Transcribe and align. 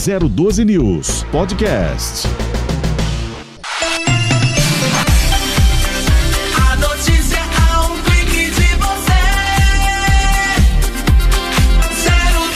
012 0.00 0.64
News 0.64 1.26
Podcast. 1.30 2.26
A 6.56 6.76
notícia 6.76 7.38
a 7.38 7.82
um 7.82 7.98
clique 8.04 8.50
de 8.50 8.76
você. 8.76 9.20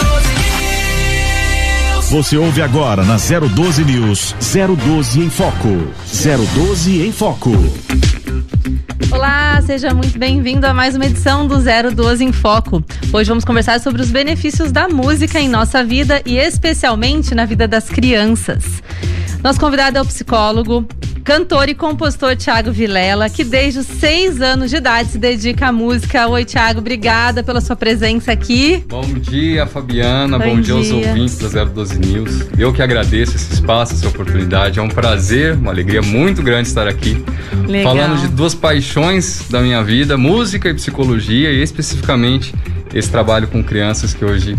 012 0.08 0.28
News. 1.98 2.06
Você 2.10 2.38
ouve 2.38 2.62
agora 2.62 3.04
na 3.04 3.16
012 3.18 3.84
News 3.84 4.34
012 4.40 5.20
em 5.20 5.28
Foco. 5.28 5.92
012 6.54 7.06
em 7.06 7.12
Foco. 7.12 7.50
Olá, 9.24 9.58
seja 9.62 9.94
muito 9.94 10.18
bem-vindo 10.18 10.66
a 10.66 10.74
mais 10.74 10.94
uma 10.94 11.06
edição 11.06 11.46
do 11.46 11.56
012 11.56 12.22
em 12.22 12.30
Foco. 12.30 12.84
Hoje 13.10 13.26
vamos 13.26 13.42
conversar 13.42 13.80
sobre 13.80 14.02
os 14.02 14.10
benefícios 14.10 14.70
da 14.70 14.86
música 14.86 15.40
em 15.40 15.48
nossa 15.48 15.82
vida 15.82 16.20
e 16.26 16.36
especialmente 16.36 17.34
na 17.34 17.46
vida 17.46 17.66
das 17.66 17.88
crianças. 17.88 18.82
Nosso 19.42 19.58
convidado 19.58 19.96
é 19.96 20.02
o 20.02 20.04
psicólogo, 20.04 20.86
cantor 21.24 21.70
e 21.70 21.74
compositor 21.74 22.36
Tiago 22.36 22.70
Vilela, 22.70 23.30
que 23.30 23.42
desde 23.42 23.78
os 23.78 23.86
seis 23.86 24.42
anos 24.42 24.70
de 24.70 24.76
idade 24.76 25.08
se 25.08 25.18
dedica 25.18 25.68
à 25.68 25.72
música. 25.72 26.28
Oi, 26.28 26.44
Tiago, 26.44 26.80
obrigada 26.80 27.42
pela 27.42 27.62
sua 27.62 27.74
presença 27.74 28.30
aqui. 28.30 28.84
Bom 28.86 29.14
dia, 29.14 29.66
Fabiana. 29.66 30.38
Bom 30.38 30.56
Bom, 30.56 30.60
dia. 30.60 30.74
aos 30.74 30.86
dia. 30.86 30.96
ouvintes 30.96 31.38
da 31.38 31.64
012 31.64 31.98
News. 31.98 32.46
Eu 32.58 32.74
que 32.74 32.82
agradeço 32.82 33.36
esse 33.36 33.54
espaço, 33.54 33.94
essa 33.94 34.06
oportunidade. 34.06 34.78
É 34.78 34.82
um 34.82 34.88
prazer, 34.88 35.54
uma 35.54 35.70
alegria 35.70 36.02
muito 36.02 36.42
grande 36.42 36.68
estar 36.68 36.86
aqui. 36.86 37.24
Legal. 37.66 37.96
Falando 37.96 38.20
de 38.20 38.28
duas 38.28 38.54
paixões 38.54 39.48
da 39.48 39.62
minha 39.62 39.82
vida, 39.82 40.18
música 40.18 40.68
e 40.68 40.74
psicologia, 40.74 41.50
e 41.50 41.62
especificamente 41.62 42.54
esse 42.94 43.10
trabalho 43.10 43.48
com 43.48 43.62
crianças 43.62 44.14
que 44.14 44.24
hoje 44.24 44.56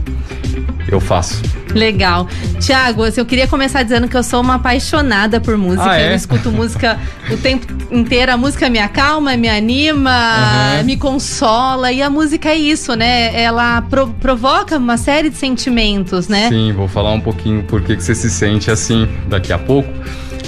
eu 0.87 0.99
faço. 0.99 1.41
Legal. 1.73 2.27
Tiago, 2.59 3.05
eu 3.05 3.25
queria 3.25 3.47
começar 3.47 3.81
dizendo 3.83 4.07
que 4.07 4.15
eu 4.15 4.23
sou 4.23 4.41
uma 4.41 4.55
apaixonada 4.55 5.41
por 5.41 5.57
música. 5.57 5.89
Ah, 5.89 5.99
é? 5.99 6.11
Eu 6.11 6.15
escuto 6.15 6.51
música 6.51 6.97
o 7.29 7.37
tempo 7.37 7.65
inteiro. 7.91 8.31
A 8.31 8.37
música 8.37 8.69
me 8.69 8.79
acalma, 8.79 9.35
me 9.35 9.49
anima, 9.49 10.09
Aham. 10.11 10.83
me 10.83 10.95
consola. 10.95 11.91
E 11.91 12.01
a 12.01 12.09
música 12.09 12.49
é 12.49 12.55
isso, 12.55 12.93
né? 12.95 13.35
Ela 13.41 13.81
pro- 13.81 14.07
provoca 14.21 14.77
uma 14.77 14.95
série 14.95 15.29
de 15.29 15.35
sentimentos, 15.37 16.27
né? 16.27 16.47
Sim, 16.49 16.71
vou 16.71 16.87
falar 16.87 17.11
um 17.11 17.19
pouquinho 17.21 17.63
por 17.63 17.81
que 17.81 17.95
que 17.95 18.03
você 18.03 18.13
se 18.15 18.29
sente 18.29 18.69
assim 18.71 19.07
daqui 19.27 19.51
a 19.51 19.57
pouco. 19.57 19.89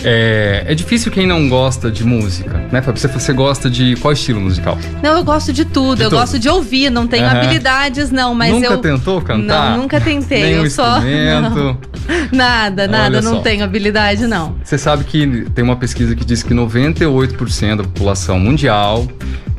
É, 0.04 0.66
é 0.68 0.76
difícil 0.76 1.12
quem 1.12 1.26
não 1.28 1.50
gosta 1.50 1.90
de 1.92 2.04
música, 2.04 2.54
né? 2.72 2.82
Fábio? 2.82 3.00
Você, 3.02 3.08
você 3.08 3.34
gosta 3.34 3.70
de 3.70 3.96
qual 3.98 4.14
estilo 4.14 4.40
musical? 4.40 4.78
Não, 5.02 5.18
eu 5.18 5.24
gosto 5.24 5.52
de 5.52 5.66
tudo. 5.66 5.98
De 5.98 6.04
eu 6.04 6.10
tudo. 6.10 6.20
gosto 6.20 6.40
de 6.40 6.48
ouvir. 6.50 6.90
Não 6.90 7.08
tenho 7.08 7.26
Aham. 7.26 7.38
habilidades, 7.38 8.12
não. 8.12 8.34
Mas 8.34 8.52
nunca 8.52 8.68
eu. 8.74 8.78
tentou 8.78 9.22
cantar? 9.22 9.72
Não, 9.72 9.78
nunca 9.80 10.00
tentei. 10.00 10.44
Nenhum 10.44 10.64
eu 10.66 10.70
só. 10.70 10.98
instrumento? 10.98 11.78
Nada, 12.32 12.88
nada. 12.88 13.18
Olha 13.18 13.22
Não 13.22 13.36
só. 13.38 13.42
tenho 13.42 13.64
habilidade, 13.64 14.28
não. 14.28 14.56
Você 14.64 14.78
sabe 14.78 15.04
que 15.04 15.46
tem 15.54 15.64
uma 15.64 15.76
pesquisa 15.76 16.16
que 16.16 16.24
diz 16.26 16.42
que 16.44 16.54
98% 16.54 17.78
da 17.78 17.84
população 17.84 18.40
mundial 18.40 19.08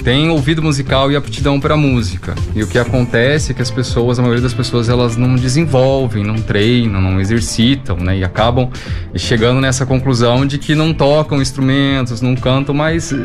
tem 0.09 0.31
ouvido 0.31 0.63
musical 0.63 1.13
e 1.13 1.17
aptidão 1.17 1.61
para 1.61 1.77
música. 1.77 2.35
E 2.57 2.63
o 2.63 2.67
que 2.67 2.79
acontece 2.79 3.53
é 3.53 3.55
que 3.55 3.61
as 3.61 3.71
pessoas, 3.71 4.19
a 4.19 4.23
maioria 4.23 4.43
das 4.43 4.55
pessoas, 4.55 4.89
elas 4.89 5.19
não 5.19 5.35
desenvolvem, 5.35 6.25
não 6.25 6.37
treinam, 6.37 6.99
não 6.99 7.21
exercitam, 7.21 7.99
né? 7.99 8.17
E 8.17 8.25
acabam 8.25 8.71
chegando 9.15 9.61
nessa 9.61 9.85
conclusão 9.85 10.47
de 10.47 10.57
que 10.57 10.75
não 10.75 10.95
tocam 10.95 11.43
instrumentos, 11.43 12.23
não 12.23 12.35
cantam, 12.35 12.75
mas 12.75 13.13
eh, 13.13 13.17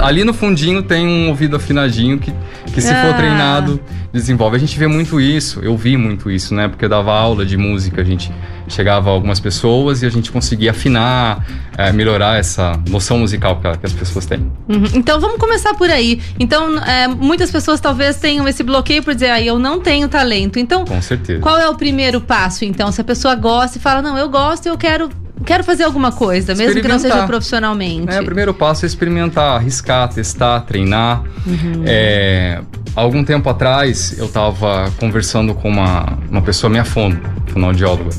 ali 0.00 0.22
no 0.22 0.32
fundinho 0.32 0.80
tem 0.80 1.08
um 1.08 1.28
ouvido 1.28 1.56
afinadinho 1.56 2.20
que, 2.20 2.32
que 2.72 2.80
se 2.80 2.92
Ah. 2.92 3.06
for 3.06 3.16
treinado, 3.16 3.80
desenvolve. 4.12 4.54
A 4.54 4.60
gente 4.60 4.78
vê 4.78 4.86
muito 4.86 5.20
isso, 5.20 5.58
eu 5.60 5.76
vi 5.76 5.96
muito 5.96 6.30
isso, 6.30 6.54
né? 6.54 6.68
Porque 6.68 6.84
eu 6.84 6.88
dava 6.88 7.12
aula 7.12 7.44
de 7.44 7.56
música, 7.56 8.00
a 8.00 8.04
gente 8.04 8.30
chegava 8.74 9.10
algumas 9.10 9.40
pessoas 9.40 10.02
e 10.02 10.06
a 10.06 10.10
gente 10.10 10.30
conseguia 10.30 10.70
afinar, 10.70 11.46
eh, 11.76 11.92
melhorar 11.92 12.38
essa 12.38 12.80
noção 12.88 13.18
musical 13.18 13.60
que, 13.60 13.86
as 13.86 13.92
pessoas 13.92 14.26
têm. 14.26 14.40
Uhum. 14.68 14.84
Então 14.94 15.20
vamos 15.20 15.38
começar 15.38 15.74
por 15.74 15.90
aí. 15.90 16.20
Então, 16.38 16.78
é, 16.78 17.08
muitas 17.08 17.50
pessoas 17.50 17.80
talvez 17.80 18.16
tenham 18.16 18.46
esse 18.48 18.62
bloqueio 18.62 19.02
por 19.02 19.14
dizer, 19.14 19.30
ah, 19.30 19.40
eu 19.40 19.58
não 19.58 19.80
tenho 19.80 20.08
talento. 20.08 20.58
Então, 20.58 20.84
Com 20.84 21.00
certeza. 21.00 21.40
qual 21.40 21.58
é 21.58 21.68
o 21.68 21.74
primeiro 21.74 22.20
passo, 22.20 22.64
então? 22.64 22.90
Se 22.92 23.00
a 23.00 23.04
pessoa 23.04 23.34
gosta 23.34 23.78
e 23.78 23.80
fala, 23.80 24.02
não, 24.02 24.16
eu 24.16 24.28
gosto 24.28 24.66
e 24.66 24.68
eu 24.68 24.76
quero, 24.76 25.08
quero 25.44 25.64
fazer 25.64 25.84
alguma 25.84 26.12
coisa, 26.12 26.54
mesmo 26.54 26.80
que 26.80 26.88
não 26.88 26.98
seja 26.98 27.26
profissionalmente. 27.26 28.12
É, 28.12 28.20
o 28.20 28.24
primeiro 28.24 28.52
passo 28.54 28.84
é 28.84 28.86
experimentar, 28.86 29.56
arriscar, 29.56 30.08
testar, 30.08 30.60
treinar. 30.60 31.22
Uhum. 31.46 31.82
É, 31.86 32.60
algum 32.94 33.24
tempo 33.24 33.48
atrás, 33.48 34.18
eu 34.18 34.26
estava 34.26 34.90
conversando 34.98 35.54
com 35.54 35.68
uma, 35.68 36.18
uma 36.30 36.42
pessoa, 36.42 36.70
minha 36.70 36.84
fono, 36.84 37.20
fonoaudióloga. 37.46 38.10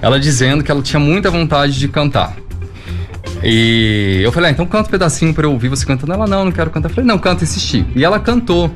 Ela 0.00 0.18
dizendo 0.18 0.62
que 0.62 0.70
ela 0.70 0.82
tinha 0.82 1.00
muita 1.00 1.30
vontade 1.30 1.78
de 1.78 1.88
cantar. 1.88 2.36
E 3.42 4.20
eu 4.22 4.32
falei, 4.32 4.50
ah, 4.50 4.52
então 4.52 4.66
canta 4.66 4.88
um 4.88 4.90
pedacinho 4.90 5.32
pra 5.32 5.46
eu 5.46 5.52
ouvir 5.52 5.68
você 5.68 5.86
cantando. 5.86 6.12
Ela, 6.12 6.26
não, 6.26 6.46
não 6.46 6.52
quero 6.52 6.70
cantar. 6.70 6.88
Eu 6.88 6.94
falei, 6.94 7.06
não, 7.06 7.18
canta 7.18 7.44
estilo. 7.44 7.86
E 7.94 8.04
ela 8.04 8.18
cantou. 8.18 8.70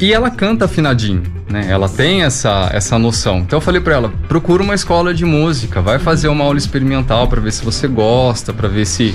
E 0.00 0.12
ela 0.12 0.30
canta 0.30 0.64
afinadinho, 0.64 1.22
né? 1.48 1.66
Ela 1.68 1.88
tem 1.88 2.22
essa, 2.22 2.70
essa 2.72 2.98
noção. 2.98 3.38
Então 3.38 3.58
eu 3.58 3.60
falei 3.60 3.80
pra 3.80 3.94
ela, 3.94 4.12
procura 4.28 4.62
uma 4.62 4.74
escola 4.74 5.12
de 5.12 5.24
música, 5.24 5.80
vai 5.80 5.98
fazer 5.98 6.28
uma 6.28 6.44
aula 6.44 6.58
experimental 6.58 7.28
pra 7.28 7.40
ver 7.40 7.52
se 7.52 7.64
você 7.64 7.86
gosta, 7.86 8.52
pra 8.52 8.68
ver 8.68 8.86
se 8.86 9.14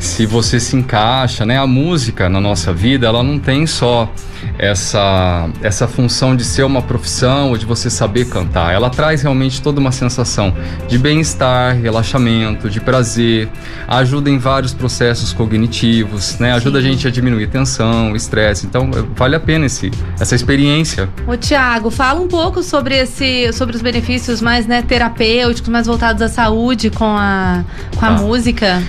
se 0.00 0.26
você 0.26 0.60
se 0.60 0.76
encaixa, 0.76 1.44
né? 1.46 1.58
A 1.58 1.66
música 1.66 2.28
na 2.28 2.40
nossa 2.40 2.72
vida, 2.72 3.06
ela 3.06 3.22
não 3.22 3.38
tem 3.38 3.66
só 3.66 4.10
essa 4.58 5.48
essa 5.62 5.88
função 5.88 6.36
de 6.36 6.44
ser 6.44 6.64
uma 6.64 6.82
profissão 6.82 7.48
ou 7.50 7.56
de 7.56 7.64
você 7.64 7.88
saber 7.88 8.26
cantar. 8.28 8.72
Ela 8.72 8.90
traz 8.90 9.22
realmente 9.22 9.62
toda 9.62 9.80
uma 9.80 9.90
sensação 9.92 10.54
de 10.86 10.98
bem-estar, 10.98 11.74
relaxamento, 11.76 12.68
de 12.68 12.80
prazer, 12.80 13.48
ajuda 13.88 14.28
em 14.30 14.38
vários 14.38 14.74
processos 14.74 15.32
cognitivos, 15.32 16.38
né? 16.38 16.52
Ajuda 16.52 16.80
Sim. 16.80 16.86
a 16.86 16.90
gente 16.90 17.08
a 17.08 17.10
diminuir 17.10 17.46
tensão, 17.48 18.14
estresse. 18.14 18.66
Então, 18.66 18.90
vale 19.16 19.34
a 19.36 19.40
pena 19.40 19.66
esse, 19.66 19.90
essa 20.20 20.34
experiência. 20.34 21.08
Ô, 21.26 21.36
Tiago, 21.36 21.90
fala 21.90 22.20
um 22.20 22.28
pouco 22.28 22.62
sobre 22.62 22.96
esse, 22.96 23.52
sobre 23.52 23.74
os 23.74 23.82
benefícios 23.82 24.40
mais 24.42 24.66
né, 24.66 24.82
terapêuticos, 24.82 25.70
mais 25.70 25.86
voltados 25.86 26.20
à 26.22 26.28
saúde 26.28 26.90
com 26.90 27.04
a, 27.06 27.64
com 27.96 28.04
a 28.04 28.08
Ah. 28.08 28.12
música. 28.12 28.82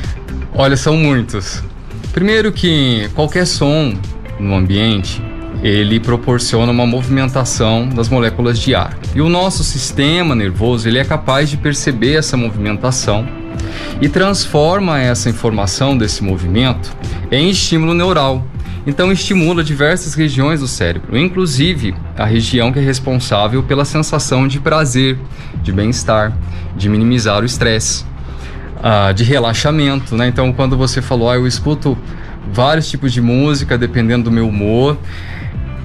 Olha, 0.57 0.77
são 0.77 0.95
muitos. 0.95 1.61
Primeiro 2.13 2.49
que 2.49 3.09
qualquer 3.13 3.45
som 3.45 3.93
no 4.39 4.55
ambiente, 4.55 5.21
ele 5.61 5.99
proporciona 5.99 6.71
uma 6.71 6.85
movimentação 6.85 7.89
das 7.89 8.07
moléculas 8.07 8.57
de 8.57 8.73
ar. 8.73 8.97
E 9.13 9.19
o 9.19 9.27
nosso 9.27 9.65
sistema 9.65 10.33
nervoso, 10.33 10.87
ele 10.87 10.97
é 10.97 11.03
capaz 11.03 11.49
de 11.49 11.57
perceber 11.57 12.13
essa 12.13 12.37
movimentação 12.37 13.27
e 13.99 14.07
transforma 14.07 14.97
essa 14.97 15.29
informação 15.29 15.97
desse 15.97 16.23
movimento 16.23 16.95
em 17.29 17.49
estímulo 17.49 17.93
neural. 17.93 18.47
Então 18.87 19.11
estimula 19.11 19.61
diversas 19.61 20.13
regiões 20.13 20.61
do 20.61 20.69
cérebro, 20.69 21.17
inclusive 21.17 21.93
a 22.17 22.23
região 22.23 22.71
que 22.71 22.79
é 22.79 22.81
responsável 22.81 23.61
pela 23.61 23.83
sensação 23.83 24.47
de 24.47 24.61
prazer, 24.61 25.19
de 25.61 25.73
bem-estar, 25.73 26.31
de 26.77 26.87
minimizar 26.87 27.41
o 27.41 27.45
estresse 27.45 28.05
ah, 28.87 29.11
de 29.11 29.23
relaxamento, 29.23 30.15
né? 30.15 30.27
Então, 30.27 30.53
quando 30.53 30.77
você 30.77 31.01
falou, 31.01 31.27
ah, 31.27 31.35
eu 31.35 31.47
escuto 31.47 31.97
vários 32.53 32.87
tipos 32.87 33.11
de 33.11 33.19
música 33.19 33.79
dependendo 33.79 34.25
do 34.25 34.31
meu 34.31 34.47
humor, 34.47 34.95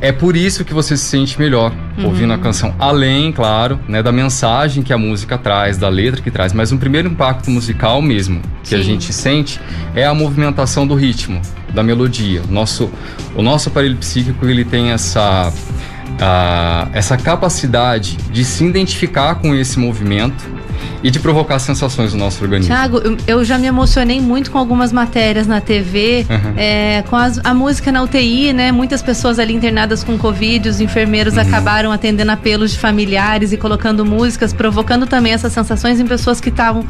é 0.02 0.12
por 0.12 0.36
isso 0.36 0.66
que 0.66 0.74
você 0.74 0.98
se 0.98 1.04
sente 1.04 1.38
melhor 1.38 1.72
ouvindo 2.04 2.34
a 2.34 2.38
canção. 2.38 2.74
Além, 2.78 3.32
claro, 3.32 3.80
né, 3.88 4.02
da 4.02 4.12
mensagem 4.12 4.82
que 4.82 4.92
a 4.92 4.98
música 4.98 5.38
traz, 5.38 5.78
da 5.78 5.88
letra 5.88 6.20
que 6.20 6.30
traz. 6.30 6.52
Mas 6.52 6.72
um 6.72 6.76
primeiro 6.76 7.08
impacto 7.08 7.50
musical 7.50 8.02
mesmo 8.02 8.42
que 8.62 8.74
a 8.74 8.78
Sim. 8.78 8.84
gente 8.84 9.12
sente 9.14 9.58
é 9.94 10.04
a 10.04 10.12
movimentação 10.12 10.86
do 10.86 10.94
ritmo, 10.94 11.40
da 11.72 11.82
melodia. 11.82 12.42
Nosso, 12.50 12.90
o 13.34 13.40
nosso 13.40 13.70
aparelho 13.70 13.96
psíquico 13.96 14.46
ele 14.46 14.64
tem 14.64 14.90
essa 14.90 15.50
ah, 16.18 16.88
essa 16.92 17.16
capacidade 17.16 18.16
de 18.32 18.44
se 18.44 18.64
identificar 18.64 19.36
com 19.36 19.54
esse 19.54 19.78
movimento 19.78 20.60
e 21.02 21.10
de 21.10 21.18
provocar 21.18 21.58
sensações 21.58 22.12
no 22.12 22.18
nosso 22.18 22.42
organismo. 22.42 22.74
Tiago, 22.74 22.98
eu, 22.98 23.16
eu 23.26 23.44
já 23.44 23.56
me 23.58 23.66
emocionei 23.66 24.20
muito 24.20 24.50
com 24.50 24.58
algumas 24.58 24.92
matérias 24.92 25.46
na 25.46 25.58
TV, 25.60 26.26
Uhum. 26.28 26.54
é, 26.58 27.02
com 27.08 27.16
as- 27.16 27.38
a 27.42 27.54
música 27.54 27.90
na 27.90 28.02
UTI, 28.02 28.52
né? 28.52 28.70
Muitas 28.70 29.00
pessoas 29.00 29.38
ali 29.38 29.54
internadas 29.54 30.04
com 30.04 30.18
Covid, 30.18 30.68
os 30.68 30.78
enfermeiros 30.80 31.34
Uhum. 31.34 31.40
acabaram 31.40 31.90
atendendo 31.92 32.30
apelos 32.30 32.72
de 32.72 32.78
familiares 32.78 33.50
e 33.52 33.56
colocando 33.56 34.04
músicas, 34.04 34.52
provocando 34.52 35.06
também 35.06 35.32
essas 35.32 35.52
sensações 35.54 36.00
em 36.00 36.06
pessoas 36.06 36.38
que 36.38 36.50
estavam 36.50 36.84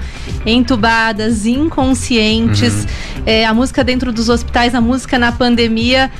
entubadas, 0.44 1.46
inconscientes. 1.46 2.74
Uhum. 2.84 3.22
É, 3.26 3.46
a 3.46 3.54
música 3.54 3.84
dentro 3.84 4.12
dos 4.12 4.28
hospitais, 4.28 4.74
a 4.74 4.80
música 4.80 5.18
na 5.20 5.30
pandemia 5.30 6.10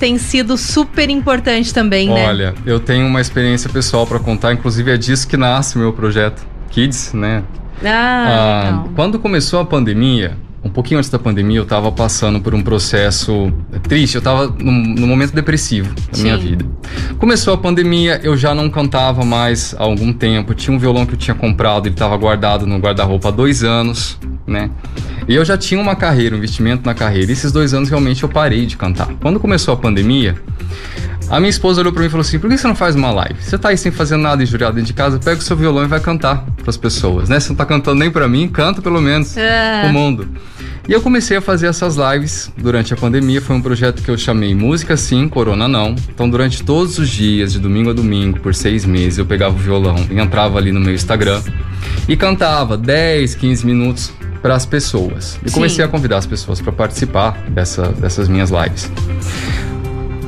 tem 0.00 0.16
sido 0.16 0.56
super 0.56 1.10
importante 1.10 1.72
também, 1.74 2.08
né? 2.08 2.26
Olha, 2.26 2.54
eu 2.64 2.80
tenho 2.80 3.06
uma 3.06 3.20
experiência 3.20 3.68
pessoal 3.68 4.06
para 4.06 4.18
contar, 4.18 4.54
inclusive 4.54 4.90
é 4.90 4.96
disso 4.96 5.28
que 5.28 5.36
nasce 5.36 5.76
meu 5.76 5.92
projeto 5.92 6.42
Kids, 6.70 7.12
né? 7.12 7.44
Ah, 7.84 8.82
Ah, 8.86 8.88
quando 8.96 9.18
começou 9.18 9.60
a 9.60 9.64
pandemia, 9.64 10.38
um 10.64 10.70
pouquinho 10.70 10.98
antes 10.98 11.10
da 11.10 11.18
pandemia, 11.18 11.58
eu 11.58 11.62
estava 11.64 11.92
passando 11.92 12.40
por 12.40 12.54
um 12.54 12.62
processo 12.62 13.52
triste, 13.82 14.14
eu 14.14 14.20
estava 14.20 14.46
num, 14.58 15.06
momento 15.06 15.34
depressivo 15.34 15.94
da 16.10 16.18
minha 16.22 16.36
vida. 16.36 16.64
Começou 17.18 17.52
a 17.52 17.58
pandemia, 17.58 18.20
eu 18.22 18.36
já 18.36 18.54
não 18.54 18.70
cantava 18.70 19.24
mais 19.24 19.74
há 19.78 19.82
algum 19.82 20.12
tempo. 20.12 20.54
Tinha 20.54 20.74
um 20.74 20.78
violão 20.78 21.04
que 21.04 21.14
eu 21.14 21.18
tinha 21.18 21.34
comprado, 21.34 21.86
ele 21.86 21.94
estava 21.94 22.16
guardado 22.16 22.66
no 22.66 22.78
guarda-roupa 22.78 23.28
há 23.28 23.30
dois 23.30 23.62
anos, 23.62 24.18
né? 24.50 24.70
E 25.28 25.34
eu 25.34 25.44
já 25.44 25.56
tinha 25.56 25.80
uma 25.80 25.94
carreira, 25.94 26.34
um 26.34 26.38
investimento 26.38 26.84
na 26.84 26.94
carreira. 26.94 27.30
E 27.30 27.32
esses 27.32 27.52
dois 27.52 27.72
anos 27.72 27.88
realmente 27.88 28.22
eu 28.22 28.28
parei 28.28 28.66
de 28.66 28.76
cantar. 28.76 29.08
Quando 29.20 29.38
começou 29.38 29.72
a 29.72 29.76
pandemia, 29.76 30.34
a 31.30 31.38
minha 31.40 31.50
esposa 31.50 31.80
olhou 31.80 31.92
pra 31.92 32.00
mim 32.00 32.08
e 32.08 32.10
falou 32.10 32.22
assim: 32.22 32.38
por 32.38 32.50
que 32.50 32.58
você 32.58 32.66
não 32.66 32.74
faz 32.74 32.94
uma 32.96 33.10
live? 33.12 33.36
Você 33.40 33.56
tá 33.56 33.68
aí 33.70 33.76
sem 33.78 33.90
fazer 33.92 34.16
nada 34.16 34.42
injuriado 34.42 34.74
dentro 34.74 34.88
de 34.88 34.92
casa, 34.94 35.18
pega 35.18 35.38
o 35.38 35.42
seu 35.42 35.56
violão 35.56 35.84
e 35.84 35.86
vai 35.86 36.00
cantar 36.00 36.44
pras 36.62 36.76
pessoas, 36.76 37.28
né? 37.28 37.38
Você 37.40 37.50
não 37.50 37.56
tá 37.56 37.64
cantando 37.64 37.98
nem 38.00 38.10
pra 38.10 38.28
mim, 38.28 38.48
canta 38.48 38.82
pelo 38.82 39.00
menos 39.00 39.36
É. 39.36 39.82
pro 39.84 39.92
mundo. 39.92 40.28
E 40.88 40.92
eu 40.92 41.00
comecei 41.00 41.36
a 41.36 41.40
fazer 41.40 41.68
essas 41.68 41.96
lives 41.96 42.50
durante 42.56 42.92
a 42.92 42.96
pandemia. 42.96 43.40
Foi 43.40 43.54
um 43.54 43.62
projeto 43.62 44.02
que 44.02 44.10
eu 44.10 44.18
chamei 44.18 44.54
Música 44.56 44.96
Sim, 44.96 45.28
Corona 45.28 45.68
Não. 45.68 45.94
Então, 46.12 46.28
durante 46.28 46.64
todos 46.64 46.98
os 46.98 47.08
dias, 47.08 47.52
de 47.52 47.60
domingo 47.60 47.90
a 47.90 47.92
domingo, 47.92 48.40
por 48.40 48.52
seis 48.54 48.84
meses, 48.84 49.18
eu 49.18 49.24
pegava 49.26 49.54
o 49.54 49.58
violão 49.58 49.94
e 50.10 50.18
entrava 50.18 50.58
ali 50.58 50.72
no 50.72 50.80
meu 50.80 50.92
Instagram 50.92 51.40
e 52.08 52.16
cantava 52.16 52.76
10, 52.76 53.36
15 53.36 53.64
minutos 53.64 54.12
para 54.42 54.56
as 54.56 54.66
pessoas. 54.66 55.38
E 55.44 55.48
Sim. 55.48 55.54
comecei 55.54 55.84
a 55.84 55.86
convidar 55.88 56.16
as 56.16 56.26
pessoas 56.26 56.60
para 56.60 56.72
participar 56.72 57.38
dessa, 57.50 57.88
dessas 57.88 58.26
minhas 58.26 58.50
lives. 58.50 58.90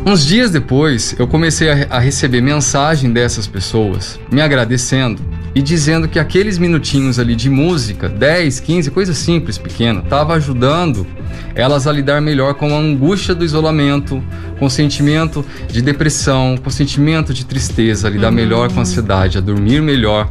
Uns 0.04 0.26
dias 0.26 0.50
depois, 0.50 1.14
eu 1.16 1.28
comecei 1.28 1.70
a, 1.70 1.98
receber 2.00 2.40
mensagem 2.40 3.12
dessas 3.12 3.46
pessoas 3.46 4.18
me 4.32 4.40
agradecendo 4.40 5.22
e 5.54 5.62
dizendo 5.62 6.08
que 6.08 6.18
aqueles 6.18 6.58
minutinhos 6.58 7.18
ali 7.18 7.34
de 7.34 7.50
música, 7.50 8.08
10, 8.08 8.60
15, 8.60 8.90
coisa 8.90 9.14
simples, 9.14 9.58
pequena, 9.58 10.02
tava 10.02 10.34
ajudando 10.34 11.06
elas 11.54 11.86
a 11.86 11.92
lidar 11.92 12.20
melhor 12.20 12.54
com 12.54 12.74
a 12.74 12.78
angústia 12.78 13.34
do 13.34 13.44
isolamento, 13.44 14.22
com 14.58 14.66
o 14.66 14.70
sentimento 14.70 15.44
de 15.68 15.82
depressão, 15.82 16.56
com 16.56 16.68
o 16.68 16.72
sentimento 16.72 17.34
de 17.34 17.44
tristeza, 17.44 18.08
a 18.08 18.10
lidar 18.10 18.30
melhor 18.30 18.72
com 18.72 18.78
a 18.78 18.82
ansiedade, 18.82 19.38
a 19.38 19.40
dormir 19.40 19.82
melhor. 19.82 20.28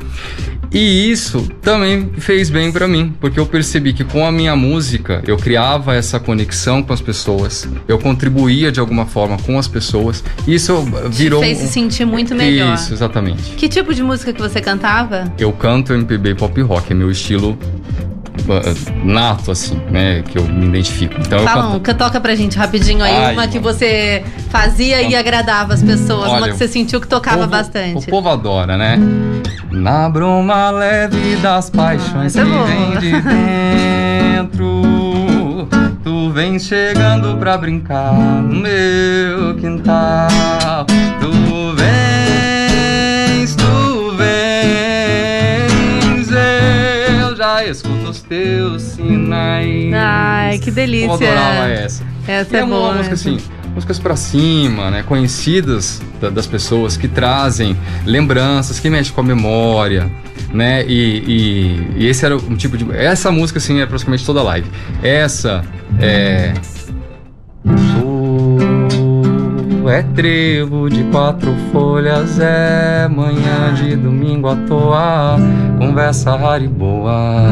E 0.74 1.12
isso 1.12 1.50
também 1.62 2.12
fez 2.18 2.50
bem 2.50 2.72
pra 2.72 2.88
mim, 2.88 3.14
porque 3.20 3.38
eu 3.38 3.46
percebi 3.46 3.92
que 3.92 4.06
com 4.06 4.26
a 4.26 4.32
minha 4.32 4.56
música 4.56 5.22
eu 5.28 5.36
criava 5.36 5.94
essa 5.94 6.18
conexão 6.18 6.82
com 6.82 6.94
as 6.94 7.02
pessoas, 7.02 7.68
eu 7.90 8.00
contribuía 8.00 8.72
de 8.72 8.80
alguma 8.80 9.06
forma 9.06 9.38
com 9.38 9.60
as 9.60 9.68
pessoas. 9.68 10.24
Isso 10.48 10.82
virou 11.10 11.42
Te 11.42 11.48
fez 11.48 11.58
se 11.58 11.68
sentir 11.68 12.06
muito 12.06 12.34
melhor. 12.34 12.74
Isso, 12.76 12.94
exatamente. 12.94 13.52
Que 13.56 13.68
tipo 13.68 13.94
de 13.94 14.02
música 14.02 14.32
que 14.32 14.40
você 14.40 14.62
cantava? 14.62 15.11
Eu 15.38 15.52
canto 15.54 15.94
MPB 15.94 16.36
pop 16.36 16.62
rock, 16.62 16.92
é 16.92 16.96
meu 16.96 17.10
estilo 17.12 17.58
uh, 18.48 19.06
nato 19.06 19.52
assim, 19.52 19.76
né, 19.92 20.24
que 20.28 20.38
eu 20.38 20.44
me 20.46 20.68
identifico. 20.68 21.16
Então 21.20 21.40
eu 21.40 21.46
Fala 21.46 21.64
canto 21.64 21.76
um, 21.78 21.80
que 21.80 21.94
toca 21.94 22.20
pra 22.20 22.36
gente 22.36 22.58
rapidinho 22.58 23.04
aí, 23.04 23.16
Ai, 23.16 23.34
uma 23.34 23.48
que 23.48 23.60
mano. 23.60 23.74
você 23.78 24.24
fazia 24.50 25.02
e 25.02 25.16
agradava 25.16 25.74
as 25.74 25.82
pessoas, 25.84 26.28
uma 26.30 26.42
Olha, 26.42 26.52
que 26.52 26.58
você 26.58 26.68
sentiu 26.68 27.00
que 27.02 27.08
tocava 27.08 27.38
povo- 27.40 27.50
bastante. 27.52 28.08
O 28.08 28.10
povo 28.10 28.30
adora, 28.30 28.78
né? 28.78 28.98
Na 29.72 30.10
bruma 30.10 30.70
leve 30.70 31.38
das 31.38 31.70
paixões 31.70 32.36
Ah, 32.36 32.42
é 32.42 32.44
que 32.46 32.50
boa. 32.52 32.66
vem 32.66 32.98
de 33.00 33.22
dentro, 34.42 35.68
tu 36.04 36.30
vem 36.32 36.60
chegando 36.60 37.38
pra 37.38 37.58
brincar 37.58 38.14
no 38.14 38.56
meu 38.62 39.56
quintal. 39.56 40.86
Teus 48.36 48.82
sinais. 48.84 49.94
Ai, 49.94 50.58
que 50.60 50.72
delícia. 50.72 51.06
Eu 51.08 51.14
adorava 51.16 51.68
essa. 51.70 52.04
Essa 52.26 52.54
E 52.56 52.58
é 52.58 52.60
é 52.62 52.64
uma 52.64 52.76
boa. 52.78 52.94
música 52.94 53.10
mesmo. 53.10 53.36
assim, 53.36 53.46
músicas 53.76 54.00
pra 54.00 54.16
cima, 54.16 54.90
né? 54.90 55.04
Conhecidas 55.04 56.02
da- 56.22 56.30
das 56.30 56.48
pessoas 56.48 56.96
que 56.96 57.10
trazem 57.10 57.76
lembranças, 58.06 58.80
que 58.80 58.90
mexem 58.90 59.14
com 59.14 59.20
a 59.20 59.24
memória, 59.24 60.10
né? 60.54 60.86
E, 60.88 60.94
e- 61.28 62.04
e 62.04 62.08
esse 62.08 62.26
era 62.26 62.38
um 62.38 62.56
tipo 62.56 62.78
de. 62.78 62.90
Essa 62.96 63.30
música, 63.32 63.60
assim, 63.60 63.82
é 63.82 63.86
praticamente 63.86 64.26
toda 64.26 64.42
live. 64.44 64.70
Essa 65.04 65.62
é. 66.00 66.54
É 69.90 70.04
trevo 70.04 70.90
de 70.90 71.04
quatro 71.06 71.54
folhas, 71.72 72.40
é 72.40 73.08
manhã 73.08 73.74
de 73.74 73.96
domingo 73.96 74.48
à 74.48 74.56
toa, 74.56 75.38
conversa 75.80 76.36
rara 76.36 76.64
e 76.64 76.68
boa, 76.68 77.48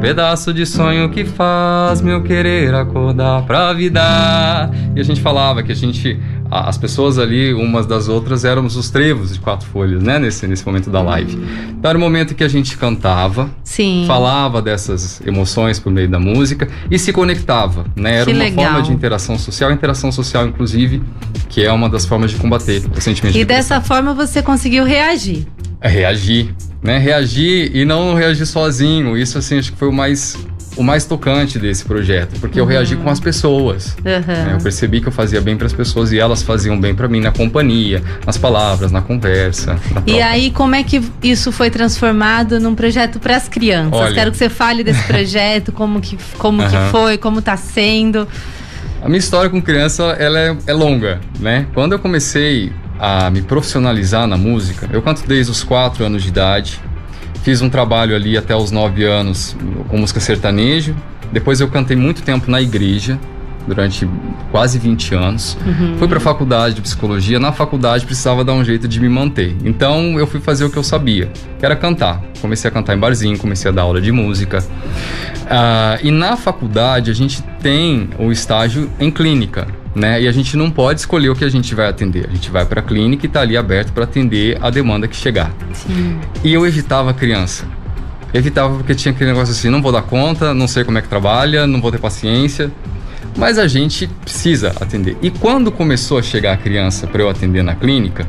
pedaço 0.00 0.52
de 0.52 0.64
sonho 0.64 1.10
que 1.10 1.24
faz 1.24 2.00
meu 2.00 2.22
querer 2.22 2.74
acordar 2.74 3.42
pra 3.46 3.72
vida. 3.72 4.00
E 4.94 5.00
a 5.00 5.02
gente 5.02 5.20
falava 5.20 5.62
que 5.62 5.72
a 5.72 5.74
gente, 5.74 6.20
a- 6.54 6.68
as 6.68 6.78
pessoas 6.78 7.18
ali, 7.18 7.52
umas 7.52 7.84
das 7.86 8.08
outras, 8.08 8.44
éramos 8.44 8.76
os 8.76 8.88
trevos 8.90 9.32
de 9.34 9.40
quatro 9.40 9.66
folhas, 9.68 10.02
né, 10.02 10.18
nesse, 10.18 10.46
nesse 10.46 10.64
momento 10.64 10.88
da 10.90 11.02
live. 11.02 11.36
Então 11.70 11.88
era 11.90 11.98
o 11.98 12.00
momento 12.00 12.34
que 12.34 12.44
a 12.44 12.48
gente 12.48 12.76
cantava, 12.76 13.50
Sim. 13.64 14.04
falava 14.06 14.62
dessas 14.62 15.20
emoções 15.26 15.78
por 15.80 15.90
meio 15.92 16.08
da 16.08 16.18
música 16.20 16.68
e 16.90 16.98
se 16.98 17.12
conectava, 17.12 17.84
né? 17.96 18.16
Era 18.16 18.24
Que 18.26 18.32
uma 18.32 18.44
legal. 18.44 18.64
forma 18.66 18.82
de 18.82 18.92
interação 18.92 19.36
social, 19.38 19.72
interação 19.72 20.12
social 20.12 20.46
inclusive, 20.46 21.02
que 21.48 21.64
é 21.64 21.72
uma 21.72 21.88
das 21.88 22.06
formas 22.06 22.30
de 22.30 22.36
combater 22.36 22.82
o 22.96 23.00
sentimento 23.00 23.34
E 23.34 23.38
de 23.40 23.44
dessa 23.44 23.80
forma 23.80 24.14
você 24.14 24.40
conseguiu 24.42 24.84
reagir. 24.84 25.46
é 25.80 25.88
reagir, 25.88 26.54
né? 26.82 26.98
Reagir 26.98 27.70
e 27.74 27.84
não 27.84 28.14
reagir 28.14 28.46
sozinho. 28.46 29.16
Isso 29.16 29.36
assim 29.38 29.58
acho 29.58 29.72
que 29.72 29.78
foi 29.78 29.88
o 29.88 29.92
mais 29.92 30.36
o 30.76 30.82
mais 30.82 31.04
tocante 31.04 31.58
desse 31.58 31.84
projeto, 31.84 32.38
porque 32.40 32.58
eu 32.58 32.64
reagi 32.64 32.96
com 32.96 33.08
as 33.08 33.20
pessoas. 33.20 33.96
Aham. 34.04 34.44
né? 34.44 34.54
Eu 34.54 34.62
percebi 34.62 35.00
que 35.00 35.08
eu 35.08 35.12
fazia 35.12 35.40
bem 35.40 35.56
para 35.56 35.66
as 35.66 35.72
pessoas 35.72 36.12
e 36.12 36.18
elas 36.18 36.42
faziam 36.42 36.78
bem 36.78 36.94
para 36.94 37.08
mim 37.08 37.20
na 37.20 37.30
companhia, 37.30 38.02
nas 38.26 38.36
palavras, 38.36 38.90
na 38.90 39.00
conversa. 39.00 39.78
na 39.92 40.02
E 40.06 40.20
aí, 40.20 40.50
como 40.50 40.74
é 40.74 40.82
que 40.82 41.02
isso 41.22 41.52
foi 41.52 41.70
transformado 41.70 42.58
num 42.58 42.74
projeto 42.74 43.18
para 43.18 43.36
as 43.36 43.48
crianças? 43.48 44.00
Olha. 44.00 44.14
Quero 44.14 44.30
que 44.32 44.36
você 44.36 44.48
fale 44.48 44.82
desse 44.82 45.02
projeto, 45.06 45.72
como 45.72 46.00
que, 46.00 46.18
como 46.38 46.66
que 46.68 46.76
Aham. 46.76 46.90
foi, 46.90 47.18
como 47.18 47.40
tá 47.40 47.56
sendo. 47.56 48.26
A 49.02 49.06
minha 49.08 49.18
história 49.18 49.50
com 49.50 49.60
criança 49.60 50.02
ela 50.18 50.38
é, 50.38 50.56
é 50.66 50.72
longa, 50.72 51.20
né? 51.38 51.66
Quando 51.74 51.92
eu 51.92 51.98
comecei 51.98 52.72
a 52.98 53.28
me 53.30 53.42
profissionalizar 53.42 54.26
na 54.26 54.36
música, 54.36 54.88
eu 54.92 55.02
canto 55.02 55.26
desde 55.26 55.52
os 55.52 55.62
4 55.62 56.04
anos 56.04 56.22
de 56.22 56.28
idade. 56.28 56.80
Fiz 57.44 57.60
um 57.60 57.68
trabalho 57.68 58.16
ali 58.16 58.38
até 58.38 58.56
os 58.56 58.70
9 58.70 59.04
anos 59.04 59.54
com 59.88 59.98
música 59.98 60.18
sertanejo. 60.18 60.96
Depois 61.30 61.60
eu 61.60 61.68
cantei 61.68 61.94
muito 61.94 62.22
tempo 62.22 62.50
na 62.50 62.58
igreja, 62.58 63.20
durante 63.66 64.08
quase 64.50 64.78
20 64.78 65.14
anos. 65.14 65.58
Fui 65.98 66.08
para 66.08 66.16
a 66.16 66.20
faculdade 66.20 66.76
de 66.76 66.80
psicologia. 66.80 67.38
Na 67.38 67.52
faculdade 67.52 68.06
precisava 68.06 68.42
dar 68.42 68.54
um 68.54 68.64
jeito 68.64 68.88
de 68.88 68.98
me 68.98 69.10
manter. 69.10 69.54
Então 69.62 70.18
eu 70.18 70.26
fui 70.26 70.40
fazer 70.40 70.64
o 70.64 70.70
que 70.70 70.78
eu 70.78 70.82
sabia, 70.82 71.30
que 71.58 71.66
era 71.66 71.76
cantar. 71.76 72.22
Comecei 72.40 72.66
a 72.70 72.72
cantar 72.72 72.96
em 72.96 72.98
barzinho, 72.98 73.36
comecei 73.36 73.70
a 73.70 73.74
dar 73.74 73.82
aula 73.82 74.00
de 74.00 74.10
música. 74.10 74.64
Ah, 75.46 75.98
e 76.02 76.10
na 76.10 76.38
faculdade 76.38 77.10
a 77.10 77.14
gente 77.14 77.42
tem 77.60 78.08
o 78.18 78.32
estágio 78.32 78.90
em 78.98 79.10
clínica, 79.10 79.68
né? 79.94 80.22
E 80.22 80.28
a 80.28 80.32
gente 80.32 80.56
não 80.56 80.70
pode 80.70 81.00
escolher 81.00 81.28
o 81.28 81.36
que 81.36 81.44
a 81.44 81.48
gente 81.48 81.74
vai 81.74 81.88
atender. 81.88 82.26
A 82.28 82.32
gente 82.32 82.50
vai 82.50 82.64
para 82.66 82.80
a 82.80 82.82
clínica 82.82 83.26
e 83.26 83.28
está 83.28 83.40
ali 83.40 83.56
aberto 83.56 83.92
para 83.92 84.04
atender 84.04 84.58
a 84.60 84.70
demanda 84.70 85.06
que 85.06 85.16
chegar. 85.16 85.54
Sim. 85.72 86.18
E 86.42 86.52
eu 86.52 86.66
evitava 86.66 87.10
a 87.10 87.14
criança. 87.14 87.64
Evitava 88.32 88.76
porque 88.76 88.94
tinha 88.94 89.12
aquele 89.12 89.30
negócio 89.30 89.52
assim, 89.52 89.70
não 89.70 89.80
vou 89.80 89.92
dar 89.92 90.02
conta, 90.02 90.52
não 90.52 90.66
sei 90.66 90.82
como 90.82 90.98
é 90.98 91.02
que 91.02 91.08
trabalha, 91.08 91.66
não 91.66 91.80
vou 91.80 91.92
ter 91.92 91.98
paciência. 91.98 92.70
Mas 93.36 93.58
a 93.58 93.66
gente 93.66 94.06
precisa 94.06 94.72
atender. 94.80 95.16
E 95.22 95.30
quando 95.30 95.70
começou 95.70 96.18
a 96.18 96.22
chegar 96.22 96.52
a 96.52 96.56
criança 96.56 97.06
para 97.06 97.22
eu 97.22 97.28
atender 97.28 97.62
na 97.62 97.74
clínica, 97.74 98.26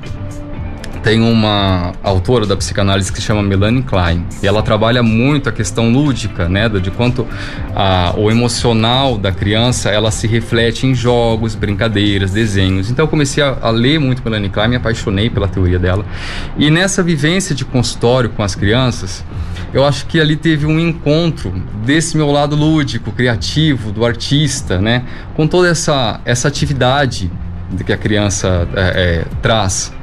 tem 1.05 1.21
uma 1.21 1.93
autora 2.01 2.47
da 2.47 2.57
psicanálise 2.57 3.13
que 3.13 3.21
chama 3.21 3.43
Melanie 3.43 3.83
Klein. 3.83 4.25
E 4.41 4.47
ela 4.47 4.63
trabalha 4.63 5.03
muito 5.03 5.47
a 5.47 5.51
questão 5.51 5.91
lúdica, 5.91 6.49
né? 6.49 6.67
De 6.67 6.89
quanto 6.89 7.27
a, 7.75 8.15
o 8.17 8.31
emocional 8.31 9.15
da 9.15 9.31
criança 9.31 9.91
ela 9.91 10.09
se 10.09 10.25
reflete 10.25 10.87
em 10.87 10.95
jogos, 10.95 11.53
brincadeiras, 11.53 12.31
desenhos. 12.31 12.89
Então 12.89 13.05
eu 13.05 13.07
comecei 13.07 13.43
a, 13.43 13.55
a 13.61 13.69
ler 13.69 13.99
muito 13.99 14.23
Melanie 14.25 14.49
Klein, 14.49 14.67
me 14.67 14.75
apaixonei 14.77 15.29
pela 15.29 15.47
teoria 15.47 15.77
dela. 15.77 16.03
E 16.57 16.71
nessa 16.71 17.03
vivência 17.03 17.53
de 17.53 17.63
consultório 17.63 18.31
com 18.31 18.41
as 18.41 18.55
crianças, 18.55 19.23
eu 19.71 19.85
acho 19.85 20.07
que 20.07 20.19
ali 20.19 20.35
teve 20.35 20.65
um 20.65 20.79
encontro 20.79 21.53
desse 21.85 22.17
meu 22.17 22.31
lado 22.31 22.55
lúdico, 22.55 23.11
criativo, 23.11 23.91
do 23.91 24.03
artista, 24.03 24.81
né? 24.81 25.03
Com 25.35 25.45
toda 25.45 25.69
essa, 25.69 26.19
essa 26.25 26.47
atividade 26.47 27.31
que 27.85 27.93
a 27.93 27.97
criança 27.97 28.67
é, 28.73 28.81
é, 28.81 29.25
traz. 29.39 29.93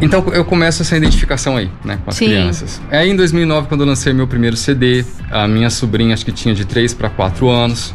Então 0.00 0.24
eu 0.32 0.44
começo 0.44 0.82
essa 0.82 0.96
identificação 0.96 1.56
aí, 1.56 1.70
né, 1.84 1.98
com 2.04 2.10
as 2.10 2.16
Sim. 2.16 2.26
crianças. 2.26 2.80
Aí 2.90 3.10
em 3.10 3.16
2009, 3.16 3.68
quando 3.68 3.80
eu 3.80 3.86
lancei 3.86 4.12
meu 4.12 4.26
primeiro 4.26 4.56
CD, 4.56 5.04
a 5.30 5.48
minha 5.48 5.70
sobrinha 5.70 6.14
acho 6.14 6.24
que 6.24 6.32
tinha 6.32 6.54
de 6.54 6.64
3 6.64 6.94
para 6.94 7.10
4 7.10 7.48
anos. 7.48 7.92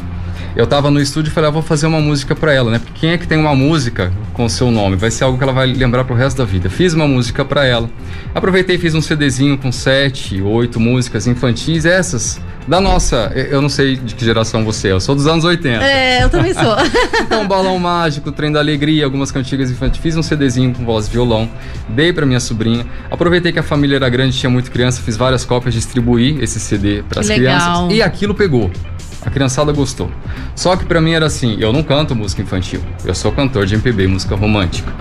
Eu 0.55 0.67
tava 0.67 0.91
no 0.91 1.01
estúdio 1.01 1.31
e 1.31 1.33
falei, 1.33 1.49
ah, 1.49 1.51
vou 1.51 1.63
fazer 1.63 1.87
uma 1.87 1.99
música 1.99 2.35
para 2.35 2.53
ela, 2.53 2.69
né? 2.69 2.79
Porque 2.79 2.99
quem 2.99 3.11
é 3.11 3.17
que 3.17 3.27
tem 3.27 3.39
uma 3.39 3.55
música 3.55 4.13
com 4.33 4.45
o 4.45 4.49
seu 4.49 4.69
nome? 4.69 4.95
Vai 4.95 5.09
ser 5.09 5.23
algo 5.23 5.37
que 5.37 5.43
ela 5.43 5.53
vai 5.53 5.65
lembrar 5.65 6.03
pro 6.03 6.15
resto 6.15 6.37
da 6.37 6.45
vida. 6.45 6.69
Fiz 6.69 6.93
uma 6.93 7.07
música 7.07 7.43
para 7.43 7.65
ela. 7.65 7.89
Aproveitei 8.35 8.75
e 8.75 8.79
fiz 8.79 8.93
um 8.93 9.01
CDzinho 9.01 9.57
com 9.57 9.71
7, 9.71 10.41
8 10.43 10.79
músicas 10.79 11.25
infantis, 11.25 11.85
essas 11.85 12.39
Da 12.67 12.79
nossa, 12.79 13.31
eu 13.35 13.61
não 13.61 13.67
sei 13.67 13.95
de 13.95 14.13
que 14.13 14.23
geração 14.23 14.63
você 14.63 14.89
é, 14.89 14.91
eu 14.91 14.99
sou 14.99 15.15
dos 15.15 15.27
anos 15.27 15.43
80. 15.43 15.83
É, 15.83 16.23
eu 16.23 16.29
também 16.29 16.53
sou. 16.53 16.75
Então, 17.23 17.47
Balão 17.47 17.79
Mágico, 17.79 18.31
Trem 18.31 18.51
da 18.51 18.59
Alegria, 18.59 19.05
algumas 19.05 19.31
cantigas 19.31 19.71
infantis. 19.71 19.99
Fiz 19.99 20.15
um 20.15 20.21
CDzinho 20.21 20.73
com 20.73 20.85
voz 20.85 21.07
e 21.07 21.09
violão, 21.09 21.49
dei 21.89 22.13
pra 22.13 22.25
minha 22.25 22.39
sobrinha. 22.39 22.85
Aproveitei 23.09 23.51
que 23.51 23.59
a 23.59 23.63
família 23.63 23.95
era 23.95 24.07
grande, 24.07 24.37
tinha 24.37 24.49
muita 24.49 24.69
criança, 24.69 25.01
fiz 25.01 25.17
várias 25.17 25.43
cópias, 25.43 25.73
distribuí 25.73 26.37
esse 26.41 26.59
CD 26.59 27.03
pras 27.09 27.27
Que 27.27 27.35
crianças. 27.35 27.91
E 27.91 28.01
aquilo 28.01 28.35
pegou. 28.35 28.69
A 29.25 29.29
criançada 29.29 29.71
gostou. 29.71 30.11
Só 30.55 30.75
que 30.75 30.85
pra 30.85 30.99
mim 30.99 31.11
era 31.11 31.25
assim, 31.25 31.57
eu 31.59 31.71
não 31.71 31.81
canto 31.81 32.15
música 32.15 32.41
infantil. 32.41 32.81
Eu 33.05 33.15
sou 33.15 33.31
cantor 33.31 33.65
de 33.65 33.75
MPB, 33.75 34.07
música 34.07 34.35
romântica. 34.35 34.91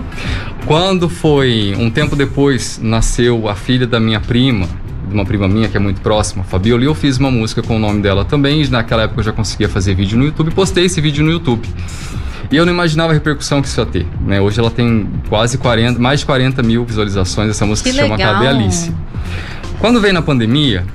Quando 0.65 1.09
foi 1.09 1.75
um 1.77 1.89
tempo 1.89 2.15
depois, 2.15 2.79
nasceu 2.81 3.49
a 3.49 3.55
filha 3.55 3.85
da 3.85 3.99
minha 3.99 4.21
prima, 4.21 4.67
de 5.07 5.13
uma 5.13 5.25
prima 5.25 5.47
minha 5.47 5.67
que 5.67 5.75
é 5.75 5.79
muito 5.79 5.99
próxima, 5.99 6.43
Fabiola, 6.43 6.83
e 6.83 6.85
eu 6.85 6.95
fiz 6.95 7.17
uma 7.17 7.29
música 7.29 7.61
com 7.61 7.75
o 7.75 7.79
nome 7.79 8.01
dela 8.01 8.23
também. 8.23 8.61
E 8.61 8.67
naquela 8.69 9.03
época 9.03 9.19
eu 9.19 9.25
já 9.25 9.33
conseguia 9.33 9.67
fazer 9.67 9.93
vídeo 9.93 10.17
no 10.17 10.25
YouTube, 10.25 10.51
postei 10.51 10.85
esse 10.85 11.01
vídeo 11.01 11.23
no 11.23 11.31
YouTube. 11.31 11.67
E 12.49 12.55
eu 12.55 12.65
não 12.65 12.71
imaginava 12.71 13.11
a 13.11 13.13
repercussão 13.13 13.61
que 13.61 13.67
isso 13.67 13.81
ia 13.81 13.85
ter. 13.85 14.07
Né? 14.21 14.39
Hoje 14.39 14.59
ela 14.59 14.69
tem 14.71 15.09
quase 15.27 15.57
40, 15.57 15.99
mais 15.99 16.21
de 16.21 16.25
40 16.25 16.61
mil 16.61 16.85
visualizações. 16.85 17.49
Essa 17.49 17.65
música 17.65 17.89
Que 17.89 17.95
se 17.95 18.01
chama 18.01 18.15
legal. 18.15 18.35
Cadê 18.35 18.47
Alice? 18.47 18.93
Quando 19.79 19.99
veio 19.99 20.13
na 20.13 20.21
pandemia, 20.21 20.85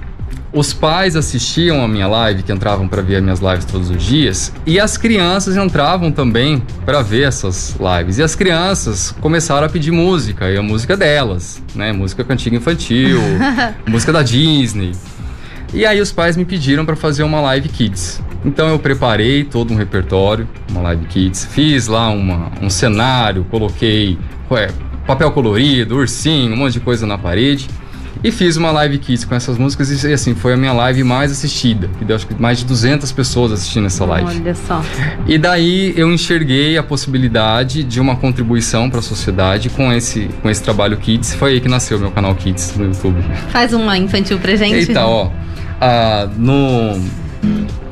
os 0.52 0.73
pais 0.73 1.14
assistiam 1.14 1.83
a 1.85 1.88
minha 1.88 2.07
live, 2.07 2.43
que 2.43 2.50
entravam 2.52 2.88
para 2.88 3.02
ver 3.02 3.17
as 3.17 3.23
minhas 3.23 3.40
lives 3.40 3.64
todos 3.67 3.90
os 3.90 4.02
dias, 4.02 4.52
e 4.67 4.81
as 4.81 4.97
crianças 4.97 5.57
entravam 5.57 6.11
também 6.11 6.62
para 6.87 7.02
ver 7.02 7.25
essas 7.25 7.76
lives. 7.78 8.19
E 8.19 8.23
as 8.23 8.35
crianças 8.35 9.14
começaram 9.21 9.67
a 9.67 9.71
pedir 9.71 9.90
música, 9.90 10.50
e 10.50 10.57
a 10.57 10.62
música 10.62 10.97
delas, 10.97 11.62
né? 11.75 11.93
Música 11.93 12.25
cantiga 12.25 12.57
infantil, 12.57 13.21
música 13.87 14.12
da 14.12 14.23
Disney. 14.23 14.93
E 15.75 15.85
aí 15.85 16.00
os 16.00 16.11
pais 16.11 16.35
me 16.35 16.47
pediram 16.47 16.87
para 16.87 16.97
fazer 16.97 17.23
uma 17.25 17.40
live 17.43 17.69
kids. 17.69 18.23
Então 18.43 18.69
eu 18.69 18.78
preparei 18.78 19.45
todo 19.45 19.75
um 19.75 19.76
repertório, 19.76 20.49
uma 20.71 20.81
live 20.81 21.05
kids, 21.07 21.45
fiz 21.50 21.88
lá 21.88 22.09
uma- 22.09 22.50
um 22.62 22.71
cenário, 22.71 23.45
coloquei 23.50 24.19
ué, 24.50 24.69
papel 25.07 25.31
colorido, 25.31 25.97
ursinho, 25.97 26.55
um 26.55 26.57
monte 26.57 26.75
de 26.75 26.81
coisa 26.81 27.07
na 27.07 27.19
parede. 27.19 27.69
E 28.23 28.33
fiz 28.33 28.57
uma 28.57 28.71
live 28.71 28.99
kids 28.99 29.25
com 29.25 29.35
essas 29.35 29.57
músicas 29.57 30.05
e 30.05 30.12
assim, 30.12 30.35
foi 30.35 30.55
a 30.55 30.57
minha 30.57 30.73
live 30.73 31.05
mais 31.05 31.31
assistida. 31.31 31.88
Que 31.99 32.05
deu 32.05 32.17
acho 32.17 32.27
que 32.27 32.41
mais 32.41 32.59
de 32.59 32.65
200 32.65 33.11
pessoas 33.12 33.53
assistindo 33.53 33.87
essa 33.87 34.05
live. 34.05 34.29
Olha 34.29 34.55
só. 34.55 34.83
E 35.27 35.38
daí 35.38 35.95
eu 35.97 36.12
enxerguei 36.12 36.77
a 36.77 36.83
possibilidade 36.83 37.85
de 37.85 38.00
uma 38.00 38.17
contribuição 38.17 38.91
para 38.91 38.99
a 39.00 39.03
sociedade 39.03 39.69
com 39.71 39.93
esse, 39.93 40.29
com 40.43 40.50
esse 40.50 40.62
trabalho 40.62 40.97
Kids. 40.97 41.35
Foi 41.35 41.53
aí 41.53 41.61
que 41.61 41.69
nasceu 41.69 41.99
meu 41.99 42.11
canal 42.11 42.35
Kids 42.35 42.77
no 42.77 42.87
YouTube. 42.87 43.23
Faz 43.50 43.73
uma 43.73 43.97
infantil 43.97 44.38
pra 44.38 44.57
gente. 44.57 44.75
Eita, 44.75 45.07
ó. 45.07 45.31
ah, 45.81 46.29
no, 46.37 47.00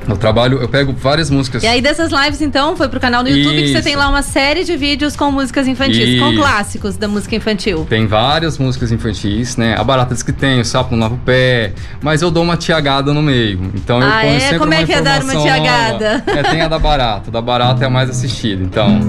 no 0.07 0.17
trabalho 0.17 0.59
eu 0.61 0.69
pego 0.69 0.93
várias 0.93 1.31
músicas. 1.31 1.63
E 1.63 1.67
aí 1.67 1.81
dessas 1.81 2.11
lives, 2.13 2.41
então, 2.41 2.77
foi 2.77 2.89
pro 2.89 3.01
canal 3.01 3.23
no 3.23 3.29
YouTube 3.29 3.55
que 3.63 3.69
você 3.69 3.75
Isso. 3.75 3.83
tem 3.83 3.97
lá 3.97 4.09
uma 4.09 4.23
série 4.23 4.65
de 4.65 4.77
vídeos 4.77 5.17
com 5.17 5.31
músicas 5.31 5.67
infantis, 5.67 6.19
com 6.21 6.31
Isso. 6.33 6.41
clássicos 6.41 6.97
da 6.97 7.09
música 7.09 7.35
infantil. 7.37 7.87
Tem 7.89 8.07
várias 8.07 8.59
músicas 8.59 8.93
infantis, 8.93 9.57
né? 9.57 9.75
A 9.79 9.85
Barata 9.85 10.15
diz 10.15 10.23
que 10.23 10.33
tem, 10.33 10.61
o 10.61 10.65
Sapo 10.65 10.95
não 10.95 11.03
lava 11.03 11.15
o 11.15 11.19
pé, 11.19 11.73
mas 12.01 12.23
eu 12.23 12.31
dou 12.31 12.43
uma 12.43 12.57
tiagada 12.57 13.13
no 13.13 13.23
meio. 13.23 13.61
Então 13.75 14.01
eu 14.01 14.09
Ah, 14.09 14.21
ponho 14.23 14.37
é? 14.37 14.41
sempre 14.41 14.59
Como 14.59 14.75
é 14.75 14.79
uma 14.79 14.87
que 14.87 14.93
é 14.93 15.01
dar 15.03 15.23
uma 15.23 15.37
tiagada? 15.37 16.25
nova. 16.27 16.39
É, 16.39 16.43
tem 16.45 16.61
a 16.61 16.69
da 16.69 16.79
Barata. 16.79 17.31
Da 17.31 17.41
Barata 17.41 17.85
é 17.85 17.87
a 17.87 17.91
mais 17.91 18.09
assistida. 18.11 18.63
Então, 18.63 19.01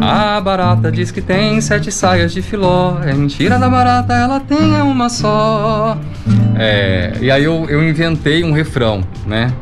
a 0.00 0.40
Barata 0.40 0.90
diz 0.90 1.10
que 1.10 1.20
tem 1.20 1.60
sete 1.60 1.90
saias 1.92 2.32
de 2.32 2.42
filó. 2.42 2.98
É 3.04 3.12
mentira 3.12 3.58
da 3.58 3.68
Barata, 3.68 4.12
ela 4.14 4.40
tem 4.40 4.58
uma 4.82 5.08
só. 5.08 5.96
É, 6.56 7.12
e 7.20 7.30
aí 7.30 7.44
eu, 7.44 7.66
eu 7.68 7.82
inventei 7.86 8.44
um 8.44 8.52
refrão, 8.52 9.02
né? 9.26 9.52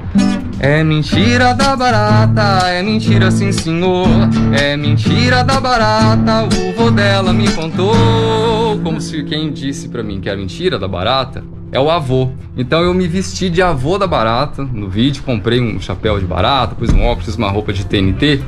É 0.60 0.84
mentira 0.84 1.54
da 1.54 1.74
barata, 1.74 2.68
é 2.68 2.82
mentira 2.82 3.30
sim 3.30 3.50
senhor. 3.52 4.08
É 4.52 4.76
mentira 4.76 5.42
da 5.42 5.60
barata, 5.60 6.44
o 6.44 6.72
vô 6.76 6.90
dela 6.90 7.32
me 7.32 7.50
contou. 7.52 8.78
Como 8.82 9.00
se 9.00 9.22
quem 9.24 9.52
disse 9.52 9.88
pra 9.88 10.02
mim 10.02 10.20
que 10.20 10.28
é 10.28 10.36
mentira 10.36 10.78
da 10.78 10.86
barata 10.86 11.42
é 11.72 11.80
o 11.80 11.90
avô. 11.90 12.30
Então 12.54 12.82
eu 12.82 12.92
me 12.92 13.08
vesti 13.08 13.48
de 13.48 13.62
avô 13.62 13.96
da 13.96 14.06
barata 14.06 14.62
no 14.62 14.90
vídeo, 14.90 15.22
comprei 15.22 15.58
um 15.58 15.80
chapéu 15.80 16.20
de 16.20 16.26
barata, 16.26 16.74
pus 16.74 16.90
um 16.90 17.02
óculos, 17.02 17.34
uma 17.34 17.50
roupa 17.50 17.72
de 17.72 17.86
TNT. 17.86 18.42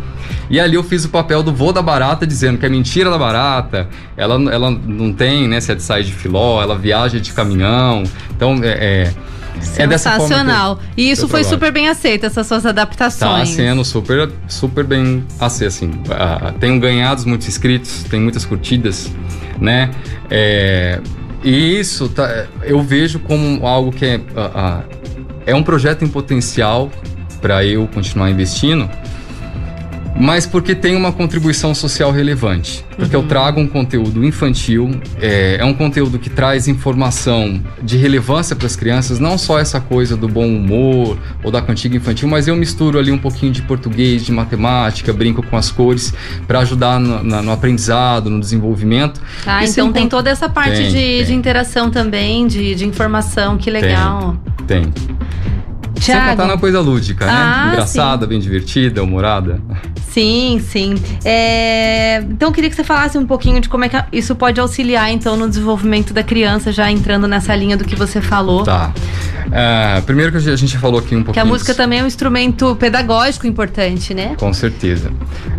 E 0.50 0.61
ali 0.61 0.75
eu 0.75 0.84
fiz 0.84 1.06
o 1.06 1.08
papel 1.08 1.42
do 1.42 1.52
vô 1.52 1.73
da 1.73 1.80
barata 1.80 2.26
dizendo 2.26 2.58
que 2.58 2.66
é 2.66 2.68
mentira 2.68 3.11
da 3.11 3.16
barata. 3.16 3.88
Ela, 4.14 4.34
ela 4.52 4.70
não 4.70 5.11
tem, 5.11 5.49
né, 5.49 5.58
sete 5.58 5.82
sais 5.82 6.06
de 6.06 6.12
filó, 6.12 6.62
ela 6.62 6.76
viaja 6.76 7.18
de 7.18 7.32
caminhão. 7.32 8.04
Então 8.37 8.61
é, 8.62 8.68
é, 8.68 9.14
é 9.58 9.87
Sensacional. 9.87 10.78
e 10.96 11.11
isso 11.11 11.28
foi 11.28 11.40
trabalho. 11.40 11.54
super 11.54 11.73
bem 11.73 11.88
aceito, 11.88 12.26
essas 12.26 12.46
suas 12.46 12.62
Tá 12.62 12.68
adaptações. 12.70 13.49
sendo 13.50 13.84
super, 13.84 14.30
super 14.49 14.84
bem 14.84 15.25
assim, 15.40 15.64
assim. 15.66 15.90
ah, 16.11 16.52
tenho 16.58 16.78
ganhado 16.80 17.26
muitos 17.26 17.49
inscritos, 17.49 18.04
tem 18.04 18.20
muitas 18.20 18.44
curtidas, 18.44 19.11
né? 19.61 19.90
É, 20.30 21.00
e 21.42 21.78
isso 21.78 22.08
tá, 22.08 22.46
eu 22.62 22.82
vejo 22.82 23.18
como 23.20 23.66
algo 23.66 23.92
que 23.92 24.04
é, 24.04 24.20
ah, 24.37 24.50
ah, 24.54 24.80
é 25.46 25.54
um 25.54 25.62
projeto 25.62 26.04
em 26.04 26.08
potencial 26.08 26.90
para 27.40 27.64
eu 27.64 27.87
continuar 27.88 28.30
investindo, 28.30 28.88
mas 30.16 30.47
porque 30.47 30.75
tem 30.75 30.94
uma 30.94 31.11
contribuição 31.12 31.75
social 31.75 32.12
relevante. 32.12 32.85
Porque 32.97 33.14
eu 33.16 33.25
trago 33.25 33.61
um 33.61 33.66
conteúdo 33.66 34.25
infantil, 34.25 35.00
é, 35.21 35.56
é 35.59 35.64
um 35.64 35.75
conteúdo 35.75 36.18
que 36.18 36.30
traz 36.30 36.68
informação 36.68 37.61
de 37.83 37.97
relevância 37.97 38.54
para 38.54 38.66
as 38.66 38.76
crianças, 38.76 39.18
não 39.18 39.37
só 39.37 39.59
essa 39.59 39.80
coisa 39.80 40.16
do 40.16 40.28
bom 40.28 40.47
humor 40.47 41.18
ou 41.42 41.50
da 41.50 41.61
cantiga 41.61 41.97
infantil, 41.97 42.28
mas 42.28 42.47
eu 42.47 42.54
misturo 42.54 42.99
ali 42.99 43.11
um 43.11 43.18
pouquinho 43.18 43.50
de 43.52 43.62
português, 43.62 44.25
de 44.25 44.30
matemática, 44.30 45.12
brinco 45.12 45.42
com 45.42 45.56
as 45.56 45.71
cores 45.71 46.14
para 46.47 46.61
ajudar 46.61 47.00
no, 47.00 47.23
na- 47.25 47.42
no 47.42 47.50
aprendizado, 47.50 48.30
no 48.30 48.38
desenvolvimento. 48.38 49.21
Ah, 49.44 49.64
E 49.64 49.68
então 49.68 49.87
sem 49.87 49.92
tem 49.92 50.09
toda 50.09 50.30
essa 50.30 50.49
parte 50.49 50.76
Tem, 50.76 50.88
de, 50.88 50.94
tem. 50.94 51.25
de 51.25 51.35
interação 51.35 51.90
também, 51.90 52.47
de, 52.47 52.75
de 52.76 52.87
informação, 52.87 53.56
que 53.59 53.68
legal. 53.71 54.37
Tem. 54.66 54.92
Sem 55.96 56.14
Tiago, 56.14 56.30
contar 56.30 56.46
na 56.46 56.58
coisa 56.58 56.80
lúdica, 56.80 57.26
Ah, 57.28 57.66
né? 57.66 57.72
Engraçada, 57.72 58.26
bem 58.26 58.38
divertida, 58.38 59.02
humorada. 59.02 59.60
Sim, 60.10 60.62
sim. 60.70 60.94
É, 61.24 62.18
Então 62.30 62.48
eu 62.48 62.52
queria 62.52 62.70
que 62.70 62.76
você 62.76 62.84
falasse 62.84 63.16
um 63.18 63.26
pouquinho 63.26 63.60
de 63.60 63.68
como 63.68 63.84
é 63.84 63.88
que 63.88 63.96
isso 64.12 64.34
pode 64.36 64.60
auxiliar, 64.60 65.10
então, 65.10 65.36
no 65.36 65.48
desenvolvimento 65.48 66.12
da 66.14 66.22
criança, 66.22 66.70
já 66.72 66.90
entrando 66.90 67.26
nessa 67.26 67.54
linha 67.56 67.76
do 67.76 67.84
que 67.84 67.96
você 67.96 68.20
falou. 68.20 68.62
Tá. 68.64 68.92
É, 69.52 70.00
primeiro 70.02 70.32
que 70.32 70.38
a 70.38 70.56
gente 70.56 70.78
falou 70.78 70.98
aqui 71.00 71.14
um 71.14 71.22
pouquinho. 71.22 71.32
Que 71.34 71.38
a 71.40 71.44
música 71.44 71.74
também 71.74 72.00
é 72.00 72.02
um 72.02 72.06
instrumento 72.06 72.74
pedagógico 72.76 73.46
importante, 73.46 74.14
né? 74.14 74.34
Com 74.38 74.52
certeza. 74.52 75.10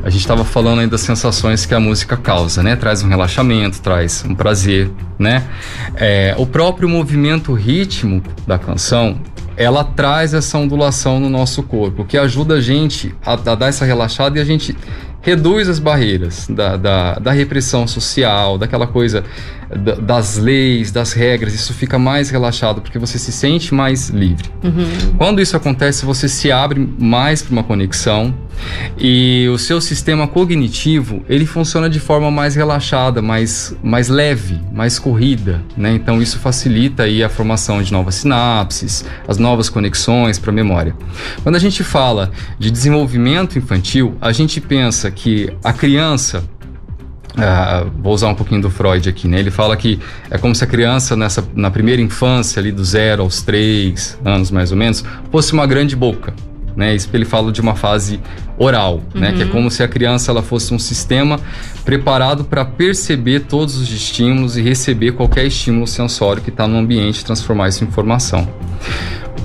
A 0.04 0.10
gente 0.10 0.22
estava 0.22 0.44
falando 0.44 0.80
aí 0.80 0.88
das 0.88 1.02
sensações 1.02 1.66
que 1.66 1.74
a 1.74 1.80
música 1.80 2.18
causa, 2.18 2.62
né? 2.64 2.76
Traz 2.76 3.04
um 3.04 3.08
relaxamento, 3.08 3.82
traz 3.82 4.24
um 4.28 4.34
prazer, 4.36 4.90
né? 5.20 5.44
É, 5.96 6.34
o 6.38 6.46
próprio 6.46 6.90
movimento 6.90 7.54
ritmo 7.54 8.22
da 8.48 8.58
canção, 8.58 9.18
ela 9.58 9.84
traz 9.84 10.34
essa 10.34 10.58
ondulação 10.58 11.20
no 11.20 11.30
nosso 11.30 11.64
corpo, 11.64 12.04
que 12.06 12.18
ajuda 12.18 12.56
a 12.56 12.62
gente 12.62 13.14
a, 13.26 13.34
a 13.34 13.56
dar 13.56 13.68
essa 13.68 13.86
relaxada 13.86 14.38
e 14.38 14.42
a 14.42 14.46
gente 14.46 14.76
reduz 15.22 15.68
as 15.68 15.80
barreiras 15.80 16.46
da, 16.48 16.78
da, 16.78 17.14
da 17.16 17.32
repressão 17.32 17.88
social, 17.88 18.58
daquela 18.60 18.86
coisa 18.86 19.24
da- 19.76 19.96
das 19.96 20.38
leis, 20.38 20.92
das 20.92 21.14
regras. 21.14 21.54
Isso 21.56 21.74
fica 21.74 21.98
mais 21.98 22.30
relaxado 22.30 22.80
porque 22.82 23.00
você 23.00 23.18
se 23.18 23.32
sente 23.32 23.74
mais 23.74 24.10
livre. 24.10 24.48
Quando 25.18 25.42
isso 25.42 25.58
acontece, 25.58 26.06
você 26.06 26.30
se 26.30 26.52
abre 26.52 26.88
mais 27.00 27.42
para 27.42 27.52
uma 27.54 27.64
conexão 27.64 28.36
e 28.98 29.48
o 29.54 29.58
seu 29.58 29.80
sistema 29.82 30.28
cognitivo 30.28 31.24
ele 31.28 31.46
funciona 31.46 31.90
de 31.90 32.00
forma 32.00 32.32
mais 32.32 32.56
relaxada, 32.56 33.22
mais, 33.22 33.76
mais 33.84 34.10
leve, 34.10 34.60
mais 34.72 35.00
corrida, 35.00 35.64
né? 35.78 35.94
Então 35.94 36.22
isso 36.22 36.40
facilita 36.40 37.04
aí 37.04 37.24
a 37.24 37.30
formação 37.30 37.82
de 37.82 37.92
novas 37.92 38.16
sinapses, 38.16 39.06
as 39.28 39.38
novas 39.38 39.70
conexões 39.70 40.40
para 40.40 40.52
a 40.52 40.54
memória. 40.54 40.96
Quando 41.44 41.56
a 41.56 41.60
gente 41.60 41.84
fala 41.84 42.32
de 42.58 42.72
desenvolvimento 42.72 43.58
infantil, 43.58 44.16
a 44.22 44.32
gente 44.32 44.60
pensa 44.62 45.10
que 45.12 45.52
a 45.64 45.74
criança 45.74 46.44
ah, 47.38 47.86
vou 47.98 48.14
usar 48.14 48.30
um 48.30 48.36
pouquinho 48.36 48.62
do 48.62 48.70
Freud 48.70 49.08
aqui, 49.10 49.28
né? 49.28 49.40
Ele 49.40 49.52
fala 49.52 49.76
que 49.76 50.00
é 50.30 50.38
como 50.38 50.56
se 50.56 50.64
a 50.64 50.68
criança 50.68 51.16
nessa, 51.16 51.44
na 51.54 51.70
primeira 51.70 52.02
infância, 52.02 52.60
ali 52.60 52.72
do 52.72 52.84
zero 52.84 53.24
aos 53.24 53.42
três 53.42 54.18
anos 54.24 54.52
mais 54.52 54.72
ou 54.72 54.78
menos, 54.78 55.04
fosse 55.32 55.52
uma 55.52 55.68
grande 55.68 55.96
boca, 55.96 56.34
né? 56.76 56.96
Isso 56.96 57.10
ele 57.14 57.26
fala 57.26 57.52
de 57.52 57.62
uma 57.62 57.76
fase 57.76 58.20
oral, 58.58 59.02
né? 59.14 59.34
Que 59.34 59.44
é 59.44 59.46
como 59.46 59.70
se 59.72 59.84
a 59.84 59.88
criança 59.88 60.32
ela 60.32 60.42
fosse 60.42 60.74
um 60.74 60.80
sistema 60.80 61.40
preparado 61.84 62.44
para 62.44 62.66
perceber 62.66 63.42
todos 63.42 63.78
os 63.78 63.92
estímulos 63.92 64.58
e 64.58 64.62
receber 64.62 65.14
qualquer 65.14 65.46
estímulo 65.46 65.88
sensório 65.88 66.42
que 66.42 66.50
está 66.50 66.68
no 66.68 66.78
ambiente, 66.78 67.22
e 67.22 67.26
transformar 67.26 67.70
isso 67.70 67.84
em 67.84 67.88
informação. 67.88 68.48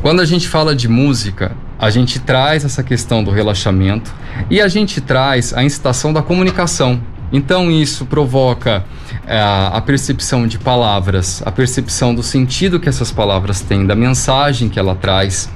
Quando 0.02 0.20
a 0.20 0.25
gente 0.25 0.49
fala 0.49 0.75
de 0.75 0.88
música, 0.88 1.52
a 1.78 1.90
gente 1.90 2.18
traz 2.18 2.64
essa 2.64 2.82
questão 2.82 3.22
do 3.22 3.30
relaxamento 3.30 4.12
e 4.49 4.60
a 4.60 4.68
gente 4.68 5.00
traz 5.00 5.52
a 5.52 5.62
incitação 5.62 6.12
da 6.12 6.22
comunicação. 6.22 7.00
Então 7.32 7.70
isso 7.70 8.04
provoca 8.06 8.84
a, 9.26 9.76
a 9.76 9.80
percepção 9.80 10.46
de 10.46 10.58
palavras, 10.58 11.42
a 11.46 11.52
percepção 11.52 12.14
do 12.14 12.22
sentido 12.22 12.80
que 12.80 12.88
essas 12.88 13.12
palavras 13.12 13.60
têm, 13.60 13.87
da 13.87 13.94
mensagem 13.94 14.68
que 14.68 14.78
ela 14.78 14.94
traz. 14.94 15.49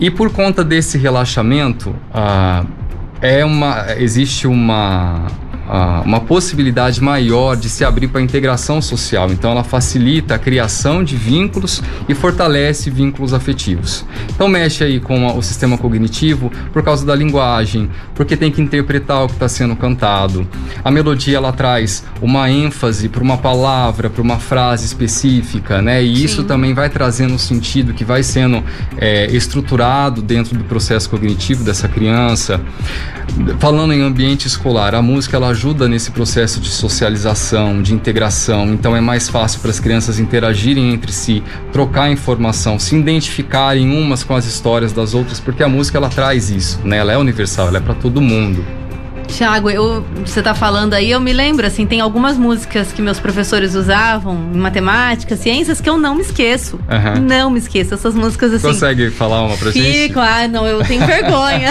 E 0.00 0.10
por 0.10 0.30
conta 0.30 0.62
desse 0.62 0.96
relaxamento, 0.96 1.94
ah, 2.12 2.64
é 3.20 3.44
uma, 3.44 3.94
existe 3.98 4.46
uma, 4.46 5.26
uma 6.04 6.20
possibilidade 6.20 7.00
maior 7.02 7.56
de 7.56 7.68
se 7.68 7.84
abrir 7.84 8.08
para 8.08 8.20
a 8.20 8.24
integração 8.24 8.80
social. 8.80 9.30
Então, 9.30 9.50
ela 9.50 9.64
facilita 9.64 10.34
a 10.34 10.38
criação 10.38 11.04
de 11.04 11.16
vínculos 11.16 11.82
e 12.08 12.14
fortalece 12.14 12.90
vínculos 12.90 13.34
afetivos. 13.34 14.04
Então, 14.34 14.48
mexe 14.48 14.82
aí 14.84 15.00
com 15.00 15.28
a- 15.28 15.34
o 15.34 15.42
sistema 15.42 15.76
cognitivo 15.76 16.50
por 16.72 16.82
causa 16.82 17.04
da 17.04 17.14
linguagem, 17.14 17.90
porque 18.14 18.36
tem 18.36 18.50
que 18.50 18.60
interpretar 18.62 19.24
o 19.24 19.26
que 19.26 19.34
está 19.34 19.48
sendo 19.48 19.76
cantado. 19.76 20.46
A 20.84 20.90
melodia 20.90 21.36
ela 21.36 21.52
traz 21.52 22.04
uma 22.22 22.50
ênfase 22.50 23.08
para 23.08 23.22
uma 23.22 23.36
palavra, 23.38 24.08
para 24.08 24.22
uma 24.22 24.38
frase 24.38 24.86
específica, 24.86 25.82
né? 25.82 26.02
E 26.02 26.24
isso 26.24 26.42
Sim. 26.42 26.46
também 26.48 26.72
vai 26.74 26.88
trazendo 26.88 27.34
um 27.34 27.38
sentido 27.38 27.92
que 27.92 28.04
vai 28.04 28.22
sendo 28.22 28.62
é, 28.96 29.26
estruturado 29.30 30.22
dentro 30.22 30.56
do 30.56 30.64
processo 30.64 31.08
cognitivo 31.10 31.62
dessa 31.64 31.88
criança. 31.88 32.60
Falando 33.58 33.92
em 33.92 34.02
ambiente 34.02 34.46
escolar, 34.46 34.94
a 34.94 35.02
música 35.02 35.36
ela 35.36 35.54
ajuda 35.58 35.88
nesse 35.88 36.12
processo 36.12 36.60
de 36.60 36.68
socialização, 36.68 37.82
de 37.82 37.92
integração. 37.92 38.72
Então 38.72 38.94
é 38.94 39.00
mais 39.00 39.28
fácil 39.28 39.58
para 39.60 39.72
as 39.72 39.80
crianças 39.80 40.20
interagirem 40.20 40.92
entre 40.94 41.10
si, 41.10 41.42
trocar 41.72 42.08
informação, 42.12 42.78
se 42.78 42.94
identificarem 42.94 43.90
umas 43.90 44.22
com 44.22 44.36
as 44.36 44.46
histórias 44.46 44.92
das 44.92 45.14
outras, 45.14 45.40
porque 45.40 45.64
a 45.64 45.68
música 45.68 45.98
ela 45.98 46.08
traz 46.08 46.48
isso, 46.48 46.78
né? 46.84 46.98
Ela 46.98 47.12
é 47.12 47.18
universal, 47.18 47.66
ela 47.66 47.78
é 47.78 47.80
para 47.80 47.94
todo 47.94 48.20
mundo. 48.20 48.64
Tiago, 49.28 49.70
eu, 49.70 50.04
você 50.24 50.42
tá 50.42 50.54
falando 50.54 50.94
aí, 50.94 51.10
eu 51.10 51.20
me 51.20 51.32
lembro, 51.32 51.66
assim, 51.66 51.86
tem 51.86 52.00
algumas 52.00 52.36
músicas 52.36 52.90
que 52.92 53.00
meus 53.00 53.20
professores 53.20 53.74
usavam 53.74 54.34
em 54.52 54.58
matemática, 54.58 55.36
ciências, 55.36 55.80
que 55.80 55.88
eu 55.88 55.96
não 55.96 56.14
me 56.14 56.22
esqueço. 56.22 56.80
Aham. 56.90 57.20
Não 57.20 57.50
me 57.50 57.58
esqueço. 57.58 57.94
Essas 57.94 58.14
músicas, 58.14 58.52
assim. 58.52 58.66
Consegue 58.66 59.10
falar 59.10 59.42
uma 59.44 59.56
pra 59.56 59.70
gente? 59.70 60.08
Fico, 60.08 60.18
ah, 60.18 60.48
não, 60.48 60.66
eu 60.66 60.82
tenho 60.82 61.04
vergonha. 61.06 61.70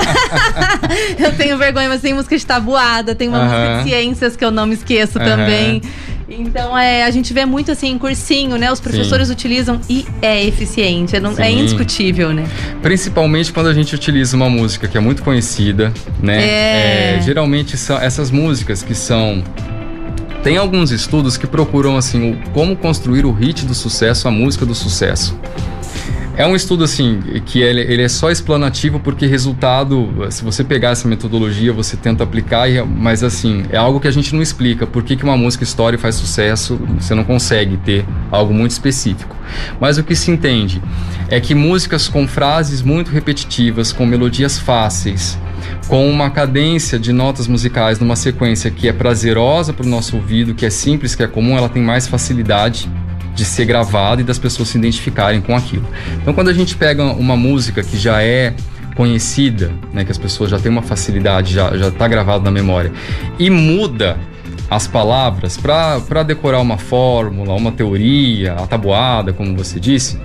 eu 1.20 1.36
tenho 1.36 1.58
vergonha, 1.58 1.90
mas 1.90 2.02
tem 2.02 2.14
música 2.14 2.38
de 2.38 2.46
tabuada, 2.46 3.14
tem 3.16 3.28
uma 3.28 3.40
Aham. 3.40 3.48
música 3.48 3.78
de 3.84 3.90
ciências 3.90 4.36
que 4.36 4.46
eu 4.46 4.52
não 4.52 4.66
me 4.66 4.76
esqueço 4.76 5.18
Aham. 5.20 5.26
também. 5.28 5.82
Então, 6.30 6.78
é, 6.78 7.04
a 7.06 7.12
gente 7.12 7.34
vê 7.34 7.46
muito 7.46 7.72
assim 7.72 7.88
em 7.92 7.98
cursinho, 7.98 8.58
né? 8.58 8.70
Os 8.72 8.82
professores 8.82 9.30
utilizam 9.30 9.80
e 9.90 10.06
é 10.22 10.44
eficiente, 10.46 11.16
é, 11.16 11.20
não- 11.22 11.32
é 11.32 11.46
Sim. 11.50 11.60
indiscutível, 11.60 12.34
né? 12.34 12.46
Principalmente 12.82 13.54
quando 13.54 13.68
a 13.68 13.74
gente 13.74 13.96
utiliza 13.96 14.36
uma 14.36 14.50
música 14.50 14.88
que 14.90 14.98
é 14.98 15.00
muito 15.00 15.24
conhecida, 15.24 15.94
né? 16.22 16.44
É. 16.44 17.16
É, 17.18 17.22
geralmente 17.22 17.78
são 17.78 17.98
essas 17.98 18.30
músicas 18.30 18.84
que 18.84 18.94
são. 18.94 19.42
Tem 20.44 20.58
alguns 20.58 20.92
estudos 20.92 21.38
que 21.38 21.48
procuram 21.48 21.96
assim 21.96 22.32
o, 22.34 22.38
como 22.52 22.76
construir 22.76 23.26
o 23.26 23.32
hit 23.32 23.66
do 23.66 23.74
sucesso, 23.74 24.28
a 24.28 24.32
música 24.32 24.66
do 24.66 24.76
sucesso. 24.76 25.38
É 26.38 26.46
um 26.46 26.56
estudo 26.56 26.84
assim 26.84 27.20
que 27.48 27.60
ele, 27.62 27.82
ele 27.82 28.04
é 28.04 28.08
só 28.08 28.30
explanativo 28.30 29.00
porque 29.00 29.26
resultado, 29.26 30.08
se 30.30 30.44
você 30.44 30.64
pegar 30.64 30.92
essa 30.92 31.08
metodologia, 31.08 31.74
você 31.74 31.98
tenta 31.98 32.24
aplicar, 32.24 32.70
e- 32.70 32.80
mas 32.84 33.24
assim, 33.24 33.64
é 33.72 33.78
algo 33.78 34.00
que 34.00 34.08
a 34.08 34.12
gente 34.12 34.36
não 34.36 34.42
explica. 34.44 34.86
Por 34.86 35.02
que, 35.02 35.16
que 35.16 35.24
uma 35.24 35.36
música 35.36 35.64
história 35.64 35.98
faz 35.98 36.14
sucesso, 36.14 36.80
você 37.00 37.16
não 37.16 37.24
consegue 37.24 37.76
ter 37.78 38.06
algo 38.32 38.54
muito 38.54 38.70
específico. 38.70 39.36
Mas 39.80 39.98
o 39.98 40.04
que 40.04 40.16
se 40.16 40.30
entende 40.30 40.80
é 41.28 41.40
que 41.40 41.56
músicas 41.56 42.08
com 42.08 42.28
frases 42.28 42.84
muito 42.84 43.10
repetitivas, 43.10 43.92
com 43.92 44.06
melodias 44.06 44.60
fáceis, 44.60 45.40
com 45.88 46.08
uma 46.08 46.30
cadência 46.30 47.00
de 47.00 47.12
notas 47.12 47.48
musicais 47.48 48.00
numa 48.00 48.16
sequência 48.16 48.70
que 48.70 48.88
é 48.88 48.94
prazerosa 48.94 49.74
para 49.74 49.88
o 49.88 49.90
nosso 49.90 50.16
ouvido, 50.16 50.54
que 50.54 50.68
é 50.68 50.70
simples, 50.70 51.16
que 51.16 51.24
é 51.24 51.28
comum, 51.28 51.58
ela 51.58 51.68
tem 51.68 51.82
mais 51.82 52.08
facilidade 52.08 52.88
de 53.38 53.46
ser 53.46 53.66
gravada 53.66 54.20
e 54.22 54.24
das 54.24 54.40
pessoas 54.40 54.70
se 54.70 54.80
identificarem 54.80 55.40
com 55.40 55.56
aquilo. 55.56 55.88
Então, 56.20 56.34
quando 56.34 56.50
a 56.50 56.54
gente 56.54 56.76
pega 56.76 57.04
uma 57.04 57.38
música 57.38 57.84
que 57.84 57.96
já 57.96 58.22
é 58.24 58.56
conhecida, 58.96 59.72
né, 59.94 60.04
que 60.04 60.12
as 60.12 60.18
pessoas 60.18 60.50
já 60.50 60.58
têm 60.58 60.72
uma 60.72 60.82
facilidade, 60.82 61.54
já 61.54 61.70
está 61.88 62.08
gravado 62.08 62.44
na 62.44 62.50
memória, 62.50 62.92
e 63.38 63.48
muda 63.48 64.18
as 64.70 64.88
palavras 64.88 65.58
para 65.58 66.24
decorar 66.24 66.60
uma 66.60 66.78
fórmula, 66.78 67.54
uma 67.54 67.72
teoria, 67.72 68.54
a 68.54 68.68
tabuada, 68.68 69.32
como 69.32 69.56
você 69.56 69.80
disse, 69.80 70.20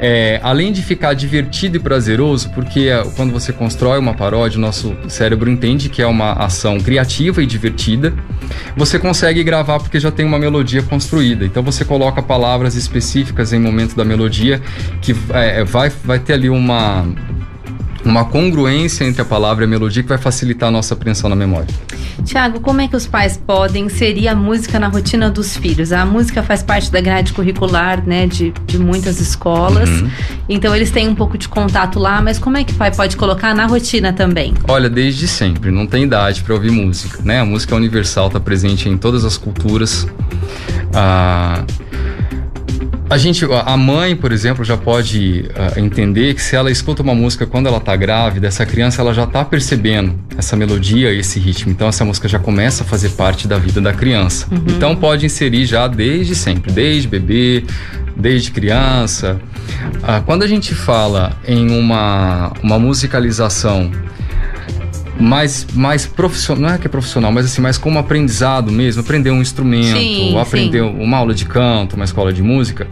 é, 0.00 0.38
além 0.42 0.72
de 0.72 0.82
ficar 0.82 1.14
divertido 1.14 1.76
e 1.76 1.80
prazeroso, 1.80 2.50
porque 2.50 2.88
é, 2.88 3.02
quando 3.16 3.32
você 3.32 3.52
constrói 3.52 3.98
uma 3.98 4.14
paródia, 4.14 4.58
o 4.58 4.60
nosso 4.60 4.96
cérebro 5.08 5.50
entende 5.50 5.88
que 5.88 6.00
é 6.00 6.06
uma 6.06 6.32
ação 6.32 6.78
criativa 6.78 7.42
e 7.42 7.46
divertida, 7.46 8.14
você 8.76 8.98
consegue 8.98 9.42
gravar 9.42 9.80
porque 9.80 9.98
já 9.98 10.10
tem 10.10 10.24
uma 10.24 10.38
melodia 10.38 10.82
construída. 10.82 11.44
Então 11.44 11.62
você 11.62 11.84
coloca 11.84 12.22
palavras 12.22 12.76
específicas 12.76 13.52
em 13.52 13.58
momento 13.58 13.96
da 13.96 14.04
melodia 14.04 14.62
que 15.02 15.14
é, 15.30 15.64
vai, 15.64 15.90
vai 16.04 16.18
ter 16.18 16.34
ali 16.34 16.48
uma, 16.48 17.04
uma 18.08 18.24
congruência 18.24 19.04
entre 19.04 19.20
a 19.20 19.24
palavra 19.24 19.64
e 19.64 19.66
a 19.66 19.68
melodia 19.68 20.02
que 20.02 20.08
vai 20.08 20.18
facilitar 20.18 20.68
a 20.68 20.72
nossa 20.72 20.94
apreensão 20.94 21.28
na 21.28 21.36
memória. 21.36 21.68
Tiago, 22.24 22.60
como 22.60 22.80
é 22.80 22.88
que 22.88 22.96
os 22.96 23.06
pais 23.06 23.36
podem 23.36 23.84
inserir 23.84 24.28
a 24.28 24.34
música 24.34 24.78
na 24.78 24.88
rotina 24.88 25.30
dos 25.30 25.56
filhos? 25.56 25.92
A 25.92 26.04
música 26.04 26.42
faz 26.42 26.62
parte 26.62 26.90
da 26.90 27.00
grade 27.00 27.32
curricular, 27.32 28.04
né, 28.06 28.26
de, 28.26 28.52
de 28.66 28.78
muitas 28.78 29.20
escolas. 29.20 29.88
Uhum. 29.88 30.10
Então 30.48 30.74
eles 30.74 30.90
têm 30.90 31.06
um 31.08 31.14
pouco 31.14 31.36
de 31.36 31.48
contato 31.48 31.98
lá, 31.98 32.20
mas 32.20 32.38
como 32.38 32.56
é 32.56 32.64
que 32.64 32.72
o 32.72 32.76
pai 32.76 32.90
pode 32.94 33.16
colocar 33.16 33.54
na 33.54 33.66
rotina 33.66 34.12
também? 34.12 34.54
Olha, 34.66 34.88
desde 34.88 35.28
sempre, 35.28 35.70
não 35.70 35.86
tem 35.86 36.04
idade 36.04 36.42
para 36.42 36.54
ouvir 36.54 36.70
música, 36.70 37.20
né? 37.22 37.40
A 37.40 37.44
música 37.44 37.74
é 37.74 37.76
universal, 37.76 38.28
está 38.28 38.40
presente 38.40 38.88
em 38.88 38.96
todas 38.96 39.24
as 39.24 39.36
culturas. 39.36 40.06
Ah, 40.94 41.62
a 43.10 43.16
gente, 43.16 43.44
a 43.44 43.76
mãe, 43.76 44.14
por 44.14 44.32
exemplo, 44.32 44.64
já 44.64 44.76
pode 44.76 45.48
ah, 45.54 45.80
entender 45.80 46.34
que 46.34 46.42
se 46.42 46.54
ela 46.54 46.70
escuta 46.70 47.02
uma 47.02 47.14
música 47.14 47.46
quando 47.46 47.66
ela 47.66 47.78
está 47.78 47.96
grávida, 47.96 48.46
essa 48.46 48.66
criança 48.66 49.00
ela 49.00 49.14
já 49.14 49.24
está 49.24 49.44
percebendo 49.44 50.18
essa 50.36 50.54
melodia 50.56 51.12
e 51.12 51.18
esse 51.18 51.40
ritmo. 51.40 51.72
Então 51.72 51.88
essa 51.88 52.04
música 52.04 52.28
já 52.28 52.38
começa 52.38 52.84
a 52.84 52.86
fazer 52.86 53.10
parte 53.10 53.48
da 53.48 53.56
vida 53.56 53.80
da 53.80 53.92
criança. 53.92 54.46
Então 54.66 54.94
pode 54.94 55.24
inserir 55.24 55.64
já 55.64 55.88
desde 55.88 56.34
sempre, 56.34 56.70
desde 56.70 57.08
bebê, 57.08 57.64
desde 58.14 58.50
criança. 58.50 59.40
Ah, 60.02 60.20
quando 60.24 60.42
a 60.42 60.46
gente 60.46 60.74
fala 60.74 61.36
em 61.46 61.70
uma, 61.70 62.52
uma 62.62 62.78
musicalização 62.78 63.90
mais, 65.18 65.66
mais 65.74 66.06
profissional, 66.06 66.62
não 66.68 66.74
é 66.74 66.78
que 66.78 66.86
é 66.86 66.90
profissional, 66.90 67.32
mas 67.32 67.46
assim, 67.46 67.60
mais 67.60 67.76
como 67.76 67.98
aprendizado 67.98 68.70
mesmo, 68.70 69.00
aprender 69.02 69.30
um 69.30 69.40
instrumento, 69.42 69.98
Sim, 69.98 70.38
aprender 70.38 70.80
sim. 70.82 70.96
uma 71.00 71.16
aula 71.18 71.34
de 71.34 71.44
canto, 71.44 71.96
uma 71.96 72.04
escola 72.04 72.32
de 72.32 72.42
música. 72.42 72.86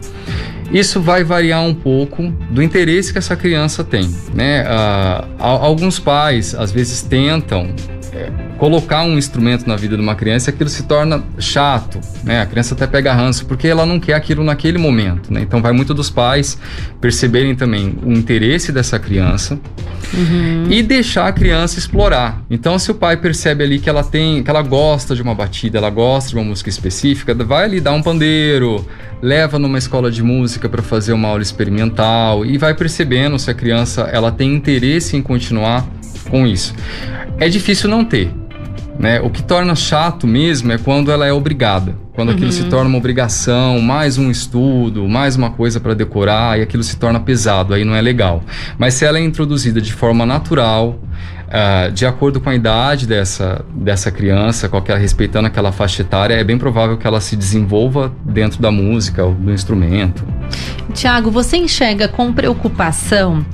Isso 0.71 0.99
vai 0.99 1.23
variar 1.23 1.61
um 1.63 1.73
pouco 1.73 2.29
do 2.49 2.61
interesse 2.61 3.13
que 3.13 3.17
essa 3.17 3.35
criança 3.37 3.83
tem, 3.85 4.13
né? 4.33 4.65
Ah, 4.67 5.23
al- 5.39 5.63
alguns 5.63 5.97
pais 5.97 6.53
às 6.53 6.71
vezes 6.71 7.01
tentam 7.01 7.69
é, 8.13 8.29
colocar 8.57 9.03
um 9.03 9.17
instrumento 9.17 9.67
na 9.67 9.75
vida 9.75 9.95
de 9.95 10.01
uma 10.01 10.15
criança 10.15 10.49
aquilo 10.49 10.69
se 10.69 10.83
torna 10.83 11.23
chato, 11.39 11.99
né? 12.23 12.41
A 12.41 12.45
criança 12.45 12.73
até 12.73 12.87
pega 12.87 13.13
ranço 13.13 13.45
porque 13.45 13.67
ela 13.67 13.85
não 13.85 13.99
quer 13.99 14.13
aquilo 14.13 14.43
naquele 14.43 14.77
momento, 14.77 15.31
né? 15.31 15.41
Então 15.41 15.61
vai 15.61 15.71
muito 15.71 15.93
dos 15.93 16.09
pais 16.09 16.57
perceberem 16.99 17.55
também 17.55 17.95
o 18.03 18.11
interesse 18.11 18.71
dessa 18.71 18.99
criança 18.99 19.59
e 20.69 20.81
deixar 20.81 21.27
a 21.27 21.31
criança 21.31 21.79
explorar. 21.79 22.41
Então, 22.49 22.79
se 22.79 22.89
o 22.89 22.95
pai 22.95 23.17
percebe 23.17 23.63
ali 23.63 23.79
que 23.79 23.89
ela 23.89 24.03
tem, 24.03 24.41
que 24.41 24.49
ela 24.49 24.61
gosta 24.61 25.15
de 25.15 25.21
uma 25.21 25.35
batida, 25.35 25.77
ela 25.77 25.89
gosta 25.89 26.29
de 26.29 26.35
uma 26.35 26.43
música 26.43 26.69
específica, 26.69 27.33
vai 27.33 27.65
ali 27.65 27.81
dar 27.81 27.93
um 27.93 28.01
pandeiro, 28.01 28.85
leva 29.21 29.59
numa 29.59 29.77
escola 29.77 30.09
de 30.09 30.23
música 30.23 30.69
para 30.69 30.81
fazer 30.81 31.13
uma 31.13 31.27
aula 31.27 31.41
experimental 31.41 32.45
e 32.45 32.57
vai 32.57 32.73
percebendo 32.73 33.37
se 33.37 33.49
a 33.51 33.53
criança 33.53 34.03
ela 34.03 34.31
tem 34.31 34.53
interesse 34.53 35.15
em 35.17 35.21
continuar 35.21 35.85
com 36.29 36.45
isso. 36.45 36.73
É 37.37 37.47
difícil 37.49 37.89
não 37.89 38.03
ter. 38.03 38.31
Né? 38.99 39.19
O 39.21 39.29
que 39.29 39.43
torna 39.43 39.75
chato 39.75 40.25
mesmo 40.25 40.71
é 40.71 40.77
quando 40.77 41.11
ela 41.11 41.25
é 41.25 41.31
obrigada. 41.31 41.95
Quando 42.13 42.31
aquilo 42.31 42.51
se 42.51 42.63
torna 42.63 42.89
uma 42.89 42.97
obrigação, 42.97 43.79
mais 43.79 44.17
um 44.17 44.31
estudo, 44.31 45.07
mais 45.07 45.35
uma 45.35 45.51
coisa 45.51 45.79
para 45.79 45.93
decorar, 45.93 46.57
e 46.57 46.63
aquilo 46.63 46.81
se 46.81 46.97
torna 46.97 47.19
pesado, 47.19 47.75
aí 47.75 47.85
não 47.85 47.93
é 47.93 48.01
legal. 48.01 48.41
Mas 48.75 48.95
se 48.95 49.05
ela 49.05 49.19
é 49.19 49.23
introduzida 49.23 49.79
de 49.79 49.93
forma 49.93 50.25
natural, 50.25 50.99
ah, 51.49 51.89
de 51.93 52.05
acordo 52.05 52.41
com 52.41 52.49
a 52.49 52.55
idade 52.55 53.07
dessa, 53.07 53.63
dessa 53.73 54.11
criança, 54.11 54.67
aquela, 54.67 54.99
respeitando 54.99 55.47
aquela 55.47 55.71
faixa 55.71 56.01
etária, 56.01 56.33
é 56.33 56.43
bem 56.43 56.57
provável 56.57 56.97
que 56.97 57.07
ela 57.07 57.21
se 57.21 57.35
desenvolva 57.35 58.11
dentro 58.25 58.61
da 58.61 58.71
música 58.71 59.23
ou 59.23 59.33
do 59.33 59.53
instrumento. 59.53 60.25
Tiago, 60.93 61.31
você 61.31 61.57
enxerga 61.57 62.07
com 62.07 62.33
preocupação 62.33 63.45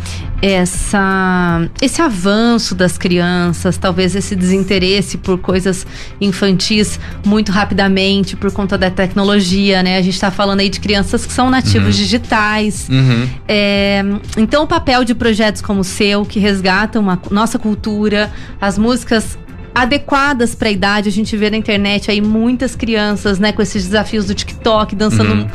essa, 0.45 1.69
esse 1.81 2.01
avanço 2.01 2.75
das 2.75 2.97
crianças, 2.97 3.77
talvez 3.77 4.13
esse 4.13 4.35
desinteresse 4.35 5.17
por 5.17 5.37
coisas 5.37 5.87
infantis 6.19 6.99
muito 7.25 7.49
rapidamente 7.49 8.35
por 8.35 8.51
conta 8.51 8.77
da 8.77 8.91
tecnologia, 8.91 9.81
né? 9.81 9.97
A 9.97 10.01
gente 10.01 10.15
está 10.15 10.29
falando 10.29 10.59
aí 10.59 10.67
de 10.67 10.81
crianças 10.81 11.25
que 11.25 11.31
são 11.31 11.49
nativos 11.49 11.95
digitais. 11.95 12.89
Uhum. 12.89 13.29
É, 13.47 14.03
então, 14.37 14.63
o 14.63 14.67
papel 14.67 15.05
de 15.05 15.15
projetos 15.15 15.61
como 15.61 15.79
o 15.79 15.83
seu, 15.85 16.25
que 16.25 16.41
resgatam 16.41 17.09
a 17.09 17.17
nossa 17.31 17.57
cultura, 17.57 18.29
as 18.59 18.77
músicas 18.77 19.37
adequadas 19.73 20.53
para 20.53 20.69
a 20.69 20.71
idade. 20.71 21.09
A 21.09 21.11
gente 21.11 21.35
vê 21.35 21.49
na 21.49 21.57
internet 21.57 22.11
aí 22.11 22.21
muitas 22.21 22.75
crianças, 22.75 23.39
né, 23.39 23.51
com 23.51 23.61
esses 23.61 23.85
desafios 23.85 24.25
do 24.25 24.35
TikTok, 24.35 24.93
dançando 24.95 25.33
Uhum. 25.33 25.47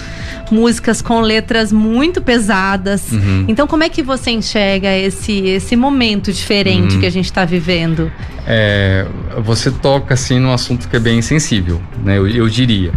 Músicas 0.51 1.01
com 1.03 1.21
letras 1.21 1.73
muito 1.73 2.21
pesadas. 2.21 3.11
Uhum. 3.13 3.45
Então, 3.49 3.67
como 3.67 3.83
é 3.85 3.89
que 3.89 4.03
você 4.03 4.31
enxerga 4.31 4.97
esse, 4.97 5.41
esse 5.47 5.77
momento 5.77 6.33
diferente 6.33 6.95
Uhum. 6.95 7.01
que 7.01 7.07
a 7.07 7.11
gente 7.11 7.27
está 7.27 7.45
vivendo? 7.45 8.11
É, 8.47 9.07
você 9.43 9.71
toca 9.71 10.15
assim 10.15 10.39
num 10.39 10.53
assunto 10.53 10.89
que 10.89 10.97
é 10.97 11.01
bem 11.01 11.21
sensível, 11.23 11.81
né? 12.05 12.19
Eu, 12.19 12.27
eu 12.29 12.49
diria. 12.49 12.93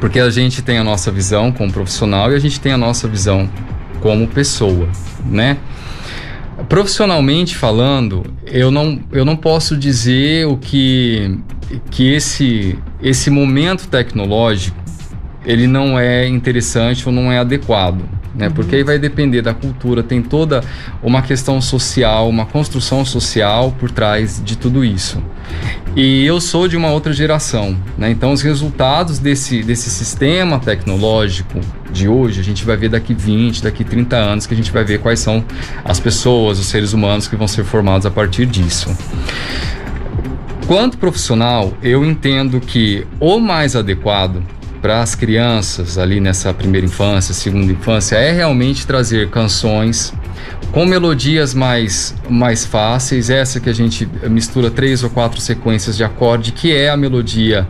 Porque 0.00 0.20
a 0.20 0.30
gente 0.30 0.62
tem 0.62 0.78
a 0.78 0.84
nossa 0.84 1.10
visão 1.10 1.50
como 1.50 1.72
profissional 1.72 2.32
e 2.32 2.34
a 2.34 2.38
gente 2.38 2.60
tem 2.60 2.72
a 2.72 2.78
nossa 2.78 3.08
visão 3.08 3.48
como 4.00 4.26
pessoa, 4.28 4.88
né? 5.26 5.56
Profissionalmente 6.68 7.56
falando, 7.56 8.24
eu 8.46 8.70
não, 8.70 9.00
eu 9.12 9.24
não 9.24 9.36
posso 9.36 9.76
dizer 9.76 10.46
o 10.46 10.56
que, 10.56 11.38
que 11.90 12.12
esse, 12.12 12.76
esse 13.02 13.30
momento 13.30 13.86
tecnológico 13.88 14.76
ele 15.44 15.66
não 15.66 15.98
é 15.98 16.26
interessante 16.26 17.06
ou 17.06 17.12
não 17.12 17.30
é 17.30 17.38
adequado, 17.38 18.02
né? 18.34 18.50
Porque 18.50 18.76
aí 18.76 18.82
vai 18.82 18.98
depender 18.98 19.42
da 19.42 19.54
cultura, 19.54 20.02
tem 20.02 20.22
toda 20.22 20.62
uma 21.02 21.22
questão 21.22 21.60
social, 21.60 22.28
uma 22.28 22.46
construção 22.46 23.04
social 23.04 23.72
por 23.78 23.90
trás 23.90 24.42
de 24.44 24.56
tudo 24.56 24.84
isso. 24.84 25.22
E 25.96 26.24
eu 26.24 26.40
sou 26.40 26.68
de 26.68 26.76
uma 26.76 26.90
outra 26.90 27.12
geração, 27.12 27.76
né? 27.96 28.10
Então 28.10 28.32
os 28.32 28.42
resultados 28.42 29.18
desse, 29.18 29.62
desse 29.62 29.90
sistema 29.90 30.58
tecnológico 30.58 31.60
de 31.90 32.06
hoje, 32.06 32.40
a 32.40 32.44
gente 32.44 32.64
vai 32.64 32.76
ver 32.76 32.90
daqui 32.90 33.14
20, 33.14 33.62
daqui 33.62 33.82
30 33.82 34.16
anos, 34.16 34.46
que 34.46 34.54
a 34.54 34.56
gente 34.56 34.70
vai 34.70 34.84
ver 34.84 35.00
quais 35.00 35.20
são 35.20 35.44
as 35.84 35.98
pessoas, 35.98 36.58
os 36.58 36.66
seres 36.66 36.92
humanos 36.92 37.26
que 37.26 37.36
vão 37.36 37.48
ser 37.48 37.64
formados 37.64 38.06
a 38.06 38.10
partir 38.10 38.46
disso. 38.46 38.94
Quanto 40.66 40.98
profissional, 40.98 41.72
eu 41.82 42.04
entendo 42.04 42.60
que 42.60 43.06
o 43.18 43.40
mais 43.40 43.74
adequado 43.74 44.42
para 44.80 45.02
as 45.02 45.14
crianças 45.14 45.98
ali 45.98 46.20
nessa 46.20 46.52
primeira 46.54 46.86
infância, 46.86 47.34
segunda 47.34 47.72
infância, 47.72 48.16
é 48.16 48.32
realmente 48.32 48.86
trazer 48.86 49.28
canções 49.30 50.12
com 50.72 50.84
melodias 50.84 51.54
mais, 51.54 52.14
mais 52.28 52.64
fáceis, 52.64 53.30
essa 53.30 53.58
que 53.60 53.68
a 53.68 53.72
gente 53.72 54.08
mistura 54.28 54.70
três 54.70 55.02
ou 55.02 55.10
quatro 55.10 55.40
sequências 55.40 55.96
de 55.96 56.04
acorde, 56.04 56.52
que 56.52 56.74
é 56.74 56.90
a 56.90 56.96
melodia 56.96 57.66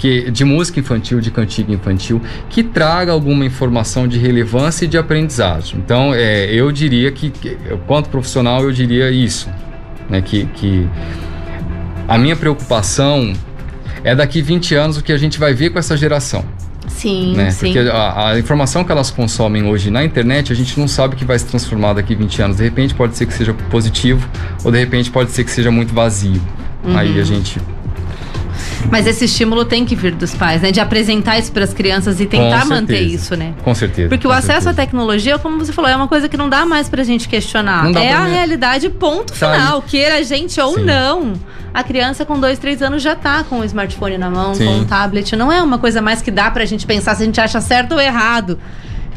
que, 0.00 0.30
de 0.30 0.44
música 0.44 0.80
infantil, 0.80 1.20
de 1.20 1.30
cantiga 1.30 1.72
infantil, 1.72 2.20
que 2.48 2.62
traga 2.62 3.12
alguma 3.12 3.44
informação 3.44 4.08
de 4.08 4.18
relevância 4.18 4.86
e 4.86 4.88
de 4.88 4.96
aprendizagem. 4.96 5.78
Então, 5.78 6.14
é, 6.14 6.46
eu 6.52 6.72
diria 6.72 7.12
que, 7.12 7.30
quanto 7.86 8.08
profissional, 8.08 8.62
eu 8.62 8.72
diria 8.72 9.10
isso, 9.10 9.50
né, 10.08 10.22
que, 10.22 10.46
que 10.46 10.88
a 12.08 12.16
minha 12.16 12.34
preocupação 12.34 13.34
é 14.04 14.14
daqui 14.14 14.42
20 14.42 14.74
anos 14.74 14.96
o 14.96 15.02
que 15.02 15.12
a 15.12 15.16
gente 15.18 15.38
vai 15.38 15.52
ver 15.54 15.70
com 15.70 15.78
essa 15.78 15.96
geração. 15.96 16.44
Sim, 16.88 17.34
Né? 17.36 17.50
sim. 17.50 17.72
Porque 17.72 17.88
a, 17.88 18.30
a 18.30 18.38
informação 18.38 18.84
que 18.84 18.92
elas 18.92 19.10
consomem 19.10 19.64
hoje 19.64 19.90
na 19.90 20.04
internet, 20.04 20.52
a 20.52 20.56
gente 20.56 20.78
não 20.78 20.88
sabe 20.88 21.14
o 21.14 21.16
que 21.16 21.24
vai 21.24 21.38
se 21.38 21.46
transformar 21.46 21.92
daqui 21.94 22.14
20 22.14 22.42
anos. 22.42 22.56
De 22.56 22.64
repente 22.64 22.94
pode 22.94 23.16
ser 23.16 23.26
que 23.26 23.32
seja 23.32 23.54
positivo, 23.70 24.28
ou 24.64 24.72
de 24.72 24.78
repente 24.78 25.10
pode 25.10 25.30
ser 25.30 25.44
que 25.44 25.50
seja 25.50 25.70
muito 25.70 25.94
vazio. 25.94 26.40
Uhum. 26.84 26.96
Aí 26.96 27.20
a 27.20 27.24
gente. 27.24 27.60
Mas 28.90 29.06
esse 29.06 29.24
estímulo 29.24 29.64
tem 29.64 29.84
que 29.84 29.94
vir 29.94 30.12
dos 30.14 30.34
pais, 30.34 30.62
né? 30.62 30.70
De 30.72 30.80
apresentar 30.80 31.38
isso 31.38 31.52
para 31.52 31.64
as 31.64 31.72
crianças 31.74 32.20
e 32.20 32.26
tentar 32.26 32.64
manter 32.66 33.00
isso, 33.00 33.36
né? 33.36 33.52
Com 33.62 33.74
certeza. 33.74 34.08
Porque 34.08 34.26
o 34.26 34.30
acesso 34.32 34.50
à 34.50 34.52
certeza. 34.62 34.74
tecnologia, 34.74 35.38
como 35.38 35.58
você 35.58 35.72
falou, 35.72 35.90
é 35.90 35.96
uma 35.96 36.08
coisa 36.08 36.28
que 36.28 36.36
não 36.36 36.48
dá 36.48 36.64
mais 36.64 36.88
pra 36.88 37.02
gente 37.04 37.28
questionar. 37.28 37.90
É 37.96 38.12
a 38.12 38.22
mim- 38.22 38.30
realidade, 38.32 38.88
ponto 38.88 39.32
Tá 39.32 39.52
final. 39.52 39.82
Queira 39.82 40.16
a 40.16 40.22
gente 40.22 40.60
ou 40.60 40.74
Sim. 40.74 40.84
não. 40.84 41.32
A 41.72 41.84
criança 41.84 42.24
com 42.24 42.38
dois, 42.40 42.58
três 42.58 42.82
anos 42.82 43.00
já 43.02 43.14
tá 43.14 43.44
com 43.44 43.60
o 43.60 43.64
smartphone 43.64 44.18
na 44.18 44.28
mão, 44.30 44.54
Sim. 44.54 44.64
com 44.66 44.78
o 44.80 44.84
tablet. 44.84 45.36
Não 45.36 45.52
é 45.52 45.62
uma 45.62 45.78
coisa 45.78 46.00
mais 46.02 46.20
que 46.20 46.30
dá 46.30 46.50
pra 46.50 46.64
gente 46.64 46.84
pensar 46.86 47.14
se 47.14 47.22
a 47.22 47.26
gente 47.26 47.40
acha 47.40 47.60
certo 47.60 47.92
ou 47.92 48.00
errado. 48.00 48.58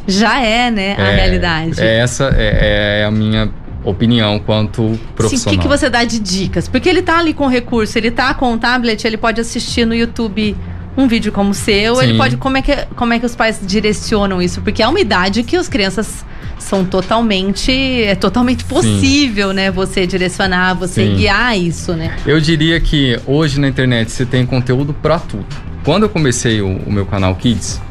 Já 0.06 0.40
é, 0.42 0.70
né, 0.70 0.96
a 1.00 1.02
É, 1.02 1.16
realidade. 1.16 1.80
É 1.82 2.00
essa 2.00 2.26
é, 2.38 3.00
é 3.02 3.06
a 3.06 3.12
minha 3.12 3.50
opinião 3.84 4.40
quanto 4.40 4.82
Sim, 4.82 4.94
o 4.94 5.14
profissional. 5.16 5.56
que, 5.56 5.62
que 5.62 5.68
você 5.68 5.90
dá 5.90 6.04
de 6.04 6.20
dicas? 6.20 6.68
Porque 6.68 6.88
ele 6.88 7.02
tá 7.02 7.18
ali 7.20 7.34
com 7.34 7.48
recurso, 7.48 7.98
ele 7.98 8.12
tá 8.12 8.34
com 8.34 8.54
o 8.54 8.58
tablet, 8.58 9.06
ele 9.06 9.18
pode 9.18 9.42
assistir 9.42 9.86
no 9.86 9.94
YouTube 9.94 10.56
um 10.96 11.08
vídeo 11.08 11.32
como 11.32 11.52
o 11.52 11.54
seu, 11.54 12.02
ele 12.02 12.12
Sim. 12.14 12.18
pode. 12.18 12.38
Como 12.38 12.58
é, 12.58 12.62
que, 12.62 12.76
como 12.96 13.14
é 13.14 13.20
que 13.20 13.26
os 13.26 13.36
pais 13.36 13.60
direcionam 13.62 14.42
isso? 14.42 14.62
Porque 14.62 14.82
é 14.82 14.88
uma 14.88 15.00
idade 15.00 15.44
que 15.44 15.56
as 15.56 15.68
crianças 15.68 16.24
são 16.60 16.86
totalmente. 16.86 17.72
É 17.72 18.16
totalmente 18.16 18.64
possível, 18.64 19.54
né? 19.54 19.72
Você 19.72 20.06
direcionar, 20.06 20.76
você 20.76 21.06
Sim. 21.08 21.16
guiar 21.16 21.58
isso, 21.58 21.94
né? 21.94 22.16
Eu 22.26 22.40
diria 22.40 22.80
que 22.80 23.20
hoje 23.26 23.60
na 23.60 23.68
internet 23.68 24.12
você 24.12 24.26
tem 24.26 24.46
conteúdo 24.46 24.94
pra 24.94 25.20
tudo. 25.20 25.46
Quando 25.84 26.04
eu 26.04 26.10
comecei 26.10 26.62
o, 26.62 26.78
o 26.78 26.92
meu 26.92 27.06
canal 27.06 27.36
Kids, 27.36 27.82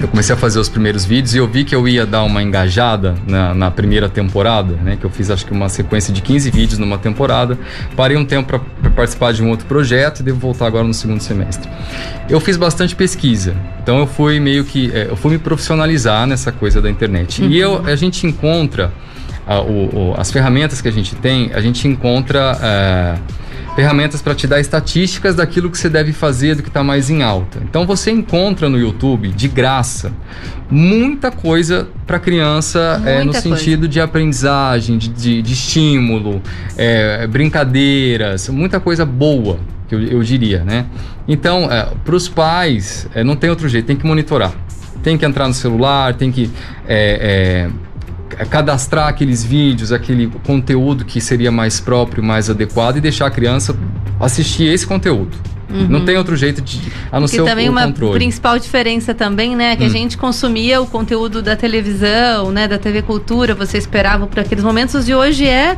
eu 0.00 0.08
comecei 0.08 0.34
a 0.34 0.38
fazer 0.38 0.58
os 0.58 0.68
primeiros 0.68 1.04
vídeos 1.04 1.34
e 1.34 1.38
eu 1.38 1.46
vi 1.48 1.64
que 1.64 1.74
eu 1.74 1.86
ia 1.88 2.04
dar 2.04 2.22
uma 2.24 2.42
engajada 2.42 3.14
na, 3.26 3.54
na 3.54 3.70
primeira 3.70 4.08
temporada, 4.08 4.74
né? 4.82 4.96
Que 5.00 5.04
eu 5.06 5.10
fiz 5.10 5.30
acho 5.30 5.46
que 5.46 5.52
uma 5.52 5.68
sequência 5.68 6.12
de 6.12 6.20
15 6.20 6.50
vídeos 6.50 6.78
numa 6.78 6.98
temporada. 6.98 7.58
Parei 7.96 8.16
um 8.16 8.24
tempo 8.24 8.60
para 8.80 8.90
participar 8.90 9.32
de 9.32 9.42
um 9.42 9.48
outro 9.50 9.66
projeto 9.66 10.20
e 10.20 10.22
devo 10.22 10.38
voltar 10.38 10.66
agora 10.66 10.84
no 10.84 10.92
segundo 10.94 11.20
semestre. 11.22 11.70
Eu 12.28 12.40
fiz 12.40 12.56
bastante 12.56 12.94
pesquisa, 12.94 13.54
então 13.82 13.98
eu 13.98 14.06
fui 14.06 14.38
meio 14.40 14.64
que 14.64 14.90
é, 14.94 15.06
eu 15.08 15.16
fui 15.16 15.30
me 15.32 15.38
profissionalizar 15.38 16.26
nessa 16.26 16.50
coisa 16.52 16.82
da 16.82 16.90
internet. 16.90 17.42
E 17.44 17.58
eu, 17.58 17.84
a 17.86 17.94
gente 17.96 18.26
encontra 18.26 18.92
ah, 19.46 19.60
o- 19.60 20.10
o- 20.10 20.14
as 20.18 20.30
ferramentas 20.30 20.80
que 20.80 20.88
a 20.88 20.92
gente 20.92 21.14
tem, 21.16 21.50
a 21.54 21.60
gente 21.60 21.86
encontra 21.86 22.58
é, 22.60 23.14
ferramentas 23.74 24.22
para 24.22 24.34
te 24.34 24.46
dar 24.46 24.60
estatísticas 24.60 25.34
daquilo 25.34 25.68
que 25.70 25.76
você 25.76 25.88
deve 25.88 26.12
fazer, 26.12 26.54
do 26.54 26.62
que 26.62 26.68
está 26.68 26.82
mais 26.84 27.10
em 27.10 27.22
alta. 27.22 27.58
Então 27.68 27.86
você 27.86 28.10
encontra 28.10 28.68
no 28.68 28.78
YouTube, 28.78 29.28
de 29.30 29.48
graça, 29.48 30.12
muita 30.70 31.30
coisa 31.30 31.88
para 32.06 32.18
criança 32.18 33.02
é, 33.04 33.24
no 33.24 33.32
coisa. 33.32 33.40
sentido 33.40 33.88
de 33.88 34.00
aprendizagem, 34.00 34.96
de, 34.96 35.08
de- 35.08 35.42
de 35.42 35.52
estímulo, 35.52 36.40
é, 36.76 37.26
brincadeiras, 37.26 38.48
muita 38.48 38.78
coisa 38.78 39.04
boa, 39.04 39.58
que 39.88 39.94
eu, 39.94 40.00
eu 40.02 40.22
diria, 40.22 40.62
né? 40.64 40.86
Então, 41.26 41.68
para 42.04 42.14
os 42.14 42.28
pais, 42.28 43.08
é, 43.14 43.24
não 43.24 43.34
tem 43.34 43.50
outro 43.50 43.68
jeito, 43.68 43.86
tem 43.86 43.96
que 43.96 44.06
monitorar. 44.06 44.52
Tem 45.02 45.18
que 45.18 45.24
entrar 45.26 45.46
no 45.48 45.52
celular, 45.54 46.14
tem 46.14 46.30
que 46.32 46.50
é, 46.88 47.68
é, 47.68 47.70
cadastrar 48.48 49.08
aqueles 49.08 49.42
vídeos, 49.44 49.92
aquele 49.92 50.26
conteúdo 50.46 51.04
que 51.04 51.20
seria 51.20 51.50
mais 51.52 51.80
próprio, 51.80 52.22
mais 52.22 52.48
adequado 52.50 52.96
e 52.96 53.00
deixar 53.00 53.26
a 53.26 53.30
criança 53.30 53.76
assistir 54.20 54.64
esse 54.64 54.86
conteúdo. 54.86 55.36
Não 55.88 56.04
tem 56.04 56.16
outro 56.16 56.36
jeito 56.36 56.60
de 56.62 56.78
a 57.10 57.18
não 57.18 57.22
Porque 57.26 57.36
ser 57.36 57.42
o, 57.42 57.44
também 57.46 57.68
o 57.68 57.72
uma 57.72 57.82
controle. 57.86 58.14
principal 58.14 58.58
diferença 58.58 59.12
também, 59.12 59.56
né, 59.56 59.72
é 59.72 59.76
que 59.76 59.82
a 59.82 59.86
Hum. 59.86 59.90
gente 59.90 60.16
consumia 60.16 60.80
o 60.80 60.86
conteúdo 60.86 61.42
da 61.42 61.56
televisão, 61.56 62.52
né, 62.52 62.68
da 62.68 62.78
TV 62.78 63.02
Cultura, 63.02 63.54
você 63.54 63.76
esperava 63.78 64.26
por 64.26 64.38
aqueles 64.38 64.62
momentos 64.62 65.04
de 65.04 65.14
hoje 65.14 65.46
é 65.48 65.76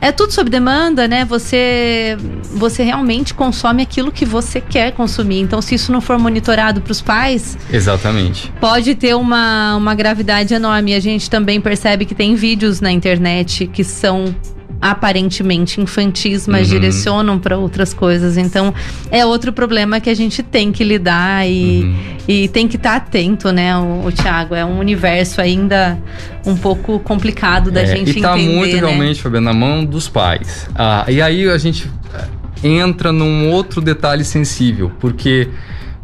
é 0.00 0.12
tudo 0.12 0.32
sob 0.32 0.48
demanda, 0.50 1.08
né? 1.08 1.24
Você 1.24 2.16
você 2.54 2.82
realmente 2.82 3.34
consome 3.34 3.82
aquilo 3.82 4.10
que 4.10 4.24
você 4.24 4.60
quer 4.60 4.92
consumir. 4.92 5.40
Então, 5.40 5.60
se 5.60 5.74
isso 5.74 5.92
não 5.92 6.00
for 6.00 6.18
monitorado 6.18 6.80
para 6.80 6.92
os 6.92 7.00
pais, 7.00 7.58
Exatamente. 7.72 8.52
pode 8.60 8.94
ter 8.94 9.14
uma, 9.14 9.76
uma 9.76 9.94
gravidade 9.94 10.54
enorme. 10.54 10.94
A 10.94 11.00
gente 11.00 11.28
também 11.28 11.60
percebe 11.60 12.04
que 12.04 12.14
tem 12.14 12.34
vídeos 12.34 12.80
na 12.80 12.90
internet 12.90 13.66
que 13.66 13.84
são 13.84 14.34
aparentemente 14.80 15.80
infantis, 15.80 16.46
mas 16.46 16.68
Uhum. 16.68 16.74
direcionam 16.74 17.38
para 17.38 17.58
outras 17.58 17.92
coisas. 17.92 18.36
Então, 18.36 18.72
é 19.10 19.24
outro 19.26 19.52
problema 19.52 20.00
que 20.00 20.08
a 20.08 20.14
gente 20.14 20.42
tem 20.42 20.70
que 20.70 20.84
lidar 20.84 21.46
e, 21.48 21.82
Uhum. 21.82 21.96
e 22.28 22.48
tem 22.48 22.68
que 22.68 22.76
estar 22.76 22.96
atento, 22.96 23.50
né, 23.50 23.76
o, 23.76 24.06
o 24.06 24.12
Thiago? 24.12 24.54
É 24.54 24.64
um 24.64 24.78
universo 24.78 25.40
ainda 25.40 25.98
um 26.46 26.56
pouco 26.56 26.98
complicado 27.00 27.70
da 27.70 27.82
É, 27.82 27.86
gente 27.86 28.18
e 28.18 28.20
tá 28.22 28.38
entender, 28.38 28.54
muito 28.54 28.74
né? 28.76 28.80
realmente, 28.80 29.20
Fabiano, 29.20 29.46
na 29.46 29.52
mão 29.52 29.84
dos 29.84 30.08
pais. 30.08 30.68
Ah, 30.74 31.04
e 31.08 31.20
aí 31.20 31.48
a 31.48 31.58
gente 31.58 31.90
eh, 32.14 32.68
entra 32.68 33.10
num 33.12 33.50
outro 33.50 33.80
detalhe 33.80 34.24
sensível, 34.24 34.92
porque 35.00 35.48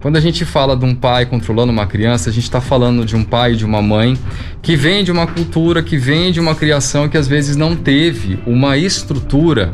quando 0.04 0.16
a 0.16 0.20
gente 0.20 0.44
fala 0.44 0.76
de 0.76 0.84
um 0.84 0.94
pai 0.94 1.24
controlando 1.24 1.72
uma 1.72 1.86
criança, 1.86 2.28
a 2.28 2.32
gente 2.32 2.44
está 2.44 2.60
falando 2.60 3.06
de 3.06 3.16
um 3.16 3.24
pai 3.24 3.54
e 3.54 3.56
de 3.56 3.64
uma 3.64 3.80
mãe 3.80 4.18
que 4.60 4.76
vem 4.76 5.02
de 5.02 5.10
uma 5.10 5.26
cultura, 5.26 5.82
que 5.82 5.96
vem 5.96 6.30
de 6.30 6.38
uma 6.38 6.54
criação 6.54 7.08
que 7.08 7.16
às 7.16 7.26
vezes 7.26 7.56
não 7.56 7.74
teve 7.74 8.38
uma 8.46 8.76
estrutura 8.76 9.72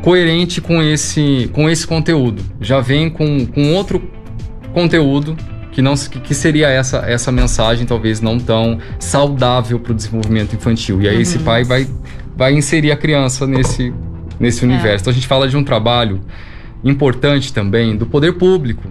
coerente 0.00 0.62
com 0.62 0.82
esse, 0.82 1.50
com 1.52 1.68
esse 1.68 1.86
conteúdo. 1.86 2.42
Já 2.58 2.80
vem 2.80 3.10
com, 3.10 3.44
com 3.44 3.74
outro 3.74 4.10
conteúdo 4.72 5.36
que 5.72 5.82
não 5.82 5.94
que, 5.94 6.20
que 6.20 6.34
seria 6.34 6.68
essa 6.70 7.00
essa 7.00 7.30
mensagem 7.30 7.84
talvez 7.84 8.22
não 8.22 8.38
tão 8.38 8.78
saudável 8.98 9.78
para 9.78 9.92
o 9.92 9.94
desenvolvimento 9.94 10.56
infantil. 10.56 11.02
E 11.02 11.08
aí 11.08 11.20
esse 11.20 11.38
pai 11.40 11.64
vai 11.64 11.86
vai 12.34 12.54
inserir 12.54 12.92
a 12.92 12.96
criança 12.96 13.46
nesse 13.46 13.92
nesse 14.40 14.64
universo. 14.64 15.02
Então 15.02 15.10
a 15.10 15.14
gente 15.14 15.26
fala 15.26 15.46
de 15.46 15.54
um 15.54 15.62
trabalho 15.62 16.18
importante 16.82 17.52
também 17.52 17.94
do 17.94 18.06
poder 18.06 18.32
público, 18.38 18.88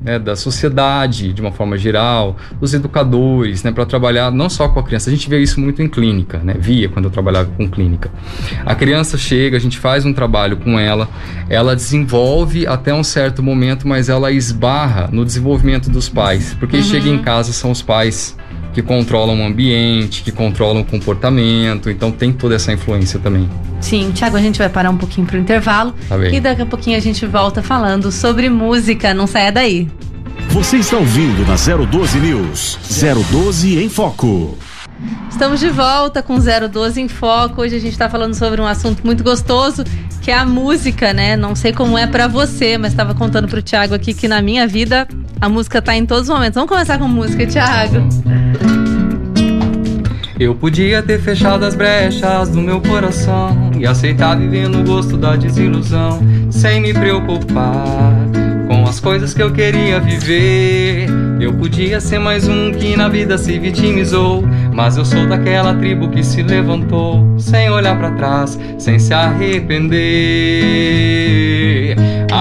né, 0.00 0.18
da 0.18 0.34
sociedade 0.34 1.32
de 1.32 1.40
uma 1.40 1.52
forma 1.52 1.76
geral, 1.76 2.36
dos 2.58 2.72
educadores, 2.72 3.62
né, 3.62 3.70
para 3.70 3.84
trabalhar 3.84 4.30
não 4.30 4.48
só 4.48 4.68
com 4.68 4.80
a 4.80 4.82
criança. 4.82 5.10
A 5.10 5.12
gente 5.12 5.28
vê 5.28 5.40
isso 5.40 5.60
muito 5.60 5.82
em 5.82 5.88
clínica, 5.88 6.38
né, 6.38 6.54
via 6.58 6.88
quando 6.88 7.06
eu 7.06 7.10
trabalhava 7.10 7.50
com 7.56 7.68
clínica. 7.68 8.10
A 8.64 8.74
criança 8.74 9.18
chega, 9.18 9.56
a 9.56 9.60
gente 9.60 9.78
faz 9.78 10.04
um 10.04 10.12
trabalho 10.12 10.56
com 10.56 10.78
ela, 10.78 11.08
ela 11.48 11.76
desenvolve 11.76 12.66
até 12.66 12.94
um 12.94 13.04
certo 13.04 13.42
momento, 13.42 13.86
mas 13.86 14.08
ela 14.08 14.30
esbarra 14.30 15.08
no 15.12 15.24
desenvolvimento 15.24 15.90
dos 15.90 16.08
pais, 16.08 16.54
porque 16.58 16.82
chega 16.82 17.08
em 17.08 17.18
casa 17.18 17.52
são 17.52 17.70
os 17.70 17.82
pais 17.82 18.36
que 18.72 18.82
controlam 18.82 19.40
o 19.40 19.44
ambiente, 19.46 20.22
que 20.22 20.30
controlam 20.30 20.82
o 20.82 20.84
comportamento, 20.84 21.90
então 21.90 22.10
tem 22.12 22.32
toda 22.32 22.54
essa 22.54 22.72
influência 22.72 23.18
também. 23.18 23.48
Sim, 23.80 24.10
Tiago, 24.14 24.36
a 24.36 24.40
gente 24.40 24.58
vai 24.58 24.68
parar 24.68 24.90
um 24.90 24.96
pouquinho 24.96 25.26
pro 25.26 25.38
intervalo 25.38 25.94
Tá 26.08 26.16
bem. 26.16 26.34
e 26.34 26.40
daqui 26.40 26.62
a 26.62 26.66
pouquinho 26.66 26.96
a 26.96 27.00
gente 27.00 27.26
volta 27.26 27.62
falando 27.62 28.12
sobre 28.12 28.48
música. 28.48 29.12
Não 29.14 29.26
saia 29.26 29.50
daí. 29.50 29.88
Você 30.50 30.78
está 30.78 30.96
ouvindo 30.96 31.46
na 31.46 31.54
012 31.86 32.18
News. 32.18 32.78
012 33.30 33.82
em 33.82 33.88
Foco. 33.88 34.56
Estamos 35.30 35.60
de 35.60 35.68
volta 35.70 36.22
com 36.22 36.36
012 36.38 37.00
em 37.00 37.08
Foco. 37.08 37.62
Hoje 37.62 37.76
a 37.76 37.78
gente 37.80 37.96
tá 37.96 38.08
falando 38.08 38.34
sobre 38.34 38.60
um 38.60 38.66
assunto 38.66 39.04
muito 39.04 39.24
gostoso, 39.24 39.82
que 40.20 40.30
é 40.30 40.34
a 40.34 40.44
música, 40.44 41.12
né? 41.14 41.36
Não 41.36 41.54
sei 41.54 41.72
como 41.72 41.96
é 41.96 42.06
pra 42.06 42.28
você, 42.28 42.76
mas 42.76 42.92
estava 42.92 43.14
contando 43.14 43.48
pro 43.48 43.62
Thiago 43.62 43.94
aqui 43.94 44.12
que 44.12 44.28
na 44.28 44.42
minha 44.42 44.66
vida 44.66 45.08
a 45.40 45.48
música 45.48 45.80
tá 45.80 45.96
em 45.96 46.04
todos 46.04 46.24
os 46.24 46.28
momentos. 46.28 46.54
Vamos 46.54 46.68
começar 46.68 46.98
com 46.98 47.08
música, 47.08 47.46
Thiago. 47.46 48.06
Eu 50.38 50.54
podia 50.54 51.02
ter 51.02 51.20
fechado 51.20 51.64
as 51.64 51.74
brechas 51.74 52.48
do 52.48 52.60
meu 52.62 52.80
coração 52.80 53.70
e 53.78 53.86
aceitar 53.86 54.38
viver 54.38 54.68
no 54.68 54.82
gosto 54.82 55.16
da 55.18 55.36
desilusão, 55.36 56.18
sem 56.50 56.80
me 56.80 56.94
preocupar 56.94 58.14
com 58.66 58.84
as 58.84 58.98
coisas 59.00 59.34
que 59.34 59.42
eu 59.42 59.52
queria 59.52 60.00
viver. 60.00 61.08
Eu 61.38 61.52
podia 61.52 62.00
ser 62.00 62.18
mais 62.18 62.48
um 62.48 62.72
que 62.72 62.96
na 62.96 63.08
vida 63.08 63.36
se 63.36 63.58
vitimizou, 63.58 64.42
mas 64.72 64.96
eu 64.96 65.04
sou 65.04 65.26
daquela 65.26 65.74
tribo 65.74 66.08
que 66.08 66.22
se 66.22 66.42
levantou, 66.42 67.38
sem 67.38 67.68
olhar 67.68 67.98
pra 67.98 68.12
trás, 68.12 68.58
sem 68.78 68.98
se 68.98 69.12
arrepender. 69.12 70.00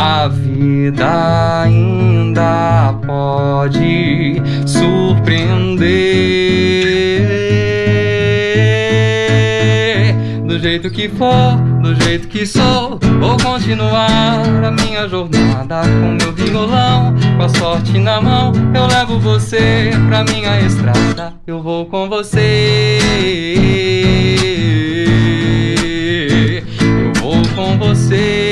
A 0.01 0.29
vida 0.29 1.61
ainda 1.63 2.95
pode 3.05 4.41
surpreender. 4.65 5.75
Do 10.45 10.57
jeito 10.57 10.89
que 10.89 11.09
for, 11.09 11.57
do 11.81 11.93
jeito 12.01 12.29
que 12.29 12.45
sou, 12.45 12.97
vou 13.19 13.35
continuar 13.43 14.39
a 14.65 14.71
minha 14.71 15.05
jornada 15.09 15.81
com 15.81 16.15
meu 16.17 16.31
violão, 16.31 17.13
com 17.35 17.43
a 17.43 17.49
sorte 17.49 17.97
na 17.99 18.21
mão. 18.21 18.53
Eu 18.73 18.87
levo 18.87 19.19
você 19.19 19.91
pra 20.07 20.23
minha 20.23 20.61
estrada, 20.61 21.33
eu 21.45 21.61
vou 21.61 21.85
com 21.87 22.07
você. 22.07 22.99
Eu 26.95 27.21
vou 27.21 27.41
com 27.53 27.77
você. 27.77 28.48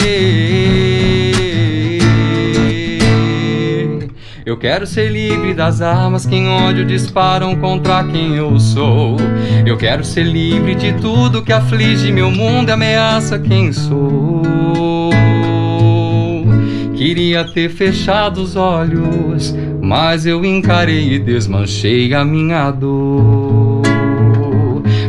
Eu 4.48 4.56
quero 4.56 4.88
ser 4.88 5.12
livre 5.12 5.54
das 5.54 5.82
armas 5.82 6.26
que 6.26 6.34
em 6.34 6.48
ódio 6.48 6.86
disparam 6.86 7.54
contra 7.58 8.02
quem 8.06 8.38
eu 8.38 8.58
sou. 8.58 9.18
Eu 9.66 9.76
quero 9.76 10.06
ser 10.06 10.24
livre 10.24 10.74
de 10.74 10.94
tudo 11.02 11.44
que 11.44 11.52
aflige 11.52 12.14
meu 12.14 12.32
mundo 12.32 12.70
e 12.70 12.72
ameaça 12.72 13.38
quem 13.38 13.74
sou. 13.74 15.12
Queria 16.96 17.44
ter 17.44 17.68
fechado 17.68 18.38
os 18.38 18.56
olhos, 18.56 19.54
mas 19.82 20.26
eu 20.26 20.46
encarei 20.46 21.16
e 21.16 21.20
desmanchei 21.20 22.14
a 22.14 22.24
minha 22.24 22.72
dor. 22.72 23.82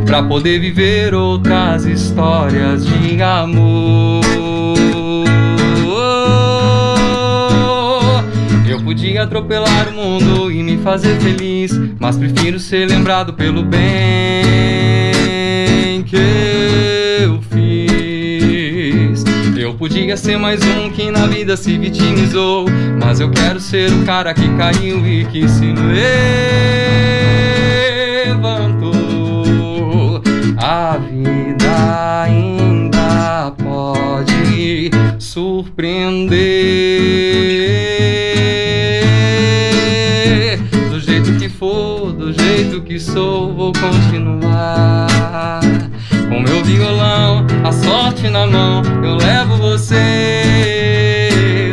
Pra 0.05 0.21
poder 0.21 0.59
viver 0.59 1.13
outras 1.13 1.85
histórias 1.85 2.85
de 2.85 3.23
amor. 3.23 3.78
Podia 8.89 9.21
atropelar 9.21 9.89
o 9.89 9.91
mundo 9.91 10.51
e 10.51 10.63
me 10.63 10.79
fazer 10.79 11.15
feliz, 11.19 11.71
mas 11.99 12.17
prefiro 12.17 12.59
ser 12.59 12.89
lembrado 12.89 13.33
pelo 13.33 13.61
bem 13.61 15.13
que 16.07 16.17
eu 17.21 17.39
fiz. 17.51 19.23
Eu 19.55 19.75
podia 19.75 20.17
ser 20.17 20.39
mais 20.39 20.59
um 20.63 20.89
que 20.89 21.11
na 21.11 21.27
vida 21.27 21.55
se 21.55 21.77
vitimizou, 21.77 22.65
mas 22.99 23.19
eu 23.19 23.29
quero 23.29 23.59
ser 23.59 23.91
o 23.91 24.03
cara 24.05 24.33
que 24.33 24.49
caiu 24.57 25.05
e 25.05 25.23
que 25.25 25.47
se 25.47 25.71
levantou. 28.25 28.89
A 30.57 30.97
vida 30.97 32.23
ainda 32.23 33.51
pode 33.51 34.89
surpreender. 35.19 37.48
Jeito 42.59 42.81
que 42.81 42.99
sou, 42.99 43.53
vou 43.53 43.71
continuar. 43.71 45.07
Com 46.27 46.41
meu 46.41 46.61
violão, 46.63 47.47
a 47.63 47.71
sorte 47.71 48.27
na 48.29 48.45
mão, 48.45 48.81
eu 49.01 49.15
levo 49.15 49.55
você. 49.55 50.91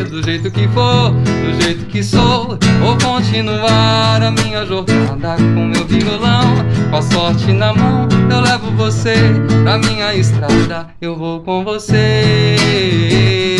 Do 0.08 0.22
jeito 0.22 0.48
que 0.48 0.68
for, 0.68 1.10
do 1.10 1.60
jeito 1.60 1.86
que 1.86 2.04
sou, 2.04 2.56
vou 2.80 2.96
continuar 3.02 4.22
a 4.22 4.30
minha 4.30 4.64
jornada. 4.64 5.34
Com 5.36 5.66
meu 5.66 5.84
violão, 5.86 6.54
com 6.90 6.96
a 6.96 7.02
sorte 7.02 7.52
na 7.52 7.74
mão, 7.74 8.06
eu 8.30 8.40
levo 8.40 8.70
você 8.76 9.16
pra 9.64 9.78
minha 9.78 10.14
estrada. 10.14 10.86
Eu 11.00 11.16
vou 11.16 11.40
com 11.40 11.64
você. 11.64 13.55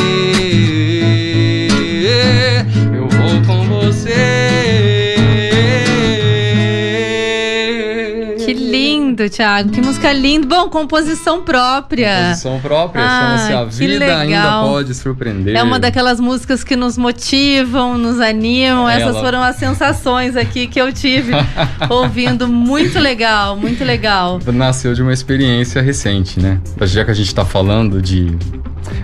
Lindo, 9.27 9.31
Thiago. 9.31 9.71
Que 9.71 9.81
música 9.81 10.13
linda. 10.13 10.47
Bom, 10.47 10.69
composição 10.69 11.43
própria. 11.43 12.15
Composição 12.23 12.61
própria, 12.61 13.03
Ah, 13.05 13.21
chama-se 13.39 13.53
A 13.53 13.65
Vida 13.65 13.99
legal. 13.99 14.19
Ainda 14.21 14.61
Pode 14.73 14.95
Surpreender. 14.95 15.57
É 15.57 15.63
uma 15.63 15.79
daquelas 15.79 16.21
músicas 16.21 16.63
que 16.65 16.77
nos 16.77 16.97
motivam, 16.97 17.99
nos 17.99 18.21
animam. 18.21 18.89
Essas 18.89 19.09
Ela- 19.09 19.21
foram 19.21 19.43
as 19.43 19.57
sensações 19.57 20.37
aqui 20.37 20.67
que 20.67 20.81
eu 20.81 20.93
tive 20.93 21.33
ouvindo. 21.91 22.49
Muito 22.49 22.99
legal, 22.99 23.57
muito 23.57 23.85
legal. 23.85 24.39
Nasceu 24.53 24.95
de 24.95 25.03
uma 25.03 25.13
experiência 25.13 25.83
recente, 25.83 26.41
né? 26.41 26.61
Já 26.83 27.05
que 27.05 27.11
a 27.11 27.15
gente 27.15 27.35
tá 27.35 27.45
falando 27.45 28.01
de, 28.01 28.27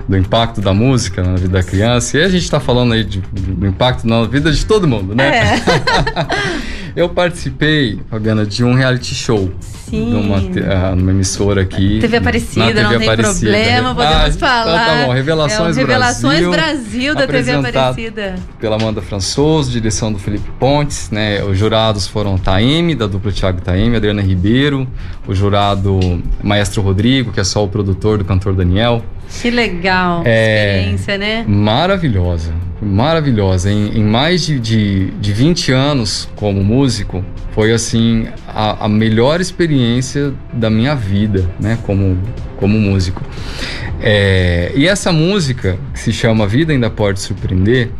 do 0.08 0.16
impacto 0.16 0.60
da 0.60 0.72
música 0.72 1.22
na 1.22 1.34
vida 1.34 1.48
da 1.48 1.62
criança, 1.62 2.18
e 2.18 2.22
a 2.22 2.28
gente 2.28 2.50
tá 2.50 2.60
falando 2.60 2.92
aí 2.92 3.04
de- 3.04 3.20
do 3.32 3.66
impacto 3.66 4.06
na 4.06 4.24
vida 4.24 4.50
de 4.52 4.64
todo 4.64 4.86
mundo, 4.86 5.14
né? 5.14 5.56
É. 5.56 5.62
Eu 6.94 7.08
participei, 7.08 7.98
Fabiana, 8.10 8.44
de 8.44 8.62
um 8.64 8.74
reality 8.74 9.14
show. 9.14 9.50
Sim. 9.88 10.10
Numa, 10.10 10.36
ah, 10.38 10.94
numa 10.94 11.10
emissora 11.10 11.62
aqui. 11.62 11.98
TV 12.00 12.16
Aparecida, 12.18 12.66
na 12.66 12.72
TV 12.72 12.82
não 12.82 12.98
tem 12.98 13.08
Aparecida. 13.08 13.50
problema, 13.52 13.94
podemos 13.94 14.16
Ah, 14.16 14.28
então 14.28 14.38
falar. 14.48 14.86
tá 14.86 15.06
bom, 15.06 15.12
Revelações, 15.12 15.76
é 15.76 15.80
Revelações 15.80 16.40
Brasil. 16.40 16.50
Brasil, 16.50 17.14
da 17.14 17.26
TV 17.26 17.52
Aparecida. 17.52 18.34
pela 18.58 18.76
Amanda 18.76 19.02
Françoso, 19.02 19.70
direção 19.70 20.12
do 20.12 20.18
Felipe 20.18 20.50
Pontes, 20.58 21.10
né? 21.10 21.42
Os 21.44 21.58
jurados 21.58 22.06
foram 22.06 22.38
Taeme, 22.38 22.94
da 22.94 23.06
dupla 23.06 23.32
Thiago 23.32 23.58
e 23.58 23.62
Taeme, 23.62 23.96
Adriana 23.96 24.22
Ribeiro, 24.22 24.86
o 25.26 25.34
jurado 25.34 26.22
Maestro 26.42 26.80
Rodrigo, 26.82 27.32
que 27.32 27.40
é 27.40 27.44
só 27.44 27.62
o 27.64 27.68
produtor 27.68 28.18
do 28.18 28.24
cantor 28.24 28.54
Daniel. 28.54 29.02
Que 29.40 29.50
legal. 29.50 30.22
É. 30.24 30.78
Experiência, 30.78 31.18
né? 31.18 31.44
Maravilhosa, 31.46 32.52
maravilhosa. 32.80 33.70
Em, 33.70 33.98
em 33.98 34.04
mais 34.04 34.44
de, 34.44 34.60
de, 34.60 35.10
de 35.12 35.32
20 35.32 35.72
anos 35.72 36.28
como 36.36 36.62
músico, 36.62 37.24
foi 37.52 37.72
assim 37.72 38.28
a, 38.46 38.84
a 38.84 38.88
melhor 38.88 39.40
experiência 39.40 40.32
da 40.52 40.68
minha 40.68 40.94
vida, 40.94 41.48
né? 41.58 41.78
Como, 41.84 42.18
como 42.56 42.78
músico. 42.78 43.22
É, 44.00 44.72
e 44.74 44.86
essa 44.86 45.12
música, 45.12 45.78
que 45.92 46.00
se 46.00 46.12
chama 46.12 46.46
Vida 46.46 46.72
Ainda 46.72 46.90
Pode 46.90 47.20
Surpreender, 47.20 47.90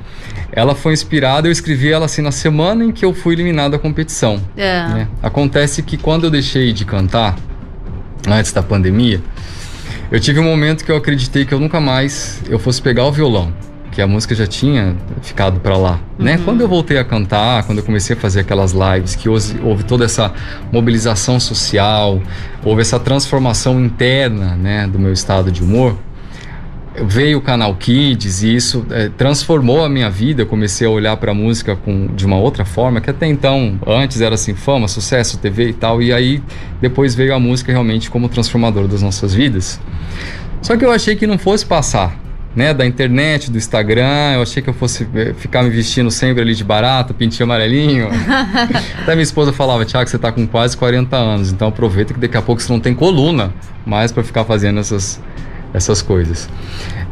ela 0.51 0.75
foi 0.75 0.93
inspirada, 0.93 1.49
eu 1.49 1.53
escrevi 1.53 1.91
ela 1.91 2.07
assim 2.07 2.21
na 2.21 2.33
semana 2.33 2.85
em 2.85 2.93
que 2.93 3.05
eu 3.05 3.15
fui 3.15 3.35
eliminado 3.35 3.73
da 3.73 3.79
competição. 3.79 4.41
É. 4.57 4.87
né? 4.89 5.09
Acontece 5.23 5.83
que 5.83 5.97
quando 5.97 6.25
eu 6.25 6.31
deixei 6.31 6.73
de 6.73 6.85
cantar, 6.85 7.37
antes 8.29 8.53
da 8.53 8.63
pandemia, 8.63 9.21
eu 10.13 10.21
tive 10.21 10.39
um 10.39 10.45
momento 10.45 10.85
que 10.85 10.93
eu 10.93 10.97
acreditei 10.97 11.47
que 11.47 11.55
eu 11.55 11.59
nunca 11.59 11.81
mais 11.81 12.43
eu 12.47 12.59
fosse 12.59 12.83
pegar 12.83 13.07
o 13.07 13.11
violão, 13.11 13.51
que 13.91 14.03
a 14.03 14.07
música 14.07 14.35
já 14.35 14.47
tinha 14.47 14.95
ficado 15.23 15.59
pra 15.59 15.75
lá, 15.75 16.01
né? 16.19 16.39
Quando 16.45 16.61
eu 16.61 16.69
voltei 16.69 16.99
a 16.99 17.05
cantar, 17.05 17.65
quando 17.65 17.79
eu 17.79 17.85
comecei 17.85 18.15
a 18.15 18.19
fazer 18.19 18.41
aquelas 18.41 18.73
lives, 18.73 19.17
que 19.17 19.27
houve, 19.27 19.59
houve 19.63 19.85
toda 19.85 20.05
essa 20.05 20.31
mobilização 20.71 21.41
social, 21.41 22.21
houve 22.63 22.83
essa 22.83 23.01
transformação 23.01 23.81
interna, 23.81 24.55
né, 24.55 24.87
do 24.87 24.99
meu 24.99 25.15
estado 25.15 25.51
de 25.51 25.63
humor, 25.63 25.97
veio 27.01 27.39
o 27.39 27.41
canal 27.41 27.75
Kids 27.75 28.43
e 28.43 28.55
isso 28.55 28.85
é, 28.91 29.09
transformou 29.09 29.85
a 29.85 29.89
minha 29.89 30.11
vida. 30.11 30.43
Eu 30.43 30.47
comecei 30.47 30.87
a 30.87 30.91
olhar 30.91 31.17
para 31.17 31.33
a 31.33 31.35
música 31.35 31.77
com, 31.77 32.09
de 32.09 32.27
uma 32.27 32.37
outra 32.37 32.65
forma, 32.65 33.01
que 33.01 33.11
até 33.11 33.27
então, 33.27 33.79
antes 33.87 34.21
era 34.21 34.35
assim, 34.35 34.55
fama, 34.55 34.89
sucesso, 34.89 35.39
TV 35.39 35.71
e 35.71 35.73
tal. 35.73 36.03
E 36.03 36.13
aí 36.13 36.43
depois 36.81 37.15
veio 37.15 37.35
a 37.35 37.39
música 37.41 37.73
realmente 37.73 38.11
como 38.11 38.29
transformador 38.29 38.87
das 38.87 39.03
nossas 39.03 39.35
vidas. 39.35 39.81
Só 40.61 40.77
que 40.77 40.85
eu 40.85 40.93
achei 40.93 41.17
que 41.17 41.27
não 41.27 41.39
fosse 41.39 41.65
passar. 41.65 42.21
Né, 42.55 42.75
da 42.75 42.85
internet, 42.85 43.51
do 43.51 43.57
Instagram, 43.57 44.35
eu 44.35 44.43
achei 44.43 44.63
que 44.63 44.69
eu 44.69 44.75
fosse 44.75 45.09
eh, 45.15 45.33
ficar 45.33 45.63
me 45.63 45.71
vestindo 45.71 46.11
sempre 46.11 46.43
ali 46.43 46.55
de 46.55 46.63
barato, 46.63 47.15
pintinho 47.15 47.45
amarelinho. 47.45 48.09
Até 49.01 49.15
minha 49.15 49.23
esposa 49.23 49.55
falava, 49.55 49.87
Tiago, 49.87 50.07
você 50.07 50.19
tá 50.19 50.31
com 50.31 50.47
quase 50.47 50.77
40 50.77 51.17
anos, 51.17 51.51
então 51.51 51.69
aproveita 51.69 52.13
que 52.13 52.21
daqui 52.21 52.37
a 52.37 52.43
pouco 52.43 52.61
você 52.61 52.71
não 52.71 52.79
tem 52.79 52.93
coluna 52.93 53.55
mais 53.87 54.13
para 54.13 54.23
ficar 54.23 54.45
fazendo 54.45 54.81
essas, 54.81 55.19
essas 55.73 56.03
coisas. 56.03 56.49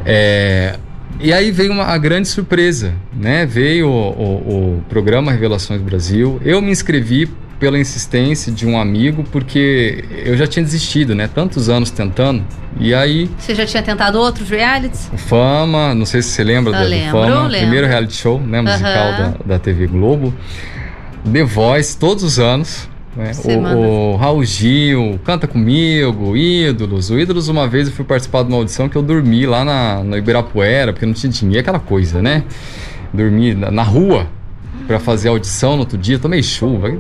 É, 0.05 0.77
e 1.19 1.33
aí 1.33 1.51
veio 1.51 1.73
uma 1.73 1.85
a 1.85 1.99
grande 1.99 2.29
surpresa, 2.29 2.95
né? 3.13 3.45
Veio 3.47 3.89
o, 3.89 4.11
o, 4.11 4.77
o 4.79 4.85
programa 4.89 5.33
Revelações 5.33 5.81
Brasil. 5.81 6.41
Eu 6.45 6.63
me 6.63 6.71
inscrevi 6.71 7.29
pela 7.59 7.79
insistência 7.79 8.51
de 8.51 8.67
um 8.67 8.79
amigo, 8.81 9.23
porque 9.31 10.03
eu 10.25 10.35
já 10.35 10.47
tinha 10.47 10.65
desistido, 10.65 11.15
né? 11.15 11.29
Tantos 11.29 11.69
anos 11.69 11.91
tentando. 11.91 12.43
E 12.79 12.95
aí, 12.95 13.29
Você 13.39 13.55
já 13.55 13.67
tinha 13.67 13.83
tentado 13.83 14.19
outros 14.19 14.49
realities? 14.49 15.11
Fama, 15.29 15.95
não 15.95 16.07
sei 16.07 16.23
se 16.23 16.31
você 16.31 16.43
lembra 16.43 16.73
Eu 16.73 16.79
da- 16.81 16.85
lembro, 16.89 17.11
Fama, 17.11 17.43
lembro. 17.49 17.59
primeiro 17.59 17.87
reality 17.87 18.15
show, 18.17 18.41
né? 18.41 18.63
Musical 18.63 18.91
Aham. 19.09 19.35
da, 19.47 19.55
da 19.55 19.59
TV 19.59 19.87
Globo. 19.89 20.33
The 21.31 21.45
Voice, 21.45 21.99
todos 21.99 22.25
os 22.25 22.39
anos. 22.39 22.89
Né? 23.17 23.33
O, 23.45 24.13
o 24.13 24.17
Raul 24.17 24.45
Gil, 24.45 25.19
Canta 25.25 25.47
Comigo, 25.47 26.37
Ídolos. 26.37 27.11
O 27.11 27.19
Ídolos, 27.19 27.49
uma 27.49 27.67
vez 27.67 27.89
eu 27.89 27.95
fui 27.95 28.05
participar 28.05 28.43
de 28.43 28.49
uma 28.49 28.59
audição 28.59 28.89
que 28.89 28.97
eu 28.97 29.03
dormi 29.03 29.47
lá 29.47 29.65
na, 29.65 30.05
no 30.05 30.17
Ibirapuera, 30.17 30.93
porque 30.93 31.07
não 31.07 31.13
tinha 31.13 31.31
dinheiro, 31.31 31.61
aquela 31.61 31.81
coisa, 31.81 32.23
né? 32.23 32.45
Dormi 33.13 33.55
na, 33.55 33.71
na 33.71 33.83
rua 33.83 34.29
para 34.87 34.99
fazer 34.99 35.29
a 35.29 35.33
audição 35.33 35.73
no 35.75 35.81
outro 35.81 35.99
dia, 35.99 36.19
tomei 36.19 36.43
chuva. 36.43 36.93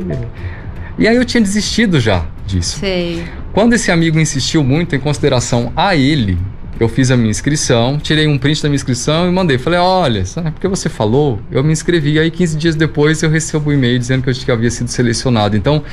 E 0.99 1.09
aí 1.09 1.16
eu 1.16 1.25
tinha 1.25 1.40
desistido 1.40 2.01
já 2.01 2.27
disso. 2.46 2.79
Sei. 2.81 3.25
Quando 3.53 3.73
esse 3.73 3.90
amigo 3.90 4.18
insistiu 4.18 4.62
muito 4.62 4.94
em 4.94 5.01
consideração 5.01 5.73
a 5.77 5.96
ele, 5.96 6.38
eu 6.81 6.88
fiz 6.88 7.11
a 7.11 7.16
minha 7.16 7.31
inscrição, 7.31 7.99
tirei 7.99 8.27
um 8.27 8.38
print 8.38 8.62
da 8.62 8.69
minha 8.71 8.77
inscrição 8.77 9.29
e 9.29 9.31
mandei. 9.31 9.59
Falei, 9.59 9.79
olha, 9.79 10.25
sabe 10.25 10.51
porque 10.51 10.66
você 10.66 10.88
falou? 10.88 11.38
Eu 11.53 11.62
me 11.62 11.73
inscrevi. 11.73 12.19
Aí 12.19 12.31
15 12.31 12.57
dias 12.57 12.75
depois 12.75 13.23
eu 13.23 13.29
recebo 13.29 13.69
um 13.69 13.73
e-mail 13.75 13.99
dizendo 13.99 14.23
que 14.23 14.51
eu 14.51 14.55
havia 14.55 14.71
sido 14.71 14.88
selecionado. 14.88 15.55
Então, 15.59 15.85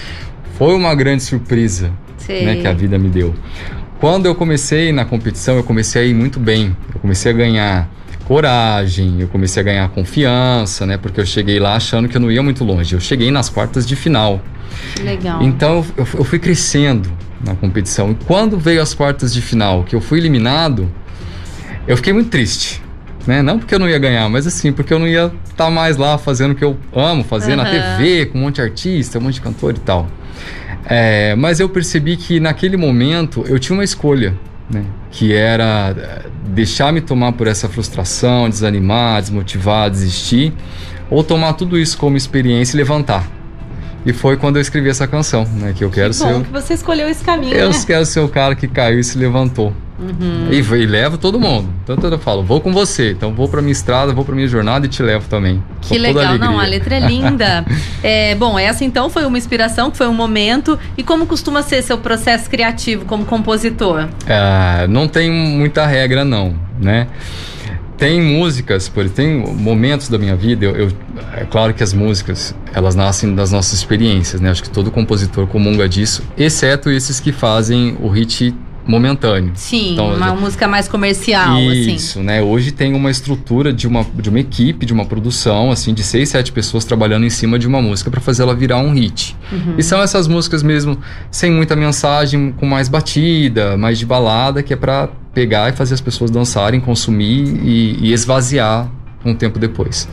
foi 0.57 0.73
uma 0.73 0.95
grande 0.95 1.23
surpresa 1.23 1.91
né, 2.29 2.55
que 2.55 2.65
a 2.65 2.71
vida 2.71 2.97
me 2.97 3.09
deu. 3.09 3.35
Quando 3.99 4.27
eu 4.27 4.33
comecei 4.33 4.93
na 4.93 5.03
competição, 5.03 5.57
eu 5.57 5.63
comecei 5.63 6.03
a 6.03 6.05
ir 6.05 6.13
muito 6.13 6.39
bem. 6.39 6.75
Eu 6.95 7.01
comecei 7.01 7.33
a 7.33 7.35
ganhar 7.35 7.89
coragem, 8.23 9.19
eu 9.19 9.27
comecei 9.27 9.61
a 9.61 9.65
ganhar 9.65 9.89
confiança, 9.89 10.85
né? 10.85 10.97
Porque 10.97 11.19
eu 11.19 11.25
cheguei 11.25 11.59
lá 11.59 11.75
achando 11.75 12.07
que 12.07 12.15
eu 12.15 12.21
não 12.21 12.31
ia 12.31 12.41
muito 12.41 12.63
longe. 12.63 12.95
Eu 12.95 13.01
cheguei 13.01 13.29
nas 13.29 13.49
quartas 13.49 13.85
de 13.85 13.95
final. 13.97 14.41
Legal. 15.01 15.41
Então 15.43 15.85
eu, 15.97 16.07
eu 16.13 16.23
fui 16.23 16.39
crescendo 16.39 17.11
na 17.43 17.55
competição. 17.55 18.11
E 18.11 18.15
quando 18.25 18.57
veio 18.57 18.81
as 18.81 18.93
quartas 18.93 19.33
de 19.33 19.41
final, 19.41 19.83
que 19.83 19.95
eu 19.95 20.01
fui 20.01 20.19
eliminado, 20.19 20.89
eu 21.87 21.95
fiquei 21.95 22.13
muito 22.13 22.29
triste. 22.29 22.81
Né? 23.25 23.41
Não 23.41 23.59
porque 23.59 23.75
eu 23.75 23.79
não 23.79 23.89
ia 23.89 23.99
ganhar, 23.99 24.29
mas 24.29 24.47
assim, 24.47 24.71
porque 24.71 24.93
eu 24.93 24.99
não 24.99 25.07
ia 25.07 25.31
estar 25.49 25.69
mais 25.69 25.97
lá 25.97 26.17
fazendo 26.17 26.51
o 26.51 26.55
que 26.55 26.63
eu 26.63 26.77
amo 26.95 27.25
fazer 27.25 27.57
na 27.57 27.63
Aham. 27.63 27.71
TV, 27.71 28.25
com 28.27 28.37
um 28.37 28.41
monte 28.41 28.55
de 28.55 28.61
artista, 28.61 29.19
um 29.19 29.21
monte 29.21 29.35
de 29.35 29.41
cantor 29.41 29.75
e 29.75 29.79
tal. 29.79 30.07
É, 30.85 31.35
mas 31.35 31.59
eu 31.59 31.67
percebi 31.67 32.15
que 32.15 32.39
naquele 32.39 32.77
momento 32.77 33.43
eu 33.47 33.59
tinha 33.59 33.77
uma 33.77 33.83
escolha, 33.83 34.33
né? 34.69 34.85
que 35.11 35.33
era 35.33 35.93
eh, 35.97 36.25
deixar 36.47 36.93
me 36.93 37.01
tomar 37.01 37.33
por 37.33 37.47
essa 37.47 37.67
frustração, 37.67 38.49
desanimar, 38.49 39.21
desmotivar, 39.21 39.89
desistir, 39.89 40.53
ou 41.09 41.23
tomar 41.23 41.53
tudo 41.53 41.77
isso 41.77 41.97
como 41.97 42.15
experiência 42.15 42.75
e 42.75 42.77
levantar. 42.77 43.36
E 44.07 44.13
foi 44.13 44.37
quando 44.37 44.55
eu 44.55 44.61
escrevi 44.61 44.87
essa 44.89 45.05
canção, 45.05 45.43
né? 45.55 45.73
Que 45.75 45.83
eu 45.83 45.89
quero 45.91 46.11
que 46.11 46.15
ser. 46.15 46.23
bom 46.31 46.39
o- 46.39 46.43
que 46.45 46.51
você 46.51 46.73
escolheu 46.73 47.09
esse 47.09 47.21
caminho, 47.23 47.53
Eu 47.53 47.69
né? 47.69 47.83
quero 47.85 48.05
ser 48.05 48.21
o 48.21 48.29
cara 48.29 48.55
que 48.55 48.65
caiu 48.65 48.99
e 48.99 49.03
se 49.03 49.17
levantou. 49.17 49.73
Uhum. 49.99 50.47
E, 50.49 50.57
e 50.59 50.85
levo 50.85 51.17
todo 51.17 51.37
mundo. 51.39 51.69
Tanto 51.85 52.05
eu 52.07 52.17
falo, 52.19 52.41
vou 52.43 52.61
com 52.61 52.71
você. 52.71 53.11
Então 53.11 53.33
vou 53.33 53.49
pra 53.49 53.61
minha 53.61 53.71
estrada, 53.73 54.13
vou 54.13 54.23
pra 54.23 54.33
minha 54.33 54.47
jornada 54.47 54.85
e 54.85 54.89
te 54.89 55.03
levo 55.03 55.27
também. 55.27 55.61
Que 55.81 55.95
Com 55.95 56.01
legal, 56.01 56.37
não, 56.37 56.57
a 56.57 56.65
letra 56.65 56.95
é 56.95 56.99
linda. 57.01 57.65
é, 58.01 58.33
bom, 58.35 58.57
essa 58.57 58.85
então 58.85 59.09
foi 59.09 59.25
uma 59.25 59.37
inspiração, 59.37 59.91
foi 59.93 60.07
um 60.07 60.13
momento. 60.13 60.79
E 60.97 61.03
como 61.03 61.25
costuma 61.25 61.61
ser 61.61 61.81
seu 61.81 61.97
processo 61.97 62.49
criativo 62.49 63.03
como 63.05 63.25
compositor? 63.25 64.07
Ah, 64.29 64.85
não 64.87 65.07
tem 65.07 65.29
muita 65.29 65.85
regra, 65.85 66.23
não, 66.23 66.55
né? 66.79 67.07
Tem 67.97 68.21
músicas, 68.21 68.91
tem 69.15 69.37
momentos 69.55 70.07
da 70.07 70.19
minha 70.19 70.35
vida, 70.35 70.65
eu, 70.65 70.75
eu- 70.75 70.91
é 71.35 71.45
claro 71.45 71.73
que 71.73 71.81
as 71.81 71.93
músicas, 71.93 72.53
elas 72.71 72.93
nascem 72.93 73.33
das 73.33 73.51
nossas 73.51 73.73
experiências, 73.73 74.39
né? 74.39 74.51
Acho 74.51 74.61
que 74.61 74.69
todo 74.69 74.91
compositor 74.91 75.47
comunga 75.47 75.89
disso, 75.89 76.21
exceto 76.37 76.91
esses 76.91 77.19
que 77.19 77.31
fazem 77.31 77.97
o 77.99 78.07
hit 78.07 78.53
momentâneo. 78.87 79.51
Sim, 79.55 79.93
Então, 79.93 80.15
uma 80.15 80.27
já- 80.29 80.35
música 80.35 80.67
mais 80.67 80.87
comercial, 80.87 81.57
assim. 81.57 81.93
Isso, 81.95 82.23
né? 82.23 82.41
Hoje 82.41 82.71
tem 82.71 82.93
uma 82.93 83.11
estrutura 83.11 83.73
de 83.73 83.87
uma, 83.87 84.05
de 84.15 84.29
uma 84.29 84.39
equipe, 84.39 84.85
de 84.85 84.93
uma 84.93 85.05
produção, 85.05 85.69
assim, 85.71 85.93
de 85.93 86.03
seis, 86.03 86.29
sete 86.29 86.51
pessoas 86.51 86.85
trabalhando 86.85 87.25
em 87.25 87.29
cima 87.29 87.59
de 87.59 87.67
uma 87.67 87.81
música 87.81 88.09
para 88.09 88.21
fazer 88.21 88.43
ela 88.43 88.55
virar 88.55 88.77
um 88.77 88.91
hit. 88.93 89.35
Uhum. 89.51 89.75
E 89.77 89.83
são 89.83 90.01
essas 90.01 90.27
músicas 90.27 90.63
mesmo, 90.63 90.97
sem 91.29 91.51
muita 91.51 91.75
mensagem, 91.75 92.53
com 92.57 92.65
mais 92.65 92.87
batida, 92.89 93.75
mais 93.77 93.99
de 93.99 94.05
balada, 94.05 94.63
que 94.63 94.73
é 94.73 94.75
para 94.77 95.09
pegar 95.33 95.69
e 95.69 95.75
fazer 95.75 95.93
as 95.93 96.01
pessoas 96.01 96.31
dançarem, 96.31 96.79
consumir 96.79 97.59
e, 97.63 97.97
e 98.01 98.13
esvaziar 98.13 98.89
um 99.29 99.35
tempo 99.35 99.59
depois. 99.59 100.07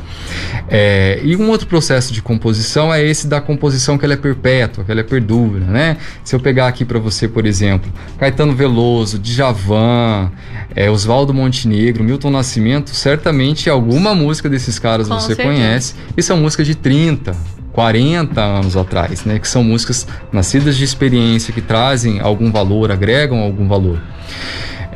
É, 0.68 1.20
e 1.22 1.36
um 1.36 1.48
outro 1.48 1.66
processo 1.66 2.12
de 2.12 2.22
composição 2.22 2.92
é 2.92 3.02
esse 3.02 3.26
da 3.26 3.40
composição 3.40 3.98
que 3.98 4.04
ela 4.04 4.14
é 4.14 4.16
perpétua, 4.16 4.84
que 4.84 4.90
ela 4.90 5.00
é 5.00 5.04
perdura, 5.04 5.64
né? 5.64 5.96
Se 6.22 6.34
eu 6.34 6.40
pegar 6.40 6.68
aqui 6.68 6.84
para 6.84 6.98
você, 6.98 7.28
por 7.28 7.46
exemplo, 7.46 7.92
Caetano 8.18 8.54
Veloso, 8.54 9.18
Djavan, 9.18 10.30
é, 10.74 10.90
Oswaldo 10.90 11.32
Montenegro, 11.34 12.02
Milton 12.02 12.30
Nascimento, 12.30 12.90
certamente 12.90 13.68
alguma 13.68 14.14
música 14.14 14.48
desses 14.48 14.78
caras 14.78 15.08
Com 15.08 15.14
você 15.14 15.28
certeza. 15.28 15.48
conhece. 15.48 15.94
E 16.16 16.22
são 16.22 16.36
músicas 16.36 16.66
de 16.66 16.74
30, 16.74 17.34
40 17.72 18.40
anos 18.40 18.76
atrás, 18.76 19.24
né? 19.24 19.38
Que 19.38 19.48
são 19.48 19.62
músicas 19.62 20.06
nascidas 20.32 20.76
de 20.76 20.84
experiência, 20.84 21.52
que 21.52 21.60
trazem 21.60 22.20
algum 22.20 22.50
valor, 22.50 22.90
agregam 22.90 23.40
algum 23.40 23.66
valor. 23.66 24.00